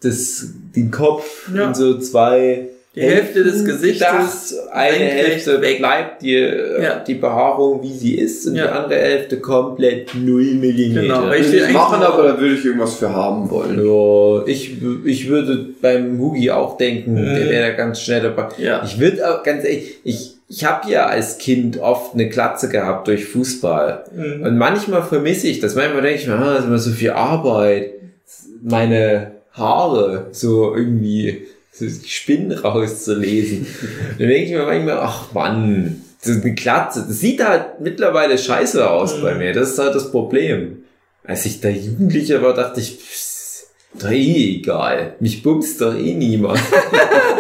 das, 0.02 0.46
den 0.76 0.92
Kopf 0.92 1.50
Ja. 1.56 1.68
in 1.70 1.76
so 1.76 1.98
zwei 2.00 2.68
Die 2.96 3.02
Hälfte 3.04 3.44
des 3.44 3.64
Gesichtes 3.64 4.00
gedacht. 4.00 4.72
Eine 4.74 4.96
Hälfte 5.06 5.62
weg. 5.62 5.78
bleibt 5.78 6.22
die, 6.24 6.34
äh, 6.36 6.84
Ja. 6.84 7.00
die 7.00 7.14
Behaarung, 7.14 7.82
wie 7.84 7.94
sie 7.96 8.16
ist, 8.18 8.48
und 8.48 8.56
Ja. 8.56 8.64
die 8.64 8.70
andere 8.72 9.00
Hälfte 9.00 9.40
komplett 9.40 10.16
0 10.16 10.44
Millimeter. 10.56 11.02
Genau, 11.04 11.22
Würde 11.26 11.36
Richtig, 11.38 11.62
ich 11.68 11.74
machen, 11.74 12.02
aber 12.02 12.24
da 12.24 12.40
würde 12.40 12.56
ich 12.56 12.66
irgendwas 12.66 12.96
für 12.96 13.14
haben 13.14 13.50
wollen. 13.52 13.78
Ja, 13.86 14.48
ich, 14.48 14.78
ich 15.06 15.30
würde 15.30 15.68
beim 15.82 16.18
Hugi 16.20 16.50
auch 16.50 16.76
denken, 16.78 17.14
Mhm. 17.14 17.36
der 17.36 17.50
wäre 17.50 17.68
da 17.70 17.78
ganz 17.78 18.02
schnell 18.02 18.22
dabei. 18.22 18.48
Ja. 18.58 18.82
Ich 18.84 19.00
würde 19.00 19.30
auch 19.32 19.44
ganz 19.44 19.64
ehrlich, 19.64 20.00
ich, 20.04 20.37
ich 20.50 20.64
habe 20.66 20.90
ja 20.90 21.06
als 21.08 21.38
Kind 21.38 21.78
oft 21.80 22.14
eine 22.14 22.30
Glatze 22.30 22.70
gehabt 22.70 23.08
durch 23.08 23.26
Fußball. 23.26 24.06
Mhm. 24.16 24.44
Und 24.44 24.58
manchmal 24.58 25.04
vermisse 25.04 25.48
ich 25.48 25.60
das. 25.60 25.76
Manchmal 25.76 26.02
denke 26.02 26.22
ich 26.22 26.28
mir, 26.28 26.36
ah, 26.36 26.54
das 26.54 26.60
ist 26.62 26.66
immer 26.68 26.80
so 26.80 26.92
viel 26.92 27.12
Arbeit. 27.12 27.94
Meine 28.64 29.32
Haare 29.52 30.28
so 30.32 30.74
irgendwie 30.76 31.48
so 31.72 31.86
die 31.86 32.10
Spinnen 32.10 32.52
rauszulesen. 32.58 33.68
Dann 34.18 34.28
denke 34.28 34.46
ich 34.46 34.52
mir 34.52 34.66
manchmal, 34.66 35.00
ach 35.00 35.32
Mann, 35.34 36.02
das 36.22 36.30
ist 36.38 36.44
eine 36.44 36.54
Glatze. 36.56 37.06
Das 37.08 37.20
sieht 37.20 37.44
halt 37.44 37.82
mittlerweile 37.82 38.38
scheiße 38.38 38.90
aus 38.90 39.18
Mhm. 39.18 39.22
bei 39.22 39.36
mir. 39.36 39.54
Das 39.54 39.72
ist 39.72 39.80
halt 39.80 39.96
das 39.96 40.12
Problem. 40.12 40.84
Als 41.26 41.46
ich 41.46 41.60
da 41.60 41.68
Jugendlicher 41.68 42.42
war, 42.42 42.54
dachte 42.54 42.80
ich, 42.80 42.98
pss, 42.98 43.68
doch 44.00 44.12
eh 44.12 44.56
egal. 44.60 45.16
Mich 45.20 45.44
bumst 45.44 45.82
doch 45.82 45.94
eh 45.94 46.14
niemand. 46.14 46.60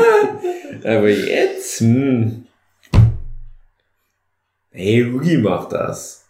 Aber 0.83 1.09
jetzt, 1.09 1.79
hm. 1.79 2.43
Hey, 4.79 5.03
Hugi 5.11 5.37
macht 5.39 5.71
das. 5.71 6.25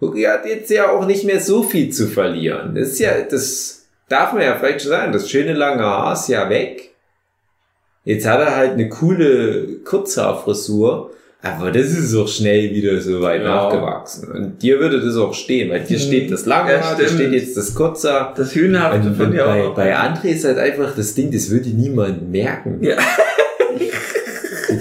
Hugi 0.00 0.22
hat 0.22 0.46
jetzt 0.46 0.70
ja 0.70 0.90
auch 0.90 1.06
nicht 1.06 1.24
mehr 1.24 1.40
so 1.40 1.62
viel 1.62 1.90
zu 1.90 2.06
verlieren. 2.08 2.74
Das 2.74 2.88
ist 2.88 3.00
ja, 3.00 3.10
das 3.30 3.84
darf 4.08 4.32
man 4.32 4.42
ja 4.42 4.56
vielleicht 4.56 4.80
schon 4.80 4.90
sagen. 4.90 5.12
Das 5.12 5.28
schöne 5.28 5.52
lange 5.52 5.82
Haar 5.82 6.14
ist 6.14 6.28
ja 6.28 6.48
weg. 6.48 6.94
Jetzt 8.04 8.26
hat 8.26 8.40
er 8.40 8.56
halt 8.56 8.72
eine 8.72 8.88
coole 8.88 9.78
Kurzhaarfrisur. 9.84 11.10
Aber 11.44 11.72
das 11.72 11.86
ist 11.88 12.14
auch 12.14 12.28
schnell 12.28 12.70
wieder 12.70 13.00
so 13.00 13.20
weit 13.20 13.42
Ja. 13.42 13.48
nachgewachsen. 13.48 14.30
Und 14.30 14.62
dir 14.62 14.78
würde 14.78 15.00
das 15.00 15.16
auch 15.16 15.34
stehen, 15.34 15.70
weil 15.70 15.80
dir 15.80 15.98
steht 15.98 16.30
das 16.30 16.46
lange 16.46 16.72
Ja, 16.74 16.80
Haar, 16.80 16.96
dir 16.96 17.08
steht 17.08 17.32
jetzt 17.32 17.56
das 17.56 17.74
kurze. 17.74 18.28
Das 18.36 18.54
Hühnerhafte 18.54 19.12
von 19.12 19.32
dir 19.32 19.44
bei, 19.44 19.64
auch. 19.64 19.74
bei 19.74 19.94
André 19.96 20.26
ist 20.28 20.44
halt 20.44 20.58
einfach 20.58 20.94
das 20.96 21.14
Ding, 21.14 21.32
das 21.32 21.50
würde 21.50 21.68
niemand 21.70 22.30
merken. 22.30 22.78
Ja. 22.80 22.96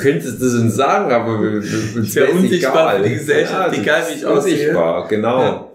Du 0.02 0.08
könntest 0.10 0.42
das 0.42 0.54
uns 0.56 0.76
sagen, 0.76 1.12
aber 1.12 1.42
wär 1.42 1.54
wär's 1.62 2.32
unsichtbar 2.34 2.94
egal. 2.96 3.04
für 3.04 3.10
die 3.10 3.16
Gesellschaft, 3.16 3.76
Ja, 3.76 3.82
egal 3.82 4.04
wie 4.10 4.14
ich 4.16 4.26
aussehe. 4.26 4.54
Unsichtbar, 4.54 5.08
genau. 5.08 5.40
Ja. 5.42 5.66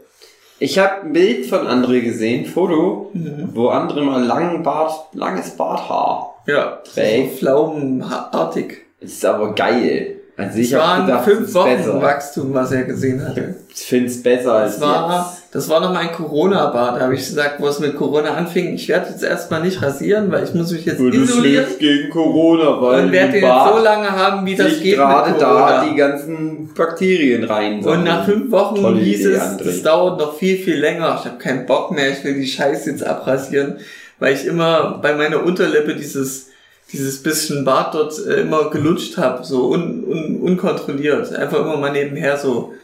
Ich 0.59 0.79
habe 0.79 1.03
ein 1.03 1.13
Bild 1.13 1.47
von 1.47 1.67
André 1.67 2.01
gesehen, 2.01 2.47
Foto, 2.47 3.11
Mhm. 3.13 3.51
wo 3.55 3.69
André 3.71 4.01
mal 4.03 4.25
langen 4.25 4.63
Bart, 4.63 4.93
langes 5.15 5.51
Barthaar 5.51 6.35
Ja, 6.47 6.81
Fake. 6.93 7.31
so 7.31 7.37
pflaumenartig. 7.37 8.79
ist 9.01 9.25
aber 9.25 9.55
geil. 9.55 10.16
Also 10.39 10.59
ich 10.59 10.73
waren 10.75 11.07
gedacht, 11.07 11.25
fünf 11.25 11.55
Wochen 11.55 11.65
besser. 11.77 12.03
Wachstum, 12.03 12.53
was 12.53 12.71
er 12.71 12.83
gesehen 12.85 13.27
hatte. 13.27 13.55
Ich 13.75 13.87
finde 13.87 14.07
es 14.09 14.23
besser 14.23 14.53
als 14.53 14.73
Das 14.73 14.81
war, 14.83 15.31
jetzt. 15.31 15.55
das 15.55 15.69
war 15.71 15.81
noch 15.81 15.95
mein 15.95 16.13
Corona-Bart. 16.13 16.97
Da 16.99 17.05
habe 17.05 17.15
ich 17.15 17.21
gesagt, 17.27 17.59
wo 17.59 17.69
es 17.69 17.79
mit 17.81 17.97
Corona 17.97 18.35
anfing, 18.35 18.75
ich 18.75 18.87
werde 18.89 19.09
jetzt 19.09 19.25
erstmal 19.25 19.63
nicht 19.63 19.81
rasieren, 19.81 20.31
weil 20.31 20.45
ich 20.45 20.53
muss 20.53 20.73
mich 20.73 20.85
jetzt 20.85 21.01
Und 21.01 21.15
du 21.15 21.23
isolieren 21.23 21.65
schläfst 21.65 21.79
gegen 21.79 22.11
Corona, 22.11 22.83
weil 22.83 23.05
und 23.07 23.13
werde 23.13 23.33
den 23.33 23.45
jetzt 23.45 23.75
so 23.75 23.83
lange 23.83 24.11
haben, 24.11 24.45
wie 24.45 24.57
das 24.57 24.73
geht 24.73 24.85
mit 24.85 24.95
gerade 24.97 25.33
Corona. 25.33 25.71
da 25.71 25.85
die 25.89 25.97
ganzen 25.97 26.75
Bakterien 26.75 27.45
rein. 27.45 27.83
und 27.83 28.05
nach 28.05 28.27
fünf 28.27 28.51
Wochen 28.51 28.83
Tolle 28.83 29.01
hieß 29.01 29.21
Idee, 29.21 29.33
es, 29.33 29.43
André. 29.43 29.65
das 29.65 29.83
dauert 29.83 30.21
noch 30.21 30.37
viel, 30.37 30.59
viel 30.59 30.77
länger. 30.79 31.17
Ich 31.19 31.25
habe 31.25 31.39
keinen 31.39 31.65
Bock 31.65 31.93
mehr, 31.93 32.11
ich 32.11 32.23
will 32.25 32.35
die 32.35 32.47
Scheiße 32.47 32.91
jetzt 32.91 33.03
abrasieren, 33.03 33.77
weil 34.19 34.35
ich 34.35 34.45
immer 34.45 34.99
bei 35.01 35.15
meiner 35.15 35.43
Unterlippe 35.43 35.95
dieses 35.95 36.51
dieses 36.93 37.23
bisschen 37.23 37.65
Bart 37.65 37.95
dort 37.95 38.19
äh, 38.27 38.43
immer 38.43 38.71
gelutscht 38.71 39.17
habe, 39.17 39.45
so 39.45 39.71
un, 39.71 40.05
un, 40.05 40.41
unkontrolliert. 40.41 41.33
Einfach 41.35 41.61
immer 41.61 41.77
mal 41.77 41.93
nebenher 41.93 42.37
so. 42.37 42.75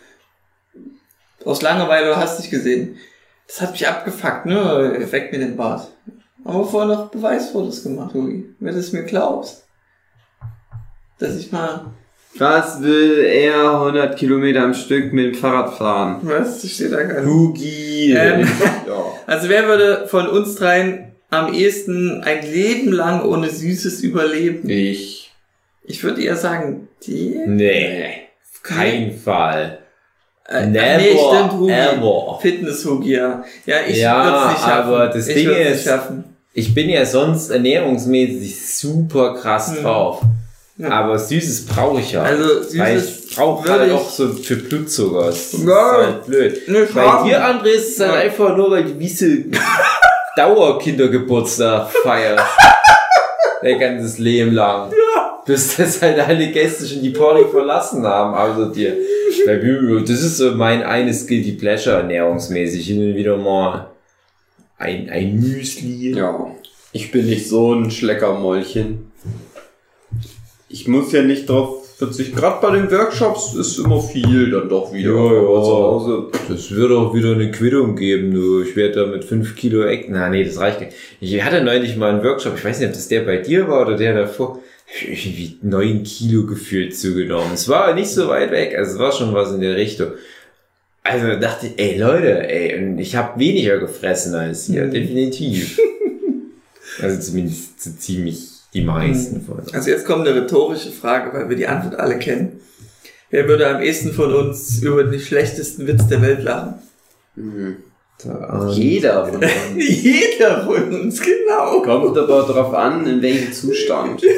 Aus 1.44 1.62
Langeweile 1.62 2.16
hast 2.16 2.40
dich 2.40 2.50
gesehen. 2.50 2.96
Das 3.46 3.60
hat 3.60 3.72
mich 3.72 3.86
abgefuckt, 3.86 4.46
ne? 4.46 4.96
Weg 5.10 5.32
mit 5.32 5.40
dem 5.40 5.56
Bart. 5.56 5.88
Aber 6.44 6.64
vorher 6.64 6.96
noch 6.96 7.10
Beweisfotos 7.10 7.82
gemacht, 7.82 8.14
Ui. 8.14 8.44
Wenn 8.58 8.74
du 8.74 8.80
es 8.80 8.92
mir 8.92 9.04
glaubst. 9.04 9.64
Dass 11.18 11.36
ich 11.36 11.52
mal, 11.52 11.92
Was 12.36 12.82
will 12.82 13.24
er 13.24 13.74
100 13.74 14.16
Kilometer 14.16 14.62
am 14.62 14.74
Stück 14.74 15.12
mit 15.12 15.26
dem 15.26 15.34
Fahrrad 15.34 15.74
fahren? 15.74 16.20
was, 16.22 16.62
das 16.62 16.70
steht 16.70 16.92
da 16.92 17.02
gar 17.02 17.20
nicht. 17.20 17.32
Hugi. 17.32 18.14
Ähm. 18.16 18.40
ja. 18.86 19.04
Also 19.26 19.48
wer 19.48 19.68
würde 19.68 20.08
von 20.08 20.26
uns 20.28 20.56
dreien 20.56 21.11
am 21.32 21.52
ehesten 21.52 22.22
ein 22.22 22.42
Leben 22.42 22.92
lang 22.92 23.24
ohne 23.24 23.48
Süßes 23.50 24.00
überleben? 24.02 24.68
Ich. 24.68 25.32
Ich 25.84 26.04
würde 26.04 26.22
eher 26.22 26.36
sagen, 26.36 26.88
die. 27.06 27.34
Nee, 27.46 28.04
auf 28.54 28.62
keinen 28.62 29.18
Fall. 29.18 29.78
Äh, 30.48 30.66
Never 30.66 30.96
nee, 30.98 31.10
stimmt, 31.16 31.52
Hugi. 31.52 31.72
ever. 31.72 32.38
Fitness-Hugi, 32.40 33.12
ja. 33.14 33.44
Ja, 33.66 33.76
ich 33.86 33.98
Ja, 33.98 34.24
würde 34.24 34.36
es 34.38 34.48
nicht 34.52 34.60
schaffen. 34.60 34.88
aber 34.92 35.08
das 35.08 35.28
ich 35.28 35.34
Ding 35.34 35.50
ist- 35.50 35.84
schaffen. 35.84 36.24
Ich 36.54 36.74
bin 36.74 36.90
ja 36.90 37.06
sonst 37.06 37.48
ernährungsmäßig 37.50 38.74
super 38.76 39.34
krass 39.34 39.70
Mhm. 39.72 39.82
drauf. 39.82 40.20
Ja. 40.76 40.88
Aber 40.90 41.18
Süßes 41.18 41.66
brauche 41.66 42.00
ich 42.00 42.12
ja. 42.12 42.22
Also, 42.22 42.44
Weil 42.78 42.98
Süßes 42.98 43.24
ich 43.30 43.36
brauche 43.36 43.66
würde 43.66 43.80
halt 43.84 43.92
auch 43.92 44.10
so 44.10 44.28
für 44.34 44.56
Blutzucker. 44.56 45.26
Das 45.26 45.54
ist 45.54 45.66
halt 45.66 46.26
blöd. 46.26 46.60
Nee, 46.66 46.84
Bei 46.94 47.22
dir, 47.28 47.42
André, 47.44 47.68
ist 47.68 47.92
es 47.94 48.00
halt 48.00 48.12
Ja. 48.12 48.18
einfach 48.18 48.56
nur, 48.56 48.70
weil 48.70 48.84
du 48.84 48.98
wiese 48.98 49.44
Dauerkindergeburtstag 50.36 51.90
feierst. 52.02 52.44
Dein 53.62 53.78
ganzes 53.78 54.18
Leben 54.18 54.52
lang. 54.52 54.92
Bis 55.44 55.76
das 55.76 56.00
halt 56.00 56.18
alle 56.18 56.50
Gäste 56.50 56.86
schon 56.86 57.02
die 57.02 57.10
Party 57.10 57.44
verlassen 57.50 58.04
haben, 58.06 58.34
außer 58.34 58.72
dir. 58.72 58.96
Bei 59.46 59.56
mir, 59.56 60.00
Das 60.00 60.22
ist 60.22 60.36
so 60.36 60.52
mein 60.52 60.82
eines 60.82 61.26
Guilty 61.26 61.52
Pleasure 61.52 61.96
ernährungsmäßig. 61.96 62.86
Hin 62.86 63.10
und 63.10 63.16
wieder 63.16 63.36
mal 63.36 63.88
ein, 64.78 65.10
ein 65.10 65.36
Müsli. 65.40 66.16
Ja. 66.16 66.50
Ich 66.92 67.10
bin 67.10 67.26
nicht 67.26 67.48
so 67.48 67.74
ein 67.74 67.90
Schleckermäulchen. 67.90 69.12
Ich 70.68 70.88
muss 70.88 71.12
ja 71.12 71.22
nicht 71.22 71.48
drauf 71.48 71.81
verzichten. 71.96 72.36
Gerade 72.36 72.60
bei 72.66 72.76
den 72.76 72.90
Workshops 72.90 73.54
ist 73.54 73.78
immer 73.78 74.00
viel 74.00 74.50
dann 74.50 74.68
doch 74.68 74.92
wieder. 74.92 75.10
Ja, 75.10 75.32
ja. 75.32 75.38
Aber 75.40 75.62
zu 75.62 75.70
Hause. 75.70 76.26
Das 76.48 76.70
wird 76.70 76.90
auch 76.92 77.14
wieder 77.14 77.32
eine 77.32 77.50
Quittung 77.50 77.96
geben, 77.96 78.32
du. 78.34 78.62
Ich 78.62 78.74
werde 78.76 78.94
da 79.00 79.06
mit 79.06 79.24
5 79.24 79.54
Kilo 79.56 79.82
Eck. 79.84 80.06
Na, 80.08 80.28
nee, 80.28 80.44
das 80.44 80.58
reicht 80.58 80.80
nicht. 80.80 80.92
Ich 81.20 81.42
hatte 81.44 81.62
neulich 81.62 81.96
mal 81.96 82.10
einen 82.10 82.24
Workshop, 82.24 82.54
ich 82.56 82.64
weiß 82.64 82.78
nicht, 82.80 82.88
ob 82.88 82.94
das 82.94 83.08
der 83.08 83.20
bei 83.22 83.36
dir 83.38 83.68
war 83.68 83.82
oder 83.86 83.96
der 83.96 84.14
davor. 84.14 84.58
Ich 85.10 85.26
Irgendwie 85.26 85.56
9 85.62 86.02
Kilo 86.02 86.44
gefühlt 86.46 86.96
zugenommen. 86.96 87.52
Es 87.54 87.68
war 87.68 87.94
nicht 87.94 88.10
so 88.10 88.28
weit 88.28 88.50
weg, 88.50 88.74
also 88.76 88.92
es 88.92 88.98
war 88.98 89.12
schon 89.12 89.32
was 89.32 89.52
in 89.52 89.60
der 89.62 89.76
Richtung. 89.76 90.08
Also 91.04 91.26
dachte 91.40 91.66
ich, 91.66 91.72
ey 91.82 91.98
Leute, 91.98 92.48
ey, 92.48 93.00
ich 93.00 93.16
habe 93.16 93.40
weniger 93.40 93.78
gefressen 93.78 94.34
als 94.34 94.66
hier, 94.66 94.84
Mhm. 94.86 94.90
definitiv. 94.92 95.78
Also 97.00 97.18
zumindest 97.20 97.82
so 97.82 97.90
ziemlich 97.98 98.36
die 98.74 98.82
meisten 98.82 99.42
von 99.42 99.58
uns. 99.58 99.72
Also 99.74 99.90
jetzt 99.90 100.06
kommt 100.06 100.26
eine 100.26 100.40
rhetorische 100.40 100.90
Frage, 100.90 101.36
weil 101.36 101.48
wir 101.48 101.56
die 101.56 101.66
Antwort 101.66 101.98
alle 102.00 102.18
kennen. 102.18 102.60
Wer 103.30 103.48
würde 103.48 103.68
am 103.68 103.82
ehesten 103.82 104.12
von 104.12 104.32
uns 104.34 104.82
über 104.82 105.04
den 105.04 105.20
schlechtesten 105.20 105.86
Witz 105.86 106.06
der 106.06 106.20
Welt 106.22 106.42
lachen? 106.42 106.74
Mhm. 107.34 107.76
Ähm, 108.24 108.68
Jeder 108.68 109.26
von 109.32 109.36
uns. 109.42 109.50
Jeder 109.76 110.64
von 110.64 111.00
uns, 111.00 111.20
genau. 111.20 111.82
Kommt 111.82 112.16
aber 112.16 112.42
drauf 112.42 112.74
an, 112.74 113.06
in 113.06 113.22
welchem 113.22 113.52
Zustand. 113.52 114.22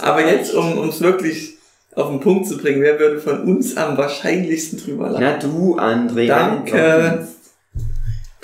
Aber 0.00 0.26
jetzt, 0.26 0.54
um 0.54 0.88
es 0.88 1.00
wirklich 1.00 1.58
auf 1.94 2.08
den 2.08 2.20
Punkt 2.20 2.48
zu 2.48 2.56
bringen, 2.56 2.82
wer 2.82 2.98
würde 2.98 3.20
von 3.20 3.42
uns 3.42 3.76
am 3.76 3.96
wahrscheinlichsten 3.96 4.78
drüber 4.78 5.10
lachen? 5.10 5.22
Na 5.22 5.38
du, 5.38 5.78
André. 5.78 6.26
Danke. 6.26 7.28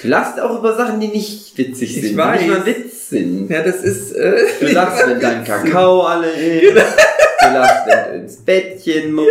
Du 0.01 0.09
lachst 0.09 0.39
auch 0.41 0.59
über 0.59 0.77
Sachen, 0.77 1.01
die 1.01 1.09
nicht 1.09 1.57
witzig 1.57 1.97
Ich 1.97 2.03
sind, 2.03 2.17
weiß. 2.17 2.39
die 2.41 2.47
nicht 2.49 2.59
mal 2.59 2.67
Witz 2.67 3.09
sind. 3.09 3.51
Ja, 3.51 3.63
das 3.63 3.77
ist... 3.77 4.13
Äh, 4.13 4.45
Du 4.61 4.67
lachst, 4.67 5.07
wenn 5.07 5.21
dein 5.21 5.43
Kakao 5.45 6.03
alle 6.03 6.31
ist. 6.31 6.71
Du 6.71 7.47
lachst, 7.53 7.87
wenn 7.87 8.05
du 8.05 8.19
ins 8.21 8.37
Bettchen 8.37 9.13
musst. 9.13 9.29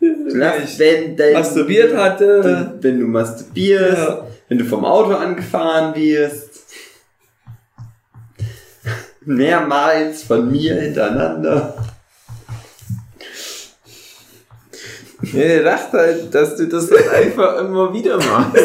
Du 0.00 0.36
lachst, 0.36 0.78
wenn 0.78 1.16
dein... 1.16 1.32
masturbiert 1.32 1.96
hatte. 1.96 2.74
Wenn 2.80 3.00
du 3.00 3.06
masturbierst. 3.06 3.96
Ja. 3.98 4.26
Wenn 4.48 4.58
du 4.58 4.64
vom 4.64 4.84
Auto 4.84 5.14
angefahren 5.14 5.94
wirst. 5.94 6.48
Mehrmals 9.24 10.22
von 10.24 10.50
mir 10.50 10.74
hintereinander. 10.74 11.74
Ja, 15.32 15.40
der 15.40 15.62
dachte 15.62 15.98
halt, 15.98 16.34
dass 16.34 16.56
du 16.56 16.66
das 16.66 16.90
halt 16.90 17.08
einfach 17.08 17.60
immer 17.60 17.92
wieder 17.94 18.16
machst. 18.16 18.62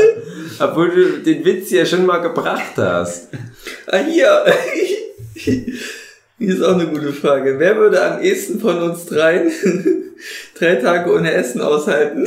Obwohl 0.60 0.90
du 0.90 1.18
den 1.20 1.44
Witz 1.44 1.70
ja 1.70 1.84
schon 1.86 2.06
mal 2.06 2.18
gebracht 2.18 2.76
hast. 2.76 3.28
Ah, 3.86 3.98
hier. 3.98 4.44
Hier 6.38 6.54
ist 6.54 6.62
auch 6.62 6.74
eine 6.74 6.88
gute 6.88 7.12
Frage. 7.12 7.56
Wer 7.58 7.76
würde 7.76 8.02
am 8.02 8.20
ehesten 8.20 8.58
von 8.58 8.82
uns 8.82 9.06
dreien 9.06 9.52
drei 10.58 10.74
Tage 10.74 11.12
ohne 11.12 11.32
Essen 11.32 11.60
aushalten? 11.60 12.26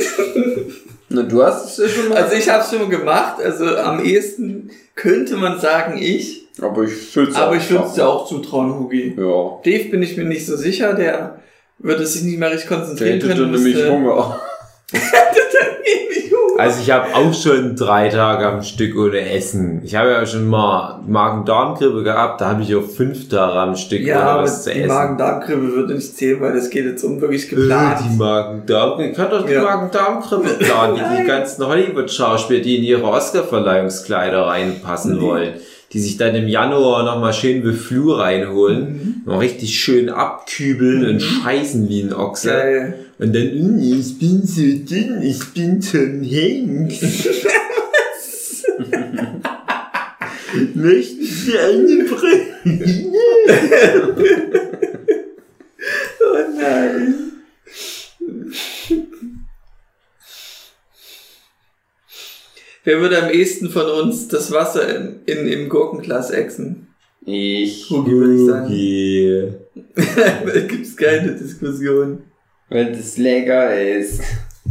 Na, 1.10 1.22
du 1.22 1.42
hast 1.42 1.66
es 1.66 1.76
ja 1.76 1.88
schon 1.88 2.08
mal. 2.08 2.22
Also 2.22 2.34
ich 2.34 2.48
habe 2.48 2.64
es 2.64 2.70
schon 2.70 2.88
gemacht. 2.88 3.42
Also 3.42 3.76
am 3.76 4.02
ehesten 4.02 4.70
könnte 4.94 5.36
man 5.36 5.60
sagen 5.60 5.98
ich. 6.00 6.48
aber 6.62 6.84
ich 6.84 7.14
würde 7.14 7.32
es 7.32 7.36
Aber 7.36 7.56
ich 7.56 7.70
würde 7.70 7.84
es 7.84 7.92
dir 7.92 8.08
auch 8.08 8.26
zutrauen, 8.26 8.78
Hugi. 8.78 9.14
Ja. 9.18 9.60
Dave 9.62 9.90
bin 9.90 10.02
ich 10.02 10.16
mir 10.16 10.24
nicht 10.24 10.46
so 10.46 10.56
sicher. 10.56 10.94
Der 10.94 11.38
würde 11.78 12.06
sich 12.06 12.22
nicht 12.22 12.38
mehr 12.38 12.50
richtig 12.50 12.68
konzentrieren 12.68 13.14
hätte 13.20 13.28
können. 13.28 13.52
dann 13.52 13.62
nämlich 13.62 13.88
Hunger. 13.90 14.40
Also 16.58 16.80
ich 16.80 16.90
habe 16.90 17.14
auch 17.14 17.34
schon 17.34 17.76
drei 17.76 18.08
Tage 18.08 18.46
am 18.46 18.62
Stück 18.62 18.96
ohne 18.96 19.30
Essen. 19.30 19.82
Ich 19.84 19.94
habe 19.94 20.10
ja 20.10 20.24
schon 20.24 20.46
mal 20.48 21.00
Magen-Darm-Grippe 21.06 22.02
gehabt, 22.02 22.40
da 22.40 22.48
habe 22.48 22.62
ich 22.62 22.74
auch 22.74 22.82
fünf 22.82 23.28
Tage 23.28 23.52
am 23.58 23.76
Stück 23.76 24.00
Ja, 24.00 24.36
ohne 24.36 24.44
was 24.44 24.64
zu 24.64 24.70
die 24.70 24.78
essen. 24.78 24.88
Magen-Darm-Grippe 24.88 25.72
würde 25.74 25.94
nicht 25.94 26.16
zählen, 26.16 26.40
weil 26.40 26.54
das 26.54 26.70
geht 26.70 26.86
jetzt 26.86 27.04
um 27.04 27.20
wirklich 27.20 27.52
Äh, 27.52 27.56
geplant. 27.56 27.98
die 28.10 28.16
Magen-Darm, 28.16 29.00
ich 29.00 29.14
kann 29.14 29.28
doch 29.30 29.44
die 29.44 29.52
Ja. 29.52 29.62
Magen-Darm-Grippe 29.64 30.48
planen, 30.64 30.94
die 30.96 31.00
Nein. 31.02 31.26
ganzen 31.26 31.66
Hollywood-Schauspieler, 31.66 32.60
die 32.60 32.76
in 32.78 32.84
ihre 32.84 33.04
Oscar-Verleihungskleider 33.04 34.46
reinpassen 34.46 35.16
Nee. 35.16 35.20
wollen. 35.20 35.54
Die 35.96 36.02
sich 36.02 36.18
dann 36.18 36.34
im 36.34 36.46
Januar 36.46 37.04
nochmal 37.06 37.32
schön 37.32 37.62
Beflu 37.62 38.12
reinholen, 38.12 39.22
Mhm. 39.24 39.26
noch 39.32 39.40
richtig 39.40 39.80
schön 39.80 40.10
abkübeln 40.10 41.06
und 41.06 41.20
scheißen 41.20 41.88
wie 41.88 42.02
ein 42.02 42.12
Ochse. 42.12 42.50
Geil. 42.50 42.94
Und 43.18 43.34
dann, 43.34 43.44
"Mm, 43.46 43.78
ich 43.78 44.18
bin 44.18 44.46
so 44.46 44.60
dünn, 44.60 45.22
ich 45.22 45.42
bin 45.54 45.80
Tom 45.80 46.22
Hanks. 46.22 47.00
Möchten 50.74 51.24
Sie 51.24 51.58
eine 51.58 52.04
Brille? 52.04 52.46
Oh 56.20 56.44
nein. 56.60 57.14
Wer 62.86 63.00
würde 63.00 63.20
am 63.20 63.30
ehesten 63.30 63.68
von 63.68 63.86
uns 63.86 64.28
das 64.28 64.52
Wasser 64.52 64.96
in, 64.96 65.16
in, 65.26 65.48
im 65.48 65.68
Gurkenglas 65.68 66.30
exen? 66.30 66.86
Ich. 67.24 67.90
Hugi 67.90 68.12
würde 68.12 68.34
ich 68.34 68.46
sagen. 68.46 69.54
Da 70.46 70.60
gibt's 70.60 70.96
keine 70.96 71.32
Diskussion. 71.32 72.20
Weil 72.68 72.92
das 72.92 73.18
lecker 73.18 73.76
ist. 73.76 74.20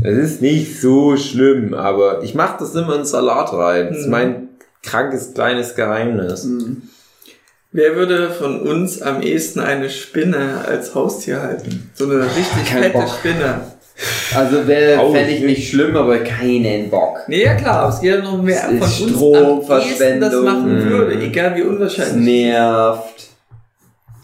Das 0.02 0.14
ist 0.16 0.42
nicht 0.42 0.80
so 0.80 1.18
schlimm, 1.18 1.74
aber 1.74 2.24
ich 2.24 2.34
mache 2.36 2.58
das 2.60 2.74
immer 2.76 2.96
in 2.96 3.06
Salat 3.06 3.52
rein. 3.52 3.88
Das 3.90 3.98
ist 4.00 4.06
Mhm. 4.06 4.12
mein 4.12 4.50
krankes 4.82 5.34
kleines 5.34 5.76
Geheimnis. 5.76 6.48
Wer 7.74 7.96
würde 7.98 8.30
von 8.30 8.62
uns 8.62 9.02
am 9.02 9.22
ehesten 9.22 9.60
eine 9.60 9.90
Spinne 9.90 10.64
als 10.66 10.96
Haustier 10.96 11.42
halten? 11.42 11.90
So 11.94 12.06
eine 12.06 12.24
richtig 12.24 12.66
Kein 12.66 12.84
fette 12.84 12.98
Bock. 13.00 13.10
Spinne. 13.20 13.62
Also 14.36 14.68
wäre 14.68 15.00
fände 15.12 15.32
ich 15.32 15.42
nicht 15.42 15.70
schlimm, 15.70 15.96
aber 15.96 16.18
keinen 16.20 16.90
Bock. 16.90 17.20
Nee, 17.28 17.44
ja 17.44 17.56
klar, 17.56 17.80
aber 17.84 17.94
es 17.94 18.02
geht 18.02 18.16
ja 18.16 18.22
noch 18.22 18.42
mehr 18.42 18.60
von 18.60 18.82
uns 18.82 18.96
Stromverschwendung. 18.98 20.32
das 20.32 20.42
machen 20.42 20.76
Mhm. 20.86 20.90
würde, 20.90 21.22
egal 21.22 21.56
wie 21.56 21.62
unwahrscheinlich. 21.62 22.26
nervt. 22.44 23.28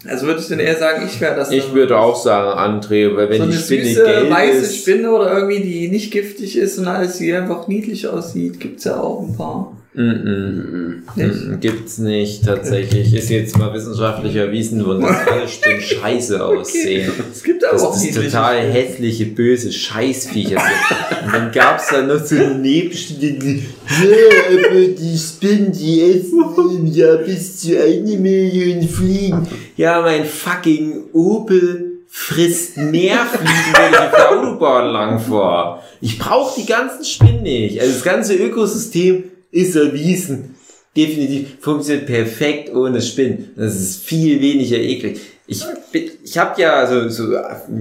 Also 0.08 0.26
würde 0.26 0.42
ich 0.42 0.48
dann 0.48 0.60
eher 0.60 0.76
sagen, 0.76 1.08
ich 1.08 1.22
wäre 1.22 1.36
das. 1.36 1.52
Ich 1.52 1.74
würde 1.74 1.98
auch 1.98 2.16
sagen, 2.16 2.58
André, 2.82 3.16
weil 3.16 3.30
wenn 3.30 3.38
so 3.38 3.44
eine 3.44 3.52
die 3.52 3.58
Spinne 3.60 3.86
süße, 3.86 4.04
gelb 4.04 4.32
weiße 4.32 4.58
ist, 4.58 4.78
Spinne 4.78 5.12
oder 5.12 5.32
irgendwie, 5.32 5.60
die 5.60 5.88
nicht 5.90 6.12
giftig 6.12 6.58
ist 6.58 6.78
und 6.80 6.88
alles, 6.88 7.18
die 7.18 7.32
einfach 7.34 7.68
niedlich 7.68 8.08
aussieht, 8.08 8.60
gibt's 8.60 8.84
ja 8.86 9.00
auch 9.00 9.22
ein 9.22 9.38
paar. 9.38 9.78
Mm 9.94 10.02
-mm. 10.02 11.02
Nicht? 11.16 11.60
Gibt's 11.62 11.98
nicht 11.98 12.46
tatsächlich. 12.46 13.14
Ist 13.14 13.30
jetzt 13.30 13.58
mal 13.58 13.74
wissenschaftlich 13.74 14.36
erwiesen 14.36 14.86
worden, 14.86 15.02
dass 15.02 15.28
alle 15.28 15.48
Spinnen 15.50 15.82
scheiße 15.82 16.46
aussehen. 16.46 17.12
Es 17.30 17.44
gibt 17.44 17.66
aber 17.66 17.74
Dass 17.74 17.84
auch 17.84 17.94
das 17.94 18.10
total 18.12 18.58
Spinnen. 18.58 18.72
hässliche, 18.72 19.26
böse 19.26 19.72
Scheißviecher 19.74 20.62
sind. 20.62 21.26
Und 21.26 21.34
dann 21.34 21.52
gab's 21.52 21.89
da 21.89 22.02
noch 22.04 22.24
so 22.24 22.36
eine 22.36 22.56
Nebenstimme, 22.56 23.20
die, 23.42 24.96
die 24.96 25.18
Spinnen, 25.18 25.74
die 25.74 26.02
essen 26.02 26.42
im 26.58 26.86
Jahr 26.88 27.18
bis 27.18 27.60
zu 27.60 27.78
eine 27.78 28.18
Million 28.18 28.88
Fliegen. 28.88 29.46
Ja, 29.76 30.02
mein 30.02 30.24
fucking 30.24 31.04
Opel 31.12 31.92
frisst 32.08 32.78
mehr 32.78 33.26
Fliegen, 33.26 33.74
wenn 33.74 33.92
ich 33.94 34.00
auf 34.00 34.12
der 34.12 34.32
Autobahn 34.32 34.92
lang 34.92 35.20
fahre. 35.20 35.82
Ich 36.00 36.18
brauche 36.18 36.60
die 36.60 36.66
ganzen 36.66 37.04
Spinnen 37.04 37.44
nicht. 37.44 37.80
Also 37.80 37.94
das 37.94 38.04
ganze 38.04 38.36
Ökosystem 38.36 39.31
ist 39.52 39.76
erwiesen. 39.76 40.56
Definitiv 40.95 41.58
funktioniert 41.62 42.06
perfekt 42.06 42.74
ohne 42.76 43.02
Spinnen. 43.02 43.52
Das 43.56 43.76
ist 43.76 44.04
viel 44.04 44.41
weniger 44.41 44.78
eklig. 44.78 45.22
Ich, 45.47 45.64
ich 46.24 46.38
habe 46.38 46.62
ja 46.62 46.74
also 46.74 47.10
so 47.10 47.36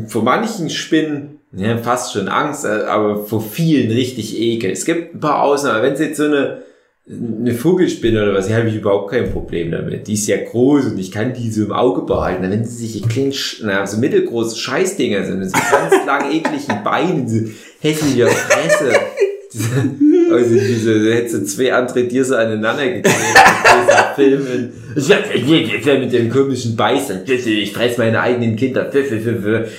vor 0.08 0.22
manchen 0.22 0.70
Spinnen 0.70 1.40
ja, 1.52 1.76
fast 1.78 2.12
schon 2.12 2.28
Angst, 2.28 2.64
äh, 2.64 2.84
aber 2.86 3.24
vor 3.24 3.42
vielen 3.42 3.90
richtig 3.90 4.38
Ekel. 4.38 4.70
Es 4.70 4.84
gibt 4.84 5.14
ein 5.14 5.20
paar 5.20 5.42
Ausnahmen. 5.42 5.82
Wenn 5.82 5.94
es 5.94 6.00
jetzt 6.00 6.18
so 6.18 6.24
eine 6.24 6.62
eine 7.10 7.54
Vogelspinne 7.54 8.22
oder 8.22 8.34
was, 8.34 8.46
die 8.46 8.54
habe 8.54 8.68
ich 8.68 8.76
überhaupt 8.76 9.10
kein 9.10 9.32
Problem 9.32 9.72
damit. 9.72 10.06
Die 10.06 10.14
ist 10.14 10.28
ja 10.28 10.36
groß 10.36 10.86
und 10.86 10.98
ich 10.98 11.10
kann 11.10 11.32
die 11.32 11.50
so 11.50 11.64
im 11.64 11.72
Auge 11.72 12.02
behalten. 12.02 12.42
Wenn 12.42 12.64
sie 12.64 12.86
sich 12.86 13.08
kleinen, 13.08 13.34
na, 13.62 13.86
so 13.86 13.98
mittelgroße 13.98 14.56
Scheißdinger 14.56 15.24
sind, 15.24 15.40
mit 15.40 15.50
so 15.50 15.58
ganz 15.72 15.94
lang 16.06 16.30
ekligen 16.30 16.84
Beinen, 16.84 17.28
so 17.28 17.50
hässlicher 17.80 18.28
Fresse. 18.28 18.92
Also 20.32 20.54
diese, 20.54 21.14
hättest 21.14 21.34
du 21.34 21.44
zwei 21.44 21.72
andere 21.72 22.06
Tiere 22.08 22.24
so 22.24 22.34
aneinander 22.36 22.82
Filmen. 24.16 24.72
Ich 24.96 25.10
hab 25.10 25.98
mit 26.00 26.12
dem 26.12 26.30
komischen 26.30 26.76
Beißern. 26.76 27.20
Ich 27.26 27.72
fress 27.72 27.96
meine 27.98 28.20
eigenen 28.20 28.56
Kinder. 28.56 28.90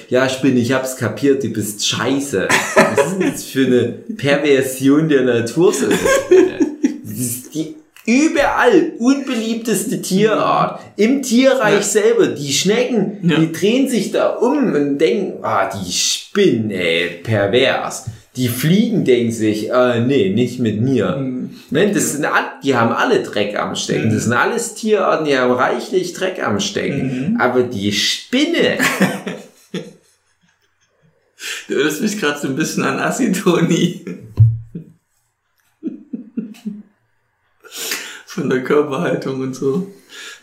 Ja, 0.10 0.30
Spinne, 0.30 0.60
ich 0.60 0.72
hab's 0.72 0.96
kapiert, 0.98 1.44
du 1.44 1.50
bist 1.50 1.86
scheiße. 1.88 2.48
Was 2.76 3.08
ist 3.08 3.20
denn 3.20 3.32
das 3.32 3.44
für 3.44 3.66
eine 3.66 3.94
Perversion 4.18 5.10
der 5.10 5.24
Natur? 5.24 5.74
so 5.74 5.86
Spinne? 5.92 6.60
Das 7.04 7.20
ist 7.20 7.54
die 7.54 7.76
überall 8.06 8.94
unbeliebteste 9.00 10.02
Tierart. 10.02 10.80
Im 10.98 11.22
Tierreich 11.22 11.76
Ja. 11.76 11.82
selber. 11.82 12.28
Die 12.28 12.52
Schnecken, 12.52 13.18
Ja. 13.24 13.40
die 13.40 13.52
drehen 13.52 13.88
sich 13.90 14.12
da 14.12 14.30
um 14.30 14.74
und 14.74 14.98
denken, 14.98 15.44
ah, 15.44 15.70
die 15.70 15.92
Spinnen, 15.92 16.72
ey, 16.72 17.20
pervers. 17.24 18.06
Die 18.38 18.48
Fliegen 18.48 19.04
denken 19.04 19.32
sich, 19.34 19.70
äh, 19.72 20.00
nee, 20.00 20.30
nicht 20.30 20.60
mit 20.60 20.80
mir. 20.82 21.18
Ne, 21.70 21.92
das 21.92 22.14
sind, 22.14 22.24
all- 22.26 22.54
die 22.64 22.76
haben 22.76 22.94
alle 22.94 23.22
Dreck 23.24 23.58
am 23.60 23.76
Stecken. 23.76 24.10
Das 24.10 24.24
sind 24.24 24.34
alles 24.34 24.74
Tierarten, 24.76 25.26
die 25.26 25.38
haben 25.38 25.52
reichlich 25.52 26.14
Dreck 26.14 26.42
am 26.42 26.60
Stecken. 26.62 27.36
Aber 27.40 27.64
die 27.64 27.92
Spinne, 27.92 28.78
Du 31.68 31.74
erinnerst 31.76 32.02
mich 32.02 32.20
gerade 32.20 32.40
so 32.40 32.48
ein 32.50 32.56
bisschen 32.56 32.84
an 32.84 33.00
Acetoni. 33.00 34.06
Von 38.26 38.50
der 38.50 38.64
Körperhaltung 38.64 39.42
und 39.42 39.56
so. 39.56 39.88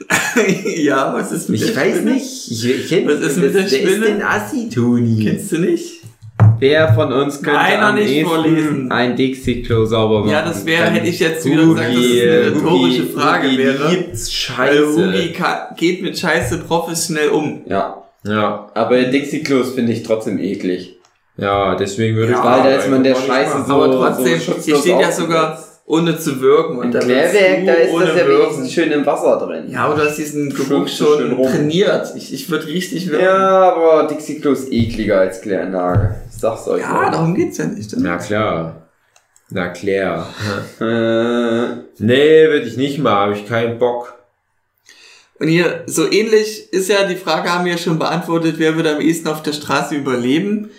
ja, 0.76 1.12
was 1.14 1.32
ist 1.32 1.48
mit 1.48 1.60
ich 1.60 1.66
der 1.68 1.76
weiß 1.76 1.96
Spinne? 1.96 2.12
nicht, 2.14 2.50
ich, 2.50 2.64
ich 2.64 2.88
kenn, 2.88 3.06
Was 3.08 3.20
ist 3.20 3.36
mit 3.36 3.54
der 3.54 3.62
wer 3.62 3.66
ist 3.66 3.74
Spinne? 3.76 4.06
denn 4.06 4.22
Assi-Toni? 4.22 5.24
Kennst 5.24 5.52
du 5.52 5.58
nicht? 5.58 5.97
Wer 6.60 6.92
von 6.94 7.12
uns 7.12 7.42
könnte 7.42 7.58
Nein, 7.58 7.80
noch 7.80 7.86
am 7.88 7.94
nicht 7.96 8.26
vorlesen. 8.26 8.90
ein 8.90 9.16
Dixie-Klo 9.16 9.84
sauber 9.84 10.20
machen? 10.20 10.30
Ja, 10.30 10.42
das 10.42 10.64
wäre, 10.66 10.84
hätte 10.90 11.06
ich 11.08 11.20
jetzt 11.20 11.44
wieder 11.44 11.66
gesagt, 11.66 11.88
dass 11.88 11.96
es 12.04 12.22
eine 12.22 12.46
rhetorische 12.46 13.06
Frage 13.06 13.46
Hugi 13.48 13.58
wäre. 13.58 13.88
liebt's 13.90 14.52
Weil 14.56 14.72
Scheiße. 14.72 14.86
Hugi 15.12 15.32
ka- 15.32 15.74
geht 15.76 16.02
mit 16.02 16.18
Scheiße 16.18 16.58
professionell 16.58 17.28
um. 17.30 17.62
Ja, 17.66 18.02
Ja, 18.24 18.70
aber 18.74 19.02
Dixie-Klos 19.04 19.70
finde 19.74 19.92
ich 19.92 20.02
trotzdem 20.02 20.38
eklig. 20.38 20.98
ja, 21.36 21.74
deswegen 21.76 22.16
würde 22.16 22.32
Ja, 22.32 22.38
ich 22.38 22.44
Weil 22.44 22.70
da 22.72 22.76
ist 22.78 22.90
man 22.90 23.02
der 23.04 23.14
Scheiße 23.14 23.64
so- 23.66 23.72
Aber 23.74 23.92
trotzdem, 23.92 24.38
so 24.40 24.52
hier 24.64 24.76
steht 24.76 25.00
ja 25.00 25.12
sogar 25.12 25.62
ohne 25.86 26.18
zu 26.18 26.38
wirken. 26.42 26.76
Und 26.76 26.84
Im 26.86 26.90
da 26.92 26.98
Klärwerk, 26.98 27.64
da 27.64 27.72
ist 27.72 27.94
das 27.94 28.08
ja 28.08 28.14
wirken. 28.16 28.40
wenigstens 28.42 28.72
schön 28.74 28.90
im 28.92 29.06
Wasser 29.06 29.38
drin. 29.38 29.70
Ja, 29.70 29.86
aber 29.86 29.94
du 29.94 30.02
hast 30.06 30.18
diesen 30.18 30.50
Geruch 30.52 30.86
schon 30.86 31.42
trainiert. 31.42 32.12
Ich, 32.14 32.34
ich 32.34 32.50
würde 32.50 32.66
richtig 32.66 33.08
wirken. 33.08 33.24
Ja, 33.24 33.72
aber 33.74 34.06
Dixie-Klo 34.08 34.52
ist 34.52 34.70
ekliger 34.70 35.20
als 35.20 35.40
Kläranlage. 35.40 36.16
Sag's 36.38 36.66
euch. 36.68 36.80
Ja, 36.80 36.92
mal. 36.92 37.10
darum 37.10 37.34
geht's 37.34 37.58
ja 37.58 37.66
nicht. 37.66 37.92
Na 37.96 38.16
klar. 38.18 38.88
Na 39.50 39.68
klar. 39.68 40.32
Äh, 40.80 41.82
Nee, 42.00 42.46
würde 42.48 42.66
ich 42.66 42.76
nicht 42.76 42.98
mal, 42.98 43.12
habe 43.14 43.34
ich 43.34 43.46
keinen 43.48 43.78
Bock. 43.78 44.14
Und 45.40 45.48
hier, 45.48 45.82
so 45.86 46.10
ähnlich 46.10 46.72
ist 46.72 46.88
ja, 46.88 47.04
die 47.04 47.16
Frage 47.16 47.52
haben 47.52 47.64
wir 47.64 47.72
ja 47.72 47.78
schon 47.78 47.98
beantwortet, 47.98 48.54
wer 48.58 48.76
würde 48.76 48.94
am 48.94 49.00
ehesten 49.00 49.28
auf 49.28 49.42
der 49.42 49.52
Straße 49.52 49.94
überleben? 49.96 50.70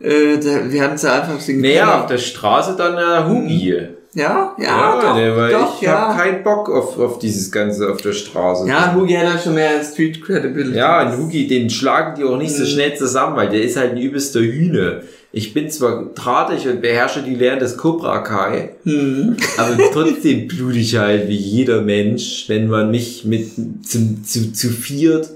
Äh, 0.00 0.38
da, 0.38 0.70
wir 0.70 0.82
hatten 0.82 0.94
es 0.94 1.02
ja 1.02 1.20
einfach 1.20 1.44
den 1.44 1.60
Naja, 1.60 1.84
Keller. 1.86 2.00
auf 2.02 2.06
der 2.06 2.18
Straße 2.18 2.76
dann 2.76 2.96
der 2.96 3.28
Hugi. 3.28 3.88
Ja, 4.14 4.54
ja, 4.58 5.00
doch, 5.00 5.16
nee, 5.16 5.34
weil 5.34 5.52
doch, 5.52 5.74
ich 5.76 5.82
ja. 5.82 5.92
habe 6.08 6.18
keinen 6.22 6.44
Bock 6.44 6.70
auf, 6.70 6.98
auf 6.98 7.18
dieses 7.18 7.50
Ganze 7.50 7.90
auf 7.90 8.00
der 8.00 8.12
Straße. 8.12 8.68
ja, 8.68 8.94
Hugi 8.94 9.14
hat 9.14 9.24
ja 9.24 9.38
schon 9.38 9.54
mehr 9.54 9.82
Street 9.82 10.22
Credibility. 10.24 10.76
Ja, 10.76 10.98
ein 10.98 11.18
Hugi, 11.18 11.48
den 11.48 11.68
schlagen 11.68 12.14
die 12.16 12.24
auch 12.24 12.38
nicht 12.38 12.54
so 12.54 12.64
schnell 12.64 12.94
zusammen, 12.96 13.34
weil 13.36 13.48
der 13.48 13.62
ist 13.62 13.76
halt 13.76 13.92
ein 13.92 13.98
übelster 13.98 14.40
Hühne. 14.40 15.02
Ich 15.32 15.52
bin 15.52 15.68
zwar 15.68 16.10
drahtig 16.14 16.68
und 16.68 16.80
beherrsche 16.80 17.22
die 17.22 17.34
Lehren 17.34 17.58
des 17.58 17.76
Cobra 17.76 18.18
Kai, 18.20 18.76
Hm. 18.84 19.36
aber 19.56 19.76
trotzdem 19.92 20.46
blute 20.46 20.78
ich 20.78 20.96
halt 20.96 21.28
wie 21.28 21.34
jeder 21.36 21.82
Mensch, 21.82 22.44
wenn 22.46 22.68
man 22.68 22.92
mich 22.92 23.24
mit 23.24 23.48
zu, 23.84 24.22
zu, 24.22 24.52
zu 24.52 24.68
viert 24.70 25.28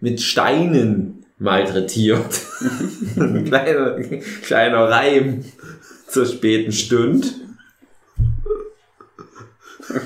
mit 0.00 0.20
Steinen 0.20 1.24
malträtiert. 1.38 2.20
Ein 3.18 3.44
kleiner, 3.48 3.96
kleiner 4.42 4.88
Reim 4.90 5.42
zur 6.06 6.26
späten 6.26 6.72
Stund. 6.72 7.34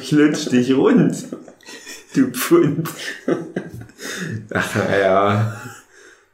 Ich 0.03 0.11
lutsch 0.11 0.51
dich 0.51 0.73
rund, 0.75 1.17
du 2.15 2.27
Pfund. 2.31 2.89
Ach, 4.53 4.75
naja. 4.75 5.61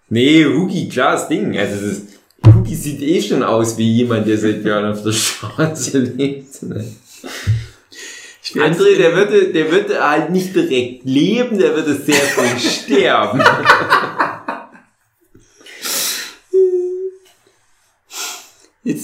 Nee, 0.08 0.44
Hugi, 0.44 0.88
klares 0.88 1.28
Ding. 1.28 1.56
Also, 1.58 1.86
das, 1.86 2.02
Hugi 2.44 2.74
sieht 2.74 3.02
eh 3.02 3.20
schon 3.22 3.42
aus 3.42 3.76
wie 3.76 3.92
jemand, 3.92 4.26
der 4.26 4.38
seit 4.38 4.64
Jahren 4.64 4.92
auf 4.92 5.02
der 5.02 5.12
Straße 5.12 5.98
lebt. 6.16 6.62
Ne? 6.62 6.84
André, 8.54 8.96
der 8.96 9.14
würde, 9.14 9.52
der 9.52 9.70
würde 9.70 10.08
halt 10.08 10.30
nicht 10.30 10.54
direkt 10.54 11.04
leben, 11.04 11.58
der 11.58 11.74
würde 11.74 11.94
sehr 11.94 12.14
früh 12.14 12.58
sterben. 12.58 13.42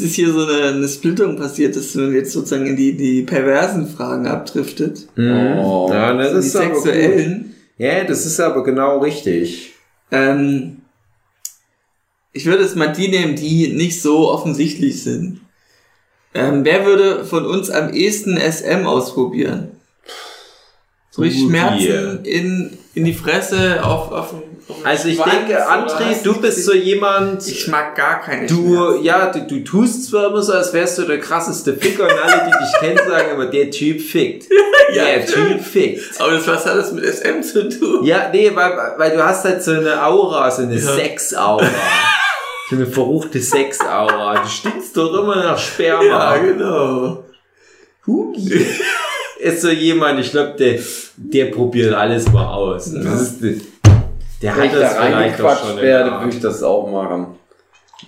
Ist 0.03 0.15
hier 0.15 0.33
so 0.33 0.47
eine, 0.47 0.69
eine 0.69 0.89
Splittung 0.89 1.37
passiert, 1.37 1.77
dass 1.77 1.95
man 1.95 2.13
jetzt 2.15 2.33
sozusagen 2.33 2.67
in 2.67 2.77
die, 2.77 2.97
die 2.97 3.23
perversen 3.23 3.87
Fragen 3.89 4.27
abdriftet. 4.27 5.07
Oh. 5.17 5.89
ja, 5.91 6.13
das 6.15 6.27
Also 6.29 6.41
die 6.41 6.47
ist 6.47 6.57
aber 6.57 6.69
gut. 6.75 6.83
sexuellen. 6.83 7.55
Ja, 7.79 8.05
das 8.05 8.27
ist 8.27 8.41
aber 8.41 8.63
genau 8.65 8.99
richtig. 8.99 9.73
Ähm, 10.11 10.79
ich 12.33 12.47
würde 12.47 12.63
jetzt 12.63 12.77
mal 12.77 12.93
die 12.93 13.09
nehmen, 13.09 13.37
die 13.37 13.73
nicht 13.73 14.01
so 14.01 14.31
offensichtlich 14.31 15.03
sind. 15.03 15.41
Ähm, 16.35 16.65
wer 16.65 16.87
würde 16.87 17.25
von 17.25 17.45
uns 17.45 17.71
am 17.71 17.93
ehesten 17.93 18.39
SM 18.39 18.87
ausprobieren? 18.87 19.69
So 21.11 21.23
richtig 21.23 21.43
Ui. 21.43 21.49
Schmerzen 21.51 22.25
in, 22.25 22.79
in 22.95 23.05
die 23.07 23.14
Fresse, 23.14 23.80
auf, 23.82 24.11
auf, 24.12 24.12
auf 24.12 24.30
den 24.68 24.84
Also 24.86 25.09
ich 25.09 25.16
Schwanz 25.16 25.30
denke, 25.32 25.66
André, 25.66 26.22
du 26.22 26.40
bist 26.40 26.64
so 26.64 26.74
jemand, 26.74 27.47
Ich 27.49 27.66
mag 27.68 27.95
gar 27.97 28.20
keine 28.20 28.47
du, 28.47 28.55
Schmerzen. 28.76 29.05
ja, 29.05 29.26
du, 29.32 29.40
du 29.47 29.61
tust 29.64 30.11
zwar 30.11 30.26
immer 30.28 30.43
so, 30.43 30.53
als 30.53 30.72
wärst 30.74 30.99
du 30.99 31.03
der 31.05 31.18
krasseste 31.18 31.74
Ficker 31.74 32.05
und 32.05 32.11
alle, 32.12 32.43
die 32.47 32.64
dich 32.64 32.72
kennen, 32.80 32.99
sagen 33.09 33.30
immer, 33.34 33.47
der 33.47 33.70
Typ 33.70 34.01
fickt. 34.01 34.47
Ja, 34.95 35.05
der. 35.05 35.24
Typ 35.24 35.62
fickt. 35.64 36.20
Aber 36.20 36.32
das, 36.32 36.47
was 36.47 36.66
hat 36.66 36.76
das 36.76 36.93
mit 36.93 37.03
SM 37.03 37.43
zu 37.43 37.66
tun? 37.70 38.05
Ja, 38.05 38.28
nee, 38.30 38.51
weil, 38.55 38.72
weil 38.99 39.12
du 39.16 39.24
hast 39.24 39.43
halt 39.45 39.62
so 39.62 39.70
eine 39.70 40.05
Aura, 40.05 40.51
so 40.51 40.62
eine 40.62 40.74
Ja. 40.74 40.95
Sex-Aura. 40.97 41.64
so 42.68 42.76
eine 42.76 42.86
verruchte 42.86 43.40
Sex-Aura. 43.40 44.43
Du 44.43 44.49
stinkst 44.49 44.95
doch 44.95 45.14
immer 45.14 45.36
nach 45.36 45.59
Sperma. 45.59 46.05
Ja, 46.05 46.36
genau. 46.36 47.24
Hugi. 48.07 48.66
Ist 49.43 49.62
so 49.62 49.70
jemand, 49.70 50.20
ich 50.20 50.30
glaube, 50.30 50.55
der, 50.59 50.78
der 51.16 51.47
probiert 51.47 51.95
alles 51.95 52.30
mal 52.32 52.47
aus. 52.47 52.93
Das 52.93 53.40
ist, 53.40 53.43
der 54.43 54.57
Wenn 54.57 54.64
ich 54.64 54.70
hat 54.70 54.76
da 54.76 54.80
das 54.80 54.95
vielleicht 54.95 55.12
auch 55.12 55.16
reingequatscht 55.16 55.76
werde, 55.76 56.11
würde 56.12 56.28
ich 56.36 56.40
das 56.40 56.62
auch 56.62 56.90
machen. 56.90 57.26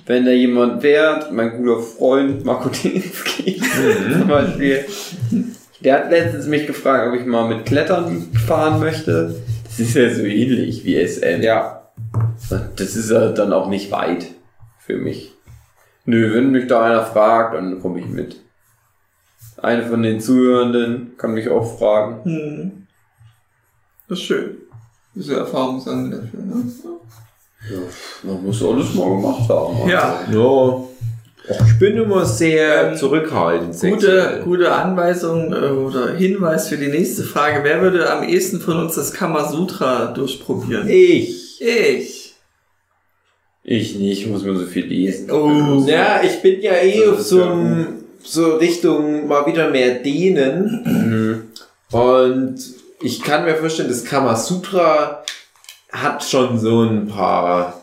Wenn 0.06 0.24
da 0.24 0.32
jemand 0.32 0.82
wäre, 0.82 1.28
mein 1.32 1.56
guter 1.56 1.80
Freund 1.80 2.44
Marco 2.44 2.68
Dinski 2.84 3.60
zum 4.12 4.28
Beispiel, 4.28 4.84
der 5.80 5.94
hat 5.94 6.10
letztens 6.10 6.46
mich 6.46 6.66
gefragt, 6.66 7.08
ob 7.08 7.20
ich 7.20 7.26
mal 7.26 7.48
mit 7.48 7.66
Klettern 7.66 8.28
fahren 8.46 8.80
möchte. 8.80 9.34
Das 9.64 9.80
ist 9.80 9.94
ja 9.94 10.12
so 10.12 10.22
ähnlich 10.22 10.84
wie 10.84 11.04
SM. 11.04 11.42
Ja. 11.42 11.90
Das 12.76 12.96
ist 12.96 13.10
ja 13.10 13.28
dann 13.28 13.52
auch 13.52 13.68
nicht 13.68 13.90
weit 13.90 14.26
für 14.78 14.96
mich. 14.96 15.32
Nö, 16.04 16.34
wenn 16.34 16.50
mich 16.50 16.66
da 16.66 16.82
einer 16.82 17.04
fragt, 17.04 17.54
dann 17.54 17.80
komme 17.80 18.00
ich 18.00 18.06
mit. 18.06 18.43
Eine 19.58 19.86
von 19.86 20.02
den 20.02 20.20
Zuhörenden 20.20 21.12
kann 21.16 21.34
mich 21.34 21.48
auch 21.48 21.78
fragen. 21.78 22.24
Hm. 22.24 22.86
Das 24.08 24.18
ist 24.18 24.24
schön. 24.24 24.56
Diese 25.14 25.36
Erfahrung 25.36 25.80
sammeln 25.80 26.10
dafür, 26.10 26.40
ne? 26.40 26.64
Man 28.22 28.44
muss 28.44 28.62
alles 28.62 28.94
mal 28.94 29.08
gemacht 29.10 29.48
haben. 29.48 29.88
Ja. 29.88 30.20
Ja. 30.30 30.84
Ich 31.66 31.78
bin 31.78 31.96
immer 31.96 32.24
sehr 32.24 32.90
Ähm, 32.90 32.96
zurückhaltend. 32.96 33.78
Gute, 33.78 34.40
gute 34.44 34.72
Anweisung 34.72 35.52
äh, 35.52 35.56
oder 35.56 36.14
Hinweis 36.14 36.68
für 36.68 36.78
die 36.78 36.88
nächste 36.88 37.22
Frage. 37.22 37.60
Wer 37.62 37.82
würde 37.82 38.10
am 38.10 38.22
ehesten 38.22 38.60
von 38.60 38.78
uns 38.78 38.94
das 38.94 39.12
Kamasutra 39.12 40.06
durchprobieren? 40.12 40.88
Ich. 40.88 41.60
Ich. 41.60 42.34
Ich 43.62 43.94
nicht, 43.96 44.22
ich 44.22 44.26
muss 44.26 44.42
mir 44.42 44.56
so 44.56 44.66
viel 44.66 44.86
lesen. 44.86 45.30
Oh. 45.30 45.84
Ja, 45.86 46.22
ich 46.22 46.42
bin 46.42 46.60
ja 46.60 46.72
eh 46.72 47.06
auf 47.08 47.20
so, 47.20 47.40
ja 47.40 47.50
einem, 47.52 48.03
so 48.24 48.56
Richtung 48.56 49.28
mal 49.28 49.46
wieder 49.46 49.70
mehr 49.70 49.96
Dehnen. 49.96 50.82
Mhm. 51.90 51.96
Und 51.96 52.56
ich 53.00 53.22
kann 53.22 53.44
mir 53.44 53.54
vorstellen, 53.54 53.88
das 53.88 54.04
Kamasutra 54.04 55.22
hat 55.92 56.24
schon 56.24 56.58
so 56.58 56.82
ein 56.82 57.06
paar 57.06 57.80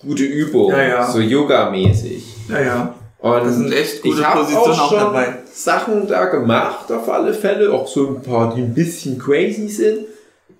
gute 0.00 0.24
Übungen. 0.24 0.76
Ja, 0.76 0.82
ja. 0.82 1.10
So 1.10 1.20
Yoga-mäßig. 1.20 2.22
Naja. 2.48 2.94
Und 3.18 3.44
Das 3.44 3.56
sind 3.56 3.72
echt 3.72 4.02
gute 4.02 4.20
ich 4.20 4.26
Positionen 4.26 4.80
auch 4.80 4.88
schon 4.88 4.98
dabei. 4.98 5.34
Sachen 5.52 6.08
da 6.08 6.24
gemacht, 6.26 6.90
auf 6.90 7.08
alle 7.10 7.34
Fälle. 7.34 7.70
Auch 7.70 7.86
so 7.86 8.08
ein 8.08 8.22
paar, 8.22 8.54
die 8.54 8.62
ein 8.62 8.72
bisschen 8.72 9.18
crazy 9.18 9.68
sind. 9.68 10.06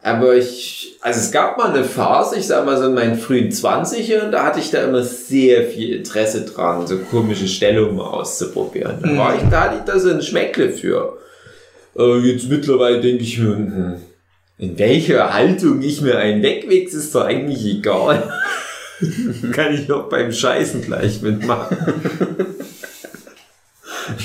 Aber 0.03 0.35
ich, 0.35 0.97
also 1.03 1.21
es 1.21 1.31
gab 1.31 1.59
mal 1.59 1.75
eine 1.75 1.85
Phase, 1.85 2.39
ich 2.39 2.47
sag 2.47 2.65
mal 2.65 2.79
so 2.79 2.87
in 2.87 2.95
meinen 2.95 3.19
frühen 3.19 3.51
20ern, 3.51 4.31
da 4.31 4.45
hatte 4.45 4.59
ich 4.59 4.71
da 4.71 4.83
immer 4.83 5.03
sehr 5.03 5.67
viel 5.67 5.95
Interesse 5.95 6.47
dran, 6.47 6.87
so 6.87 6.97
komische 6.99 7.47
Stellungen 7.47 8.01
auszuprobieren. 8.01 9.01
Da 9.03 9.17
war 9.17 9.35
ich, 9.35 9.43
da 9.51 9.65
hatte 9.65 9.77
ich 9.79 9.85
da 9.85 9.99
so 9.99 10.11
ein 10.11 10.23
Schmeckle 10.23 10.71
für. 10.71 11.19
Äh, 11.99 12.19
jetzt 12.21 12.49
mittlerweile 12.49 13.01
denke 13.01 13.25
ich 13.25 13.39
mir, 13.39 13.57
hm, 13.57 13.97
in 14.57 14.79
welcher 14.79 15.35
Haltung 15.35 15.83
ich 15.83 16.01
mir 16.01 16.19
einen 16.19 16.43
wegwichse, 16.43 16.97
ist 16.97 17.15
doch 17.15 17.25
eigentlich 17.25 17.67
egal. 17.67 18.33
Kann 19.53 19.75
ich 19.75 19.93
auch 19.93 20.09
beim 20.09 20.33
Scheißen 20.33 20.81
gleich 20.83 21.21
mitmachen. 21.21 21.77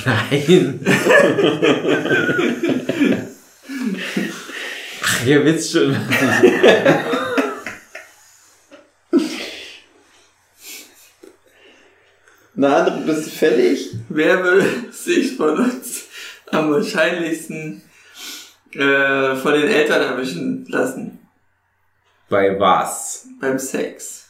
Nein. 0.06 0.80
Ach, 5.18 5.26
ihr 5.26 5.43
wisst 5.45 5.72
schon, 5.72 5.91
was 5.95 6.43
ich 6.43 6.51
Na, 12.55 12.78
andere, 12.78 13.01
bist 13.01 13.26
du 13.28 13.30
fertig? 13.32 13.91
Wer 14.09 14.43
würde 14.43 14.66
sich 14.91 15.36
von 15.36 15.57
uns 15.59 16.05
am 16.51 16.72
wahrscheinlichsten 16.72 17.82
äh, 18.74 19.36
von 19.36 19.53
den 19.53 19.68
Eltern 19.68 20.01
erwischen 20.01 20.66
lassen 20.70 21.20
Bei 22.30 22.57
was? 22.59 23.28
beim 23.41 23.59
Sex? 23.59 24.30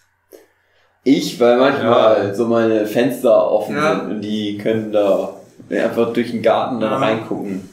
Ich, 1.03 1.39
weil 1.39 1.57
manchmal 1.57 2.27
Ja. 2.29 2.33
so 2.33 2.47
meine 2.47 2.87
Fenster 2.87 3.51
offen 3.51 3.75
Ja. 3.75 3.99
sind 3.99 4.09
und 4.11 4.21
die 4.21 4.57
können 4.57 4.91
da 4.91 5.39
einfach 5.69 6.11
durch 6.13 6.31
den 6.31 6.41
Garten 6.41 6.79
dann 6.79 6.93
Ja. 6.93 6.97
reingucken. 6.97 7.69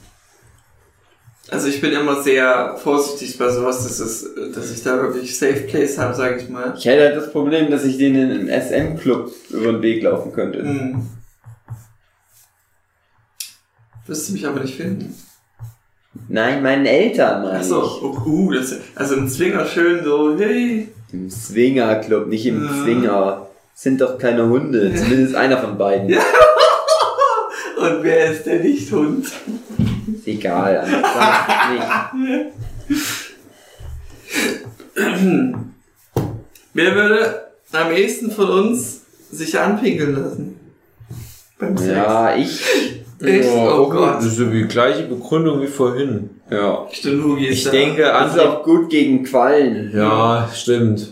Also 1.53 1.69
ich 1.69 1.83
bin 1.83 1.93
immer 1.93 2.23
sehr 2.23 2.79
vorsichtig 2.83 3.37
bei 3.37 3.51
sowas, 3.51 3.85
dass, 3.85 3.99
es, 3.99 4.27
dass 4.55 4.71
ich 4.71 4.83
da 4.83 4.97
wirklich 5.03 5.39
Safe 5.39 5.61
Place 5.69 5.99
habe, 5.99 6.15
sage 6.15 6.41
ich 6.41 6.49
mal. 6.49 6.73
Ich 6.79 6.87
hätte 6.87 7.03
halt 7.05 7.17
das 7.17 7.31
Problem, 7.31 7.71
dass 7.71 7.85
ich 7.85 7.99
denen 7.99 8.31
im 8.31 8.49
SM-Club 8.49 9.31
über 9.51 9.73
den 9.73 9.83
Weg 9.83 10.03
laufen 10.03 10.33
könnte. 10.33 10.61
Hm. 10.61 11.07
Wirst 14.07 14.31
du 14.31 14.33
mich 14.33 14.47
aber 14.47 14.61
nicht 14.61 14.77
finden. 14.77 15.15
Nein, 16.29 16.63
meinen 16.63 16.87
Eltern, 16.87 17.43
meine 17.43 17.59
Achso, 17.59 17.83
oh, 18.03 18.27
uh, 18.27 18.53
das, 18.53 18.75
also 18.95 19.17
ein 19.17 19.29
Zwinger 19.29 19.67
schön 19.67 20.03
so, 20.03 20.35
hey. 20.39 20.89
Im 21.13 21.29
Swinger-Club, 21.29 22.29
nicht 22.29 22.47
im 22.47 22.65
Ja. 22.65 22.83
Zwinger. 22.83 23.47
Sind 23.75 24.01
doch 24.01 24.17
keine 24.17 24.49
Hunde, 24.49 24.95
zumindest 24.95 25.35
einer 25.35 25.59
von 25.59 25.77
beiden. 25.77 26.09
Und 27.77 28.03
wer 28.03 28.33
ist 28.33 28.47
der 28.47 28.61
Nichthund? 28.61 29.27
Ist 30.07 30.27
egal. 30.27 30.87
Sag 30.87 32.15
nicht. 32.15 32.53
Wer 36.75 36.95
würde 36.95 37.43
am 37.73 37.91
ehesten 37.93 38.31
von 38.31 38.49
uns 38.49 39.03
sich 39.31 39.59
anpinkeln 39.59 40.15
lassen? 40.15 40.57
Beim 41.59 41.77
Sex. 41.77 41.91
Ja, 41.91 42.35
ich. 42.37 42.61
Echt? 43.23 43.49
Oh 43.51 43.85
okay. 43.87 43.97
Gott. 43.99 44.17
Das 44.17 44.27
ist 44.27 44.41
ja 44.41 44.47
die 44.47 44.65
gleiche 44.67 45.05
Begründung 45.05 45.63
wie 45.63 45.69
vorhin. 45.69 46.31
Ja. 46.51 46.87
Stimmt, 46.91 47.23
Hugi 47.25 47.47
ist 47.47 47.59
Ich 47.59 47.65
da. 47.65 47.71
denke, 47.71 48.03
Das 48.03 48.35
ist 48.35 48.41
auch 48.41 48.65
gut 48.65 48.91
gegen 48.91 49.23
Quallen. 49.23 49.93
ja, 49.95 50.51
stimmt. 50.53 51.12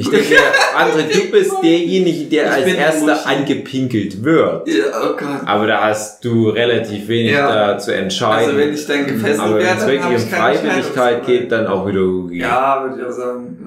Ich 0.00 0.08
denke, 0.08 0.34
André, 0.74 1.12
du 1.12 1.30
bist 1.30 1.52
derjenige, 1.62 2.24
der 2.24 2.44
Ich 2.46 2.50
als 2.52 2.66
erster 2.74 3.26
angepinkelt 3.26 4.24
wird. 4.24 4.66
Ja, 4.66 4.84
oh 5.02 5.14
Gott. 5.14 5.42
Aber 5.44 5.66
da 5.66 5.82
hast 5.88 6.24
du 6.24 6.48
relativ 6.48 7.06
wenig 7.08 7.32
Ja. 7.32 7.72
da 7.72 7.78
zu 7.78 7.94
entscheiden. 7.94 8.46
Also 8.48 8.56
wenn 8.56 8.72
ich 8.72 8.86
dann 8.86 9.06
gefesselt 9.06 9.40
Aber 9.40 9.56
wenn 9.58 9.62
werde, 9.66 9.78
es 9.78 9.84
dann 9.86 9.90
wirklich 9.90 10.22
um 10.24 10.28
Freiwilligkeit 10.30 11.26
geht, 11.26 11.52
dann 11.52 11.66
auch 11.66 11.86
wieder 11.86 12.00
Hugi. 12.00 12.38
Ja, 12.38 12.82
würde 12.82 13.02
ich 13.02 13.06
auch 13.06 13.12
sagen. 13.12 13.58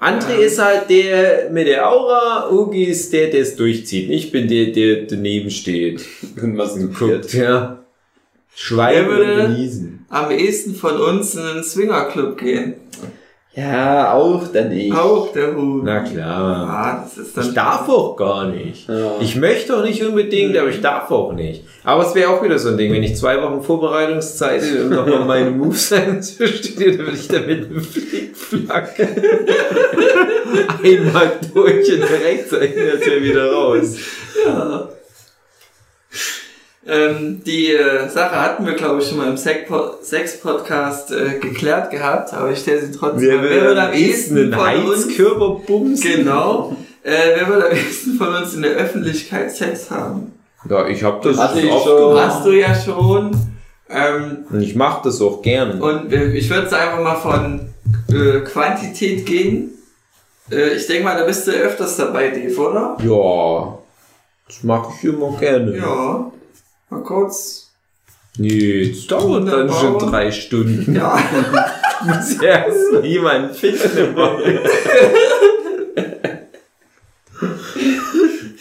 Ja. 0.00 0.08
André 0.08 0.32
Ja. 0.40 0.46
ist 0.46 0.58
halt 0.60 0.90
der 0.90 1.50
mit 1.50 1.68
der 1.68 1.88
Aura, 1.88 2.48
Hugi 2.50 2.86
ist 2.86 3.12
der, 3.12 3.28
der 3.30 3.42
es 3.42 3.54
durchzieht. 3.54 4.10
Ich 4.10 4.32
bin 4.32 4.48
der, 4.48 4.72
der 4.72 5.02
daneben 5.02 5.50
steht. 5.50 6.04
Und 6.42 6.58
was 6.58 6.76
Guckt, 6.98 7.32
ja. 7.34 7.78
Schweigen 8.56 9.08
und 9.08 9.36
genießen. 9.36 10.06
Am 10.10 10.30
ehesten 10.30 10.74
von 10.76 10.96
uns 11.00 11.34
in 11.34 11.42
einen 11.42 11.64
Swingerclub 11.64 12.38
gehen. 12.38 12.74
Ja, 13.56 14.14
auch 14.14 14.48
dann 14.48 14.72
ich. 14.72 14.92
Auch 14.92 15.32
der 15.32 15.54
Hut. 15.54 15.84
Na 15.84 16.00
klar. 16.00 16.68
Ah, 16.68 17.04
das 17.04 17.18
ist 17.18 17.36
dann. 17.36 17.46
Ich 17.46 17.54
darf 17.54 17.88
auch 17.88 18.16
gar 18.16 18.48
nicht. 18.48 18.88
Ja. 18.88 19.12
Ich 19.20 19.36
möchte 19.36 19.76
auch 19.76 19.84
nicht 19.84 20.04
unbedingt, 20.04 20.56
aber 20.56 20.70
ich 20.70 20.80
darf 20.80 21.08
auch 21.12 21.32
nicht. 21.32 21.62
Aber 21.84 22.02
es 22.04 22.14
wäre 22.16 22.30
auch 22.30 22.42
wieder 22.42 22.58
so 22.58 22.70
ein 22.70 22.76
Ding, 22.76 22.92
wenn 22.92 23.04
ich 23.04 23.16
zwei 23.16 23.40
Wochen 23.40 23.62
Vorbereitungszeit 23.62 24.60
hätte 24.60 24.84
und 24.84 24.90
nochmal 24.90 25.24
meine 25.24 25.50
Moves 25.52 25.92
einzustudieren, 25.92 26.98
dann 26.98 27.06
würde 27.06 27.18
ich 27.18 27.28
damit 27.28 27.70
einen 27.70 27.80
Flickflack 27.80 28.94
einmal 30.82 31.32
durch 31.54 31.92
und 31.92 32.00
direkt 32.08 32.50
sein 32.50 32.72
er 32.74 33.22
wieder 33.22 33.52
raus. 33.52 33.96
Ja. 34.44 34.88
Ähm, 36.86 37.40
die 37.46 37.72
äh, 37.72 38.08
Sache 38.10 38.38
hatten 38.40 38.66
wir, 38.66 38.74
glaube 38.74 39.00
ich, 39.00 39.08
schon 39.08 39.16
mal 39.18 39.28
im 39.28 39.36
Sex-Po- 39.38 40.02
Sex-Podcast 40.02 41.12
äh, 41.12 41.38
geklärt 41.38 41.90
gehabt, 41.90 42.34
aber 42.34 42.50
ich 42.50 42.58
stelle 42.58 42.82
sie 42.84 42.92
trotzdem 42.92 43.22
Wer 43.22 43.36
mal. 43.38 43.50
will 43.50 43.78
am 43.78 43.92
ehesten 43.94 44.36
einen 44.36 44.52
von 44.52 44.92
uns- 44.92 45.06
Heizkörper 45.06 45.48
bumsen? 45.66 46.16
Genau. 46.16 46.76
Äh, 47.02 47.12
wer 47.36 47.48
würde 47.48 47.70
am 47.70 47.76
ehesten 47.76 48.14
von 48.18 48.34
uns 48.34 48.54
in 48.54 48.62
der 48.62 48.72
Öffentlichkeit 48.72 49.50
Sex 49.52 49.90
haben? 49.90 50.32
Ja, 50.68 50.86
ich 50.86 51.02
habe 51.02 51.26
das 51.26 51.38
Hatte 51.38 51.60
ich 51.60 51.70
oft 51.70 51.84
schon. 51.84 52.18
Hast 52.20 52.44
du 52.46 52.50
ja 52.52 52.74
schon. 52.74 53.30
Ähm, 53.90 54.38
Und 54.50 54.60
ich 54.62 54.74
mache 54.74 55.02
das 55.04 55.20
auch 55.22 55.40
gern. 55.42 55.80
und 55.80 56.12
äh, 56.12 56.32
ich 56.32 56.48
würde 56.50 56.64
einfach 56.76 57.00
mal 57.02 57.16
von 57.16 57.60
äh, 58.10 58.40
Quantität 58.40 59.24
gehen. 59.26 59.70
Äh, 60.50 60.74
ich 60.74 60.86
denke 60.86 61.04
mal, 61.04 61.18
da 61.18 61.24
bist 61.24 61.46
du 61.46 61.50
öfters 61.52 61.96
dabei, 61.96 62.28
Dave, 62.28 62.58
oder? 62.60 62.96
ja, 63.02 63.78
das 64.48 64.62
mache 64.62 64.92
ich 64.98 65.04
immer 65.08 65.36
gerne. 65.38 65.76
Ja. 65.76 66.30
Mal 66.94 67.02
kurz. 67.02 67.70
Nee, 68.36 68.90
das 68.90 69.06
dauert 69.06 69.46
dann 69.48 69.68
schon 69.72 69.98
drei 69.98 70.30
Stunden. 70.30 70.94
Ja. 71.00 71.18
muss 72.04 72.32
erst 72.42 72.92
mal 72.92 73.04
jemanden 73.04 73.54
finden 73.54 74.14
wollen. 74.16 74.58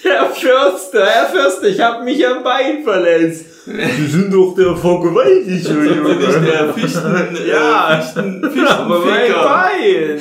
Herr 0.04 0.28
Förster, 0.30 1.06
Herr 1.06 1.28
Förster, 1.28 1.68
ich 1.70 1.80
habe 1.80 2.04
mich 2.04 2.26
am 2.28 2.44
Bein 2.44 2.84
verletzt. 2.84 3.46
Sie 3.66 4.08
sind 4.08 4.34
doch 4.34 4.54
der 4.56 4.76
Vergewaltiger, 4.76 5.74
Bin 5.74 5.86
ich 5.86 5.96
Junge. 5.96 6.16
der 6.46 6.74
Fichten, 6.74 7.16
äh, 7.36 7.50
Ja. 7.50 8.02
Fichten, 8.02 8.68
Aber 8.68 9.00
mein. 9.00 9.32
Bein. 9.32 10.20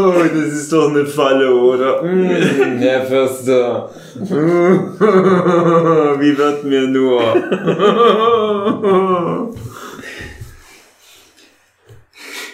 Oh, 0.00 0.12
das 0.12 0.52
ist 0.52 0.72
doch 0.72 0.90
eine 0.90 1.04
Falle, 1.04 1.52
oder? 1.52 2.04
Mm, 2.04 2.78
Herr 2.78 3.04
Förster. 3.04 3.90
Wie 4.14 4.28
wird 6.38 6.62
mir 6.62 6.86
nur? 6.86 7.20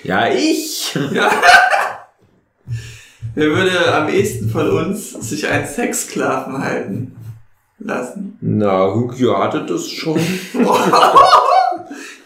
Ja, 0.05 0.29
ich. 0.29 0.95
Ja. 1.13 1.31
Wer 3.35 3.49
würde 3.49 3.95
am 3.95 4.09
ehesten 4.11 4.51
von 4.51 4.71
uns 4.71 5.13
sich 5.13 5.49
einen 5.49 5.67
Sexsklaven 5.67 6.63
halten 6.63 7.17
lassen? 7.79 8.37
Na, 8.43 8.93
Hugio 8.93 9.39
hatte 9.39 9.65
das 9.65 9.89
schon. 9.89 10.21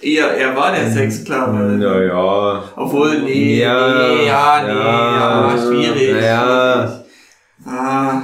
Eher, 0.01 0.29
er 0.29 0.57
war 0.57 0.73
der 0.73 0.91
Sexsklave. 0.91 1.57
Naja. 1.57 2.63
Obwohl, 2.77 3.23
nee, 3.23 3.61
Ja, 3.61 3.99
nee, 3.99 4.27
ja, 4.27 4.63
nee, 4.63 4.69
ja, 4.69 5.57
ja, 5.57 5.67
schwierig. 5.67 6.23
ja. 6.25 7.05
Ah, 7.67 8.23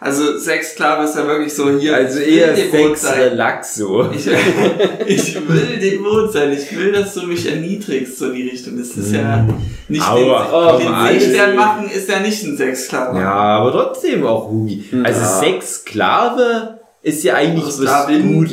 also 0.00 0.38
Sexsklave 0.38 1.04
ist 1.04 1.14
ja 1.14 1.26
wirklich 1.26 1.52
so 1.52 1.78
hier. 1.78 1.94
Also 1.94 2.20
eher 2.20 2.56
Sex 2.56 3.02
sein. 3.02 3.20
Relaxo. 3.20 4.10
Ich, 4.12 4.26
ich 5.06 5.48
will 5.48 5.78
devot 5.78 6.32
sein. 6.32 6.52
Ich 6.54 6.74
will, 6.74 6.90
dass 6.92 7.12
du 7.12 7.26
mich 7.26 7.46
erniedrigst, 7.46 8.18
so 8.18 8.28
in 8.30 8.36
die 8.36 8.48
Richtung. 8.48 8.78
Das 8.78 8.88
ist 8.88 9.12
ja 9.12 9.46
nicht 9.88 10.08
Aua, 10.08 10.78
den, 10.78 10.86
komm, 10.86 11.12
den 11.12 11.20
Seestern 11.20 11.54
machen, 11.54 11.90
ist 11.90 12.08
ja 12.08 12.20
nicht 12.20 12.42
ein 12.44 12.56
Sexsklave. 12.56 13.18
Ja, 13.20 13.30
aber 13.34 13.72
trotzdem 13.72 14.26
auch 14.26 14.48
Hugi. 14.48 14.84
Also. 15.04 15.20
Sexsklave 15.44 16.79
ist 17.02 17.24
ja 17.24 17.34
eigentlich 17.34 17.64
Aus 17.64 17.82
was 17.84 18.06
Gutes 18.06 18.52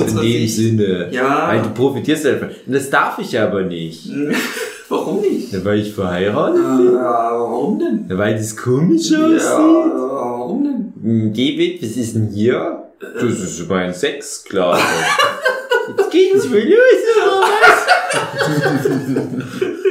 in 0.00 0.16
dem 0.16 0.22
Sicht. 0.22 0.56
Sinne. 0.56 1.08
Ja. 1.10 1.48
Weil 1.48 1.62
du 1.62 1.70
profitierst 1.70 2.24
davon. 2.26 2.48
Und 2.66 2.72
das 2.74 2.90
darf 2.90 3.18
ich 3.18 3.38
aber 3.38 3.62
nicht. 3.62 4.08
Warum 4.88 5.20
nicht? 5.20 5.52
Ja, 5.52 5.64
weil 5.64 5.80
ich 5.80 5.92
verheiratet 5.92 6.62
Ja, 6.62 6.76
bin. 6.76 6.94
warum 6.94 7.78
denn? 7.80 8.06
Ja, 8.08 8.18
weil 8.18 8.34
das 8.36 8.56
komisch 8.56 9.10
Ja, 9.10 9.18
aussieht. 9.26 9.40
warum 9.42 10.62
denn? 10.62 10.92
Hm, 11.02 11.32
David, 11.32 11.82
was 11.82 11.96
ist 11.96 12.14
denn 12.14 12.28
hier? 12.32 12.84
Das 13.00 13.22
ist 13.24 13.68
mein 13.68 13.92
Sexsklave. 13.92 14.80
Jetzt 15.98 16.10
geht's 16.10 16.50
wohl 16.50 16.58
los, 16.60 17.02
oder 17.16 17.40
was? 17.40 18.86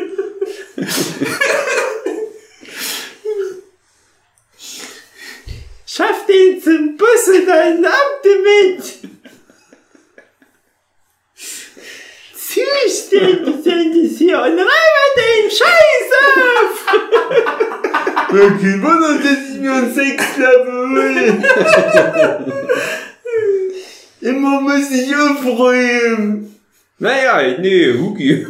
Tin 6.65 6.97
Puss 6.97 7.29
dein 7.45 7.85
Abdemit! 7.85 8.83
Zuständig 12.33 13.63
sind 13.63 14.17
sie 14.17 14.33
und 14.33 14.57
räumen 14.57 15.11
den 15.15 15.45
Scheiß 15.51 16.11
auf! 16.25 16.75
Okay, 18.31 18.75
voilà, 18.81 19.09
t'as 19.21 19.39
dit 19.45 19.59
mon 19.59 19.93
sexe 19.93 20.37
là, 20.39 20.51
Et 24.23 24.31
mon 24.31 24.61
monsieur 24.61 25.35
Freud! 25.43 26.47
Naja, 26.99 27.59
nee, 27.59 27.93
Huki. 27.93 28.47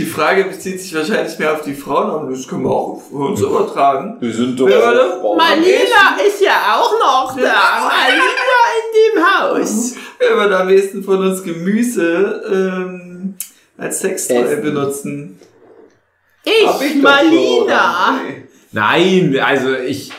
Würde 0.00 0.06
ich. 0.06 0.06
Die 0.06 0.06
Frage 0.06 0.44
bezieht 0.44 0.80
sich 0.80 0.94
wahrscheinlich 0.94 1.38
mehr 1.38 1.52
auf 1.52 1.62
die 1.62 1.74
Frauen, 1.74 2.10
aber 2.10 2.30
das 2.30 2.46
können 2.48 2.64
wir 2.64 2.70
auch 2.70 2.96
auf 2.96 3.12
uns 3.12 3.40
übertragen. 3.40 4.16
Wir 4.20 4.32
sind 4.32 4.58
doch. 4.58 4.68
Das? 4.68 5.22
Malina 5.22 6.18
ist 6.26 6.40
ja 6.40 6.76
auch 6.76 6.92
noch 6.98 7.36
da. 7.36 7.88
Malina 7.88 8.66
in 8.78 9.14
dem 9.14 9.24
Haus. 9.24 9.94
Wer 10.18 10.36
wird 10.36 10.52
am 10.52 10.68
ehesten 10.68 11.02
von 11.02 11.18
uns 11.18 11.42
Gemüse 11.42 12.42
ähm, 12.52 13.34
als 13.78 14.00
Sextoy 14.00 14.56
benutzen? 14.56 15.40
Hab 16.46 16.80
Ich, 16.82 16.94
doch 16.94 17.02
Malina. 17.02 18.18
so. 18.18 18.34
Nein, 18.72 19.38
also 19.42 19.74
ich, 19.74 20.12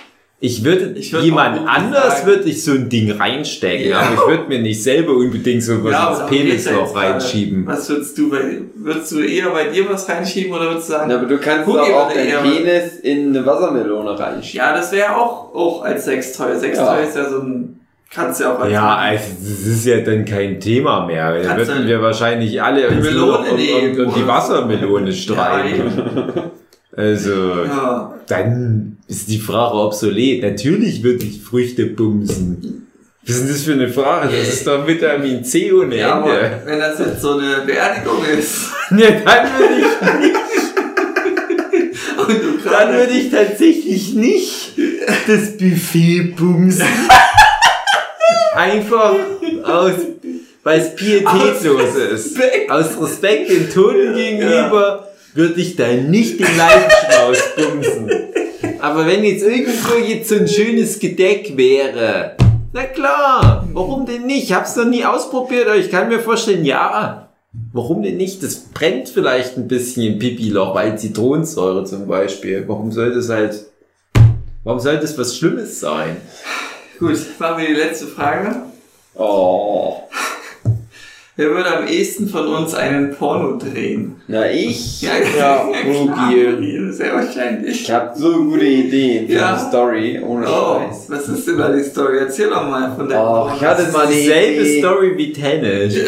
ich 0.43 0.65
würde, 0.65 0.93
Ich 0.97 1.13
würd 1.13 1.23
jemand 1.23 1.59
auch 1.59 1.65
anders 1.67 2.17
sagen- 2.17 2.27
würde 2.27 2.49
ich 2.49 2.63
so 2.63 2.71
ein 2.71 2.89
Ding 2.89 3.11
reinstecken, 3.11 3.89
Ja. 3.91 3.99
aber 3.99 4.13
ich 4.15 4.27
würde 4.27 4.49
mir 4.49 4.59
nicht 4.59 4.81
selber 4.83 5.13
unbedingt 5.13 5.61
so 5.63 5.83
was 5.83 5.93
aber 5.93 6.11
ins 6.11 6.19
ja 6.19 6.25
Penisloch 6.25 6.93
gerade. 6.93 7.13
reinschieben. 7.13 7.67
Was 7.67 7.87
würdest 7.89 8.17
du 8.17 8.29
bei, 8.31 8.39
würdest 8.75 9.11
du 9.11 9.19
eher 9.19 9.51
bei 9.51 9.65
dir 9.65 9.87
was 9.87 10.09
reinschieben 10.09 10.51
oder 10.51 10.65
würdest 10.71 10.89
du 10.89 10.93
sagen, 10.93 11.05
Na, 11.09 11.17
aber 11.19 11.27
du 11.27 11.37
kannst 11.37 11.67
Hugi 11.67 11.77
doch 11.77 11.89
auch 12.07 12.15
eher- 12.15 12.41
deinen 12.41 12.51
Penis 12.57 12.95
in 13.03 13.29
eine 13.29 13.45
Wassermelone 13.45 14.17
reinschieben. 14.19 14.57
ja, 14.65 14.73
das 14.75 14.91
wäre 14.91 15.15
auch, 15.15 15.53
auch 15.53 15.83
als 15.83 16.05
Sextoy. 16.05 16.57
Sextoy 16.59 16.85
Ja. 16.85 16.95
ist 16.95 17.15
ja 17.15 17.29
so 17.29 17.37
ein, 17.41 17.79
kannst 18.11 18.39
du 18.39 18.45
ja 18.45 18.55
auch 18.55 18.59
als 18.61 18.71
Ja, 18.73 18.95
also 18.95 19.23
das 19.39 19.67
ist 19.67 19.85
ja 19.85 19.99
dann 19.99 20.25
kein 20.25 20.59
Thema 20.59 21.05
mehr. 21.05 21.37
Da 21.43 21.49
Kannst 21.49 21.67
würden 21.67 21.87
wir 21.87 22.01
wahrscheinlich 22.01 22.59
alle 22.61 22.87
die 22.89 22.95
uns 22.97 23.07
um, 23.15 23.29
um, 23.29 23.55
nehmen 23.57 24.05
um 24.07 24.13
die 24.15 24.27
Wassermelone 24.27 25.09
Ja, 25.11 25.15
streiten. 25.15 25.91
Also, 26.93 27.63
ja. 27.63 28.19
dann 28.27 28.97
ist 29.07 29.29
die 29.29 29.39
Frage 29.39 29.75
obsolet. 29.75 30.43
Natürlich 30.43 31.01
würde 31.03 31.23
ich 31.23 31.41
Früchte 31.41 31.85
bumsen. 31.85 32.87
Was 33.25 33.35
ist 33.35 33.41
denn 33.43 33.49
das 33.53 33.61
für 33.61 33.73
eine 33.73 33.87
Frage? 33.87 34.35
Das 34.35 34.47
ist 34.47 34.65
doch 34.67 34.85
Vitamin 34.87 35.43
C 35.43 35.71
ohne 35.71 35.95
ja, 35.95 36.15
aber 36.15 36.41
Ende. 36.41 36.61
wenn 36.65 36.79
das 36.79 36.97
jetzt 36.99 37.21
so 37.21 37.37
eine 37.37 37.57
Beerdigung 37.65 38.25
ist 38.25 38.71
Ne, 38.89 39.21
dann 39.23 39.47
würde 39.59 39.75
ich 39.79 39.85
und 42.17 42.43
du 42.43 42.57
Dann 42.69 42.93
würde 42.93 43.13
ich 43.13 43.29
tatsächlich 43.29 44.15
nicht 44.15 44.71
das 45.27 45.55
Buffet 45.57 46.33
bumsen. 46.35 46.87
Einfach 48.55 49.15
aus, 49.63 49.93
weil 50.63 50.81
es 50.81 50.95
pietätlos 50.95 51.95
ist. 51.95 52.11
Respekt. 52.11 52.71
Aus 52.71 52.99
Respekt 52.99 53.49
den 53.49 53.69
Toten 53.69 54.13
gegenüber 54.15 55.07
würde 55.33 55.61
ich 55.61 55.75
da 55.75 55.87
nicht 55.87 56.39
den 56.39 56.57
Leichenschmaus 56.57 57.39
bumsen. 57.55 58.11
Aber 58.79 59.05
wenn 59.05 59.23
jetzt 59.23 59.43
irgendwo 59.43 59.95
jetzt 59.95 60.29
so 60.29 60.35
ein 60.35 60.47
schönes 60.47 60.99
Gedeck 60.99 61.55
wäre, 61.55 62.35
na 62.73 62.85
klar, 62.85 63.67
warum 63.73 64.05
denn 64.05 64.25
nicht? 64.25 64.43
Ich 64.43 64.53
hab's 64.53 64.75
noch 64.75 64.85
nie 64.85 65.03
ausprobiert, 65.03 65.67
aber 65.67 65.77
ich 65.77 65.91
kann 65.91 66.07
mir 66.07 66.19
vorstellen, 66.19 66.63
ja. 66.63 67.29
Warum 67.73 68.01
denn 68.01 68.15
nicht? 68.15 68.41
Das 68.43 68.55
brennt 68.55 69.09
vielleicht 69.09 69.57
ein 69.57 69.67
bisschen 69.67 70.13
im 70.13 70.19
Pipi-Loch, 70.19 70.73
weil 70.73 70.97
Zitronensäure 70.97 71.83
zum 71.83 72.07
Beispiel. 72.07 72.63
Warum 72.67 72.93
sollte 72.93 73.19
es 73.19 73.29
halt, 73.29 73.65
warum 74.63 74.79
sollte 74.79 75.03
es 75.03 75.17
was 75.17 75.35
Schlimmes 75.35 75.81
sein? 75.81 76.15
Gut, 76.97 77.19
machen 77.39 77.61
wir 77.61 77.67
die 77.67 77.73
letzte 77.73 78.07
Frage. 78.07 78.55
Oh. 79.15 80.00
Wer 81.41 81.49
würde 81.55 81.75
am 81.75 81.87
ehesten 81.87 82.29
von 82.29 82.45
uns 82.49 82.75
einen 82.75 83.15
Porno 83.15 83.57
drehen? 83.57 84.15
Na, 84.27 84.47
ich? 84.51 85.01
Ja, 85.07 85.13
Ja, 85.35 85.65
Hugi. 85.83 86.91
Sehr 86.93 87.15
wahrscheinlich. 87.15 87.81
Ich 87.81 87.91
hab 87.91 88.15
so 88.15 88.43
gute 88.43 88.63
Ideen 88.63 89.25
für 89.27 89.33
Ja. 89.33 89.55
eine 89.55 89.59
Story, 89.67 90.19
ohne 90.23 90.45
Oh, 90.47 90.81
Scheiß. 90.87 91.05
was 91.09 91.27
ist 91.29 91.47
denn 91.47 91.57
da 91.57 91.71
die 91.71 91.81
Story? 91.83 92.19
Erzähl 92.19 92.47
doch 92.51 92.69
mal 92.69 92.93
von 92.95 93.09
deinem 93.09 93.25
Oh, 93.25 93.49
ich 93.55 93.61
hatte 93.63 93.91
mal 93.91 94.05
eine 94.05 94.13
Dieselbe 94.13 94.61
Idee. 94.61 94.79
Story 94.81 95.17
wie 95.17 95.33
Tennis. 95.33 95.95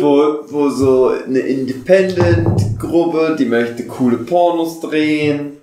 wo, 0.00 0.38
wo 0.48 0.68
so 0.70 1.12
eine 1.26 1.38
Independent-Gruppe, 1.38 3.36
die 3.38 3.44
möchte 3.44 3.84
coole 3.86 4.16
Pornos 4.18 4.80
drehen. 4.80 5.57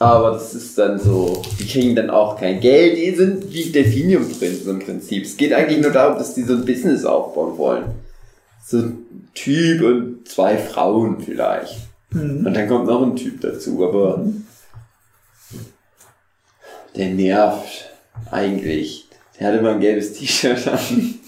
Aber 0.00 0.30
das 0.30 0.54
ist 0.54 0.78
dann 0.78 0.98
so, 0.98 1.42
die 1.58 1.66
kriegen 1.66 1.94
dann 1.94 2.08
auch 2.08 2.40
kein 2.40 2.58
Geld, 2.58 2.96
die 2.96 3.14
sind 3.14 3.52
wie 3.52 3.70
Delphinium-Prinzen 3.70 4.70
im 4.70 4.78
Prinzip. 4.78 5.24
Es 5.24 5.36
geht 5.36 5.52
eigentlich 5.52 5.82
nur 5.82 5.90
darum, 5.90 6.16
dass 6.16 6.34
die 6.34 6.42
so 6.42 6.54
ein 6.54 6.64
Business 6.64 7.04
aufbauen 7.04 7.58
wollen. 7.58 7.84
So 8.66 8.78
ein 8.78 9.30
Typ 9.34 9.82
und 9.82 10.26
zwei 10.26 10.56
Frauen 10.56 11.20
vielleicht. 11.20 11.76
Mhm. 12.12 12.46
Und 12.46 12.54
dann 12.54 12.66
kommt 12.66 12.86
noch 12.86 13.02
ein 13.02 13.14
Typ 13.14 13.42
dazu, 13.42 13.86
aber 13.86 14.24
der 16.96 17.10
nervt 17.10 17.90
eigentlich. 18.30 19.06
Der 19.38 19.48
hat 19.48 19.58
immer 19.58 19.72
ein 19.72 19.80
gelbes 19.80 20.14
T-Shirt 20.14 20.66
an 20.66 21.19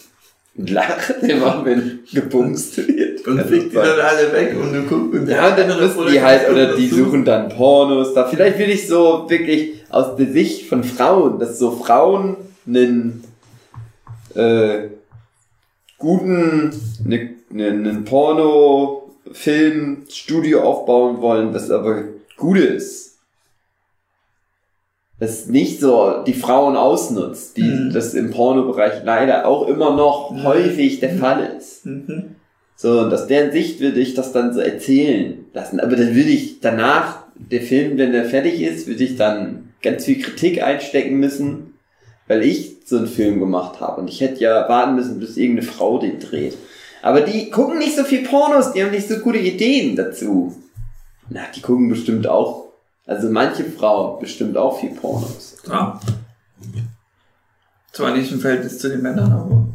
lacht 0.54 1.22
immer, 1.22 1.64
wenn 1.64 2.00
gebumst 2.12 2.76
wird. 2.76 3.26
Und 3.26 3.40
fliegt 3.42 3.72
die 3.72 3.76
dann 3.76 4.00
alle 4.00 4.32
weg 4.32 4.56
und 4.60 4.72
du 4.72 4.82
guckst 4.82 5.20
und 5.20 5.28
Ja, 5.28 5.48
und 5.48 5.58
dann 5.58 5.80
müssen 5.80 6.12
die 6.12 6.20
halt, 6.20 6.50
oder 6.50 6.76
die 6.76 6.88
suchen 6.88 7.24
dann 7.24 7.48
Pornos 7.48 8.14
da. 8.14 8.26
Vielleicht 8.26 8.58
will 8.58 8.70
ich 8.70 8.86
so 8.86 9.26
wirklich 9.28 9.82
aus 9.88 10.16
der 10.16 10.26
Sicht 10.26 10.68
von 10.68 10.84
Frauen, 10.84 11.38
dass 11.38 11.58
so 11.58 11.70
Frauen 11.70 12.36
einen 12.66 13.24
äh, 14.34 14.88
guten, 15.98 16.70
ne, 17.04 17.30
ne, 17.50 17.68
einen 17.68 18.04
Porno-Film, 18.04 20.04
Studio 20.10 20.62
aufbauen 20.62 21.20
wollen, 21.20 21.52
das 21.52 21.70
aber 21.70 22.04
gut 22.36 22.58
ist. 22.58 23.11
Das 25.22 25.46
nicht 25.46 25.78
so 25.78 26.24
die 26.26 26.32
Frauen 26.34 26.74
ausnutzt, 26.76 27.56
die 27.56 27.62
Mhm. 27.62 27.92
das 27.92 28.12
im 28.14 28.32
Pornobereich 28.32 29.04
leider 29.04 29.46
auch 29.46 29.68
immer 29.68 29.94
noch 29.94 30.32
Mhm. 30.32 30.42
häufig 30.42 30.98
der 30.98 31.10
Fall 31.14 31.48
ist. 31.56 31.86
Mhm. 31.86 32.34
So, 32.74 33.02
und 33.02 33.14
aus 33.14 33.28
deren 33.28 33.52
Sicht 33.52 33.78
würde 33.78 34.00
ich 34.00 34.14
das 34.14 34.32
dann 34.32 34.52
so 34.52 34.58
erzählen 34.58 35.44
lassen. 35.54 35.78
Aber 35.78 35.94
dann 35.94 36.16
würde 36.16 36.30
ich 36.30 36.58
danach, 36.58 37.22
der 37.36 37.60
Film, 37.60 37.98
wenn 37.98 38.10
der 38.10 38.24
fertig 38.24 38.60
ist, 38.60 38.88
würde 38.88 39.04
ich 39.04 39.14
dann 39.14 39.68
ganz 39.80 40.06
viel 40.06 40.20
Kritik 40.20 40.60
einstecken 40.60 41.18
müssen, 41.20 41.74
weil 42.26 42.42
ich 42.42 42.78
so 42.84 42.96
einen 42.96 43.06
Film 43.06 43.38
gemacht 43.38 43.80
habe. 43.80 44.00
Und 44.00 44.08
ich 44.10 44.20
hätte 44.20 44.40
ja 44.40 44.68
warten 44.68 44.96
müssen, 44.96 45.20
bis 45.20 45.36
irgendeine 45.36 45.68
Frau 45.68 45.98
den 46.00 46.18
dreht. 46.18 46.56
Aber 47.00 47.20
die 47.20 47.48
gucken 47.48 47.78
nicht 47.78 47.94
so 47.94 48.02
viel 48.02 48.24
Pornos, 48.24 48.72
die 48.72 48.82
haben 48.82 48.90
nicht 48.90 49.06
so 49.08 49.18
gute 49.18 49.38
Ideen 49.38 49.94
dazu. 49.94 50.56
Na, 51.30 51.42
die 51.54 51.60
gucken 51.60 51.88
bestimmt 51.88 52.26
auch. 52.26 52.61
Also 53.06 53.28
manche 53.30 53.64
Frauen 53.64 54.20
bestimmt 54.20 54.56
auch 54.56 54.78
viel 54.78 54.94
Pornos. 54.94 55.56
Ja. 55.66 56.00
Zwar 57.92 58.16
nicht 58.16 58.30
im 58.32 58.40
Verhältnis 58.40 58.78
zu 58.78 58.88
den 58.88 59.02
Männern, 59.02 59.32
aber 59.32 59.66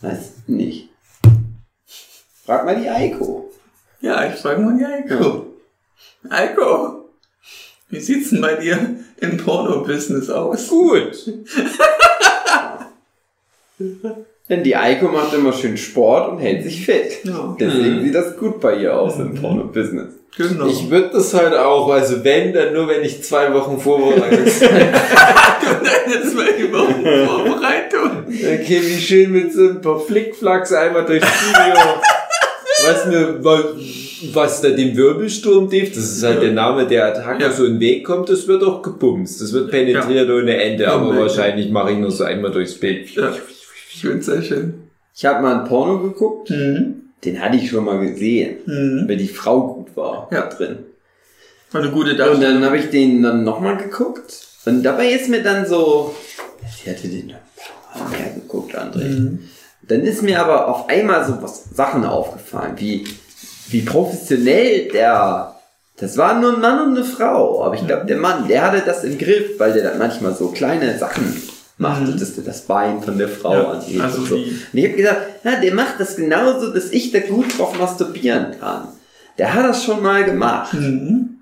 Weiß 0.00 0.32
nicht. 0.48 0.88
Frag 2.44 2.64
mal 2.64 2.74
die 2.80 2.88
Eiko. 2.88 3.50
ja, 4.00 4.26
ich 4.26 4.34
frage 4.40 4.60
mal 4.60 4.76
die 4.76 4.84
Eiko. 4.84 5.46
Eiko, 6.28 7.08
wie 7.88 8.00
sieht's 8.00 8.30
denn 8.30 8.40
bei 8.40 8.54
dir 8.56 8.96
im 9.18 9.36
Porno-Business 9.36 10.28
aus? 10.28 10.68
Gut. 10.68 11.32
Denn 14.52 14.62
die 14.62 14.76
Eiko 14.76 15.08
macht 15.08 15.32
immer 15.32 15.54
schön 15.54 15.78
Sport 15.78 16.30
und 16.32 16.38
hält 16.38 16.62
sich 16.62 16.84
fit. 16.84 17.24
Ja, 17.24 17.56
Deswegen 17.58 18.00
Mhm. 18.00 18.02
sieht 18.04 18.14
das 18.14 18.36
gut 18.36 18.60
bei 18.60 18.76
ihr 18.76 18.94
aus 18.94 19.18
im 19.18 19.30
Mhm. 19.32 19.36
Porno-Business. 19.36 20.08
genau. 20.36 20.66
Ich 20.66 20.90
würde 20.90 21.08
das 21.14 21.32
halt 21.32 21.54
auch, 21.54 21.88
also 21.90 22.22
wenn, 22.22 22.52
dann 22.52 22.74
nur 22.74 22.86
wenn 22.86 23.02
ich 23.02 23.22
zwei 23.24 23.54
Wochen 23.54 23.78
Vorbereitungszeit 23.80 24.70
Nein, 24.72 26.22
zwei 26.30 26.70
Wochen 26.70 27.02
Vorbereitung. 27.26 28.24
Okay, 28.28 28.80
wie 28.82 29.00
schön 29.00 29.32
mit 29.32 29.54
so 29.54 29.68
ein 29.70 29.80
paar 29.80 29.98
Flickflacks 30.00 30.70
einmal 30.74 31.06
durchs 31.06 31.26
Studio. 31.26 31.80
Was, 32.84 33.06
mir, 33.06 33.38
was 34.34 34.60
da 34.60 34.68
dem 34.70 34.96
Wirbelsturm 34.96 35.70
trifft, 35.70 35.96
das 35.96 36.04
ist 36.04 36.22
halt 36.24 36.42
der 36.42 36.52
Name 36.52 36.86
der 36.86 37.06
Attacke, 37.06 37.42
Ja. 37.44 37.52
so 37.52 37.64
ein 37.64 37.78
Weg 37.80 38.04
kommt, 38.04 38.28
das 38.28 38.46
wird 38.48 38.62
auch 38.64 38.82
gebumst. 38.82 39.40
Das 39.40 39.52
wird 39.54 39.70
penetriert 39.70 40.28
ohne 40.28 40.56
Ende, 40.62 40.84
Ja, 40.84 40.92
aber 40.94 41.16
wahrscheinlich 41.16 41.70
mache 41.70 41.92
ich 41.92 41.98
nur 41.98 42.10
so 42.10 42.24
einmal 42.24 42.50
durchs 42.50 42.74
Bild. 42.74 43.08
Ich 44.02 44.08
find's 44.08 44.26
sehr 44.26 44.42
schön. 44.42 44.74
Ich 45.14 45.24
habe 45.24 45.42
mal 45.42 45.60
ein 45.60 45.64
Porno 45.68 46.00
geguckt, 46.00 46.50
Mhm. 46.50 47.02
den 47.24 47.40
hatte 47.40 47.56
ich 47.56 47.70
schon 47.70 47.84
mal 47.84 48.00
gesehen, 48.00 48.56
Mhm. 48.66 49.08
weil 49.08 49.16
die 49.16 49.28
Frau 49.28 49.74
gut 49.74 49.96
war 49.96 50.28
Ja. 50.32 50.46
drin. 50.48 50.78
War 51.70 51.82
eine 51.82 51.92
gute 51.92 52.10
Und 52.10 52.18
Darstellung. 52.18 52.54
dann 52.62 52.64
habe 52.64 52.78
ich 52.78 52.90
den 52.90 53.22
dann 53.22 53.44
nochmal 53.44 53.76
geguckt 53.76 54.44
und 54.66 54.82
dabei 54.82 55.12
ist 55.12 55.28
mir 55.28 55.40
dann 55.44 55.66
so, 55.66 56.16
sie 56.82 56.90
hatte 56.90 57.06
den 57.06 57.30
ein 57.30 57.36
paar 57.94 58.08
Mal 58.08 58.18
mehr 58.18 58.30
geguckt, 58.34 58.76
André. 58.76 59.04
Mhm. 59.04 59.38
Dann 59.86 60.00
ist 60.00 60.22
mir 60.24 60.40
aber 60.40 60.66
auf 60.66 60.88
einmal 60.88 61.24
so 61.24 61.40
was 61.40 61.66
Sachen 61.72 62.04
aufgefallen, 62.04 62.72
wie, 62.78 63.04
wie 63.68 63.82
professionell 63.82 64.88
der, 64.88 65.54
das 65.98 66.16
war 66.16 66.40
nur 66.40 66.54
ein 66.54 66.60
Mann 66.60 66.88
und 66.88 66.96
eine 66.96 67.04
Frau, 67.04 67.62
aber 67.64 67.76
ich 67.76 67.86
glaube, 67.86 68.06
der 68.06 68.16
Mann, 68.16 68.48
der 68.48 68.62
hatte 68.62 68.82
das 68.84 69.04
im 69.04 69.16
Griff, 69.16 69.60
weil 69.60 69.72
der 69.74 69.84
dann 69.84 69.98
manchmal 69.98 70.34
so 70.34 70.48
kleine 70.48 70.98
Sachen 70.98 71.40
macht, 71.78 72.02
Mhm. 72.02 72.16
der 72.18 72.44
das 72.44 72.62
Bein 72.62 73.02
von 73.02 73.18
der 73.18 73.28
Frau 73.28 73.54
Ja, 73.54 73.70
angeht. 73.70 74.00
also 74.00 74.18
und 74.18 74.26
so. 74.28 74.34
Und 74.36 74.44
ich 74.72 74.84
habe 74.84 74.96
gesagt, 74.96 75.20
ja, 75.44 75.60
der 75.60 75.74
macht 75.74 75.98
das 75.98 76.16
genauso, 76.16 76.72
dass 76.72 76.90
ich 76.90 77.10
da 77.12 77.20
gut 77.20 77.58
drauf 77.58 77.78
masturbieren 77.78 78.58
kann. 78.60 78.88
Der 79.38 79.54
hat 79.54 79.64
das 79.68 79.84
schon 79.84 80.02
mal 80.02 80.24
gemacht. 80.24 80.74
Mhm. 80.74 81.38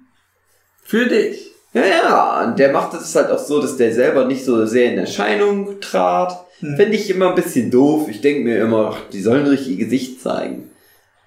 Für 0.85 1.07
dich. 1.07 1.51
Ja, 1.73 1.83
ja, 1.87 2.45
und 2.45 2.59
der 2.59 2.73
macht 2.73 2.95
das 2.95 3.15
halt 3.15 3.31
auch 3.31 3.39
so, 3.39 3.61
dass 3.61 3.77
der 3.77 3.93
selber 3.95 4.25
nicht 4.25 4.45
so 4.45 4.67
sehr 4.67 4.93
in 4.93 4.99
Erscheinung 4.99 5.81
trat. 5.81 6.45
Hm. 6.61 6.77
Finde 6.77 6.97
ich 6.97 7.09
immer 7.11 7.29
ein 7.29 7.35
bisschen 7.37 7.71
doof. 7.71 8.09
Ich 8.09 8.21
denke 8.21 8.43
mir 8.43 8.61
immer, 8.61 8.93
ach, 8.95 8.99
die 9.13 9.23
sollen 9.23 9.47
richtig 9.47 9.79
ihr 9.79 9.85
Gesicht 9.85 10.21
zeigen. 10.21 10.71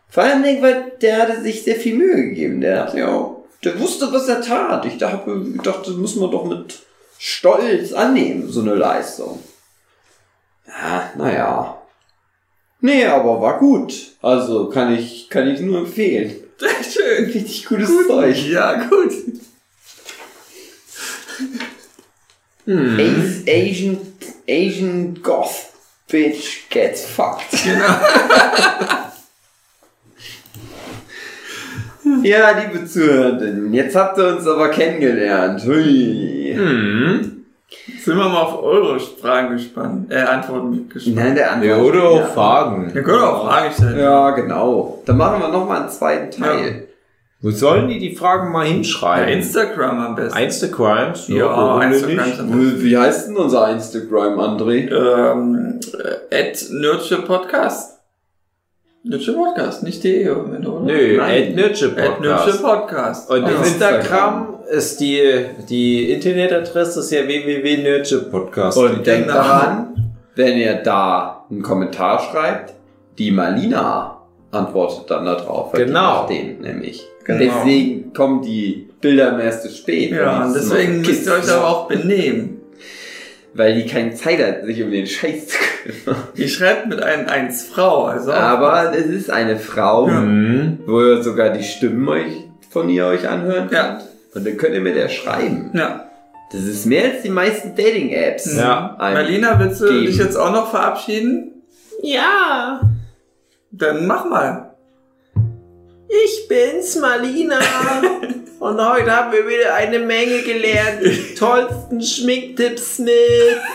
Vor 0.10 0.24
allem, 0.24 0.44
weil 0.62 0.92
der 1.02 1.18
hatte 1.22 1.42
sich 1.42 1.64
sehr 1.64 1.76
viel 1.78 1.96
Mühe 1.96 2.16
gegeben. 2.16 2.60
Der 2.62 2.84
dachte, 2.86 3.00
ja, 3.00 3.32
der 3.64 3.80
wusste, 3.80 4.12
was 4.12 4.28
er 4.28 4.42
tat. 4.42 4.86
Ich 4.86 4.98
dachte, 4.98 5.32
ich 5.56 5.62
dachte, 5.62 5.90
das 5.92 5.98
muss 5.98 6.16
man 6.18 6.30
doch 6.30 6.46
mit 6.46 6.80
Stolz 7.26 7.94
annehmen, 7.94 8.50
so 8.52 8.60
eine 8.60 8.76
Leistung. 8.76 9.42
Ja, 10.68 11.14
naja. 11.16 11.82
Nee, 12.82 13.06
aber 13.06 13.40
war 13.40 13.60
gut. 13.60 13.94
Also 14.22 14.68
kann 14.68 14.94
ich, 14.94 15.30
kann 15.30 15.48
ich 15.48 15.62
nur 15.62 15.80
empfehlen. 15.80 16.36
Sehr 16.58 16.84
schön. 16.84 17.26
Richtig 17.32 17.66
gutes 17.66 17.90
Zeug. 18.08 18.36
Ja, 18.50 18.74
gut. 18.90 19.14
Ace, 22.68 23.44
Asian, 23.48 24.02
Asian 24.46 25.24
Goth 25.24 25.70
Bitch 26.10 26.70
gets 26.70 27.06
fucked. 27.06 27.52
Genau. 27.64 27.86
Ja, 32.24 32.52
liebe 32.52 32.86
Zuhörenden, 32.86 33.74
jetzt 33.74 33.96
habt 33.96 34.18
ihr 34.18 34.38
uns 34.38 34.48
aber 34.48 34.70
kennengelernt. 34.70 35.64
Hui. 35.66 36.54
Hm. 36.56 37.46
Sind 38.00 38.18
wir 38.18 38.30
mal 38.30 38.42
auf 38.42 38.64
eure 38.64 39.00
Fragen 39.00 39.56
gespannt, 39.56 40.12
äh, 40.12 40.22
Antworten 40.22 40.88
gespannt. 40.90 41.16
Nein, 41.16 41.36
der 41.36 41.52
Antwort. 41.52 41.70
Ja, 41.70 41.78
oder 41.84 42.04
auch 42.04 42.20
ja. 42.20 42.26
Fragen. 42.28 42.94
Wir 42.94 43.04
können 43.04 43.22
auch 43.24 43.48
Fragen 43.48 43.74
stellen. 43.74 44.00
Ja, 44.00 44.30
genau. 44.32 45.02
Dann 45.06 45.18
machen 45.18 45.42
wir 45.42 45.50
nochmal 45.50 45.82
einen 45.82 45.90
zweiten 45.90 46.32
Teil. 46.32 46.88
Wo 47.42 47.52
sollen 47.52 47.90
die 47.90 48.00
die 48.00 48.16
Fragen 48.16 48.54
mal 48.54 48.66
hinschreiben? 48.66 49.28
Instagram 49.28 50.00
am 50.00 50.16
besten. 50.16 50.40
Instagrams? 50.40 51.28
Ja, 51.28 51.78
denn 51.80 51.92
Instagram. 51.92 52.58
nicht? 52.58 52.84
Wie, 52.84 52.98
heißt 52.98 53.28
denn 53.28 53.36
unser 53.36 53.70
Instagram, 53.70 54.40
André? 54.40 54.90
Ähm, 54.90 55.80
äh, 56.32 56.50
at 56.50 56.66
Nurture 56.70 57.24
Podcast. 57.24 57.93
Nurture 59.06 59.36
Podcast, 59.36 59.84
nicht 59.84 60.02
de, 60.06 60.30
oder? 60.30 60.60
Nö, 60.86 61.18
Nein. 61.18 61.56
Nurture 61.56 61.92
At 62.02 62.22
Nurture 62.22 62.58
Podcast. 62.58 63.28
Podcast. 63.28 63.30
Und 63.30 63.44
auf 63.44 63.68
Instagram 63.68 64.60
ist 64.72 65.02
die, 65.02 65.46
die 65.68 66.10
Internetadresse 66.10 67.02
ist 67.02 67.12
ja 67.12 67.28
www.nurturepodcast. 67.28 68.78
Und 68.78 69.06
denkt 69.06 69.28
daran, 69.28 70.14
wenn 70.36 70.58
ihr 70.58 70.76
da 70.76 71.46
einen 71.52 71.62
Kommentar 71.62 72.18
schreibt, 72.32 72.76
die 73.18 73.32
Malina 73.32 74.22
antwortet 74.52 75.12
dann 75.12 75.26
darauf. 75.26 75.74
Genau. 75.74 76.26
Den 76.28 76.62
nämlich. 76.62 77.06
Genau. 77.26 77.40
Deswegen 77.40 78.14
kommen 78.14 78.42
die 78.42 78.88
Bilder 79.02 79.38
erst 79.38 79.64
zu 79.64 79.70
spät. 79.70 80.12
Ja, 80.12 80.50
deswegen 80.54 81.02
müsst 81.02 81.28
ihr 81.28 81.34
euch 81.34 81.52
aber 81.52 81.68
auch 81.68 81.88
benehmen. 81.90 82.62
Weil 83.56 83.76
die 83.76 83.86
keine 83.86 84.14
Zeit 84.16 84.40
hat, 84.44 84.66
sich 84.66 84.82
um 84.82 84.90
den 84.92 85.06
Scheiß 85.06 85.48
zu 85.48 85.58
kümmern. 85.84 86.24
Ihr 86.36 86.48
schreibt 86.50 86.88
mit 86.88 87.02
einem 87.04 87.28
eins 87.28 87.66
Frau, 87.66 88.06
also 88.06 88.32
Aber 88.34 88.94
es 88.98 89.06
ist 89.06 89.30
eine 89.30 89.58
Frau, 89.60 90.08
Ja. 90.08 90.22
Mhm. 90.22 90.80
wo 90.88 91.02
ihr 91.02 91.22
sogar 91.24 91.50
die 91.52 91.64
Stimmen 91.64 92.08
euch, 92.08 92.34
von 92.72 92.90
ihr 92.90 93.06
euch 93.06 93.28
anhören 93.30 93.70
Ja. 93.72 93.84
könnt. 93.98 94.04
Und 94.36 94.48
dann 94.48 94.58
könnt 94.58 94.74
ihr 94.74 94.82
mit 94.82 94.96
der 94.96 95.10
schreiben. 95.10 95.70
Ja. 95.76 96.10
Das 96.52 96.62
ist 96.64 96.86
mehr 96.88 97.06
als 97.12 97.22
die 97.24 97.30
meisten 97.30 97.76
Dating-Apps. 97.76 98.56
Ja. 98.58 98.96
Marlina, 99.00 99.60
willst 99.60 99.82
du 99.82 99.86
geben. 99.88 100.06
dich 100.08 100.18
jetzt 100.18 100.36
auch 100.36 100.52
noch 100.52 100.70
verabschieden? 100.72 101.52
Ja, 102.02 102.82
Dann 103.72 104.06
mach 104.08 104.26
mal. 104.30 104.74
ich 106.26 106.48
bin's, 106.48 106.96
Malina. 107.00 107.60
Und 108.64 108.80
heute 108.80 109.12
haben 109.12 109.34
wir 109.34 109.46
wieder 109.46 109.74
eine 109.74 110.00
Menge 110.00 110.42
gelernt. 110.42 111.02
Die 111.04 111.36
tollsten 111.38 112.02
Schminktipps 112.02 113.00
mit 113.00 113.12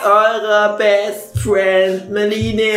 eurer 0.02 0.78
Best 0.78 1.38
Friend 1.40 2.10
Maline. 2.10 2.72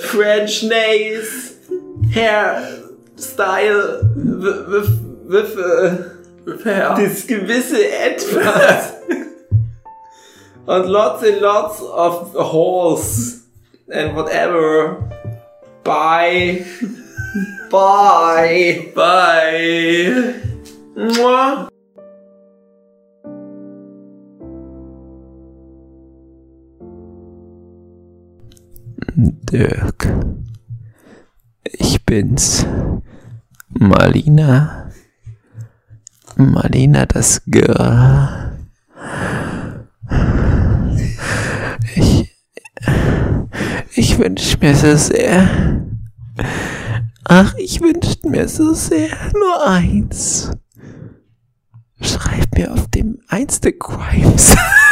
French 0.00 0.62
Nails, 0.64 1.54
Hairstyle, 2.14 4.02
with, 4.14 4.88
with, 5.26 5.56
das 6.66 7.26
gewisse 7.26 7.90
Etwas. 7.90 8.92
Und 10.66 10.86
lots 10.86 11.22
and 11.22 11.40
lots 11.40 11.80
of 11.80 12.34
horse 12.34 13.40
and 13.88 14.14
whatever. 14.14 14.98
Bye. 15.82 16.66
Bye! 17.70 18.90
Bye. 18.94 20.34
Mua. 20.96 21.68
Dirk. 29.14 30.08
Ich 31.62 32.04
bin's. 32.04 32.66
Marlina. 33.68 34.90
Marlina 36.36 37.06
das 37.06 37.42
Girl. 37.46 38.56
Ich. 41.94 42.36
Ich 43.94 44.18
wünsch 44.18 44.58
mir 44.60 44.74
so 44.74 44.96
sehr. 44.96 45.48
Ach, 47.32 47.54
ich 47.58 47.80
wünschte 47.80 48.28
mir 48.28 48.48
so 48.48 48.74
sehr 48.74 49.16
nur 49.32 49.64
eins. 49.64 50.50
Schreib 52.00 52.52
mir 52.56 52.72
auf 52.72 52.88
dem 52.88 53.20
Instagrams. 53.30 54.56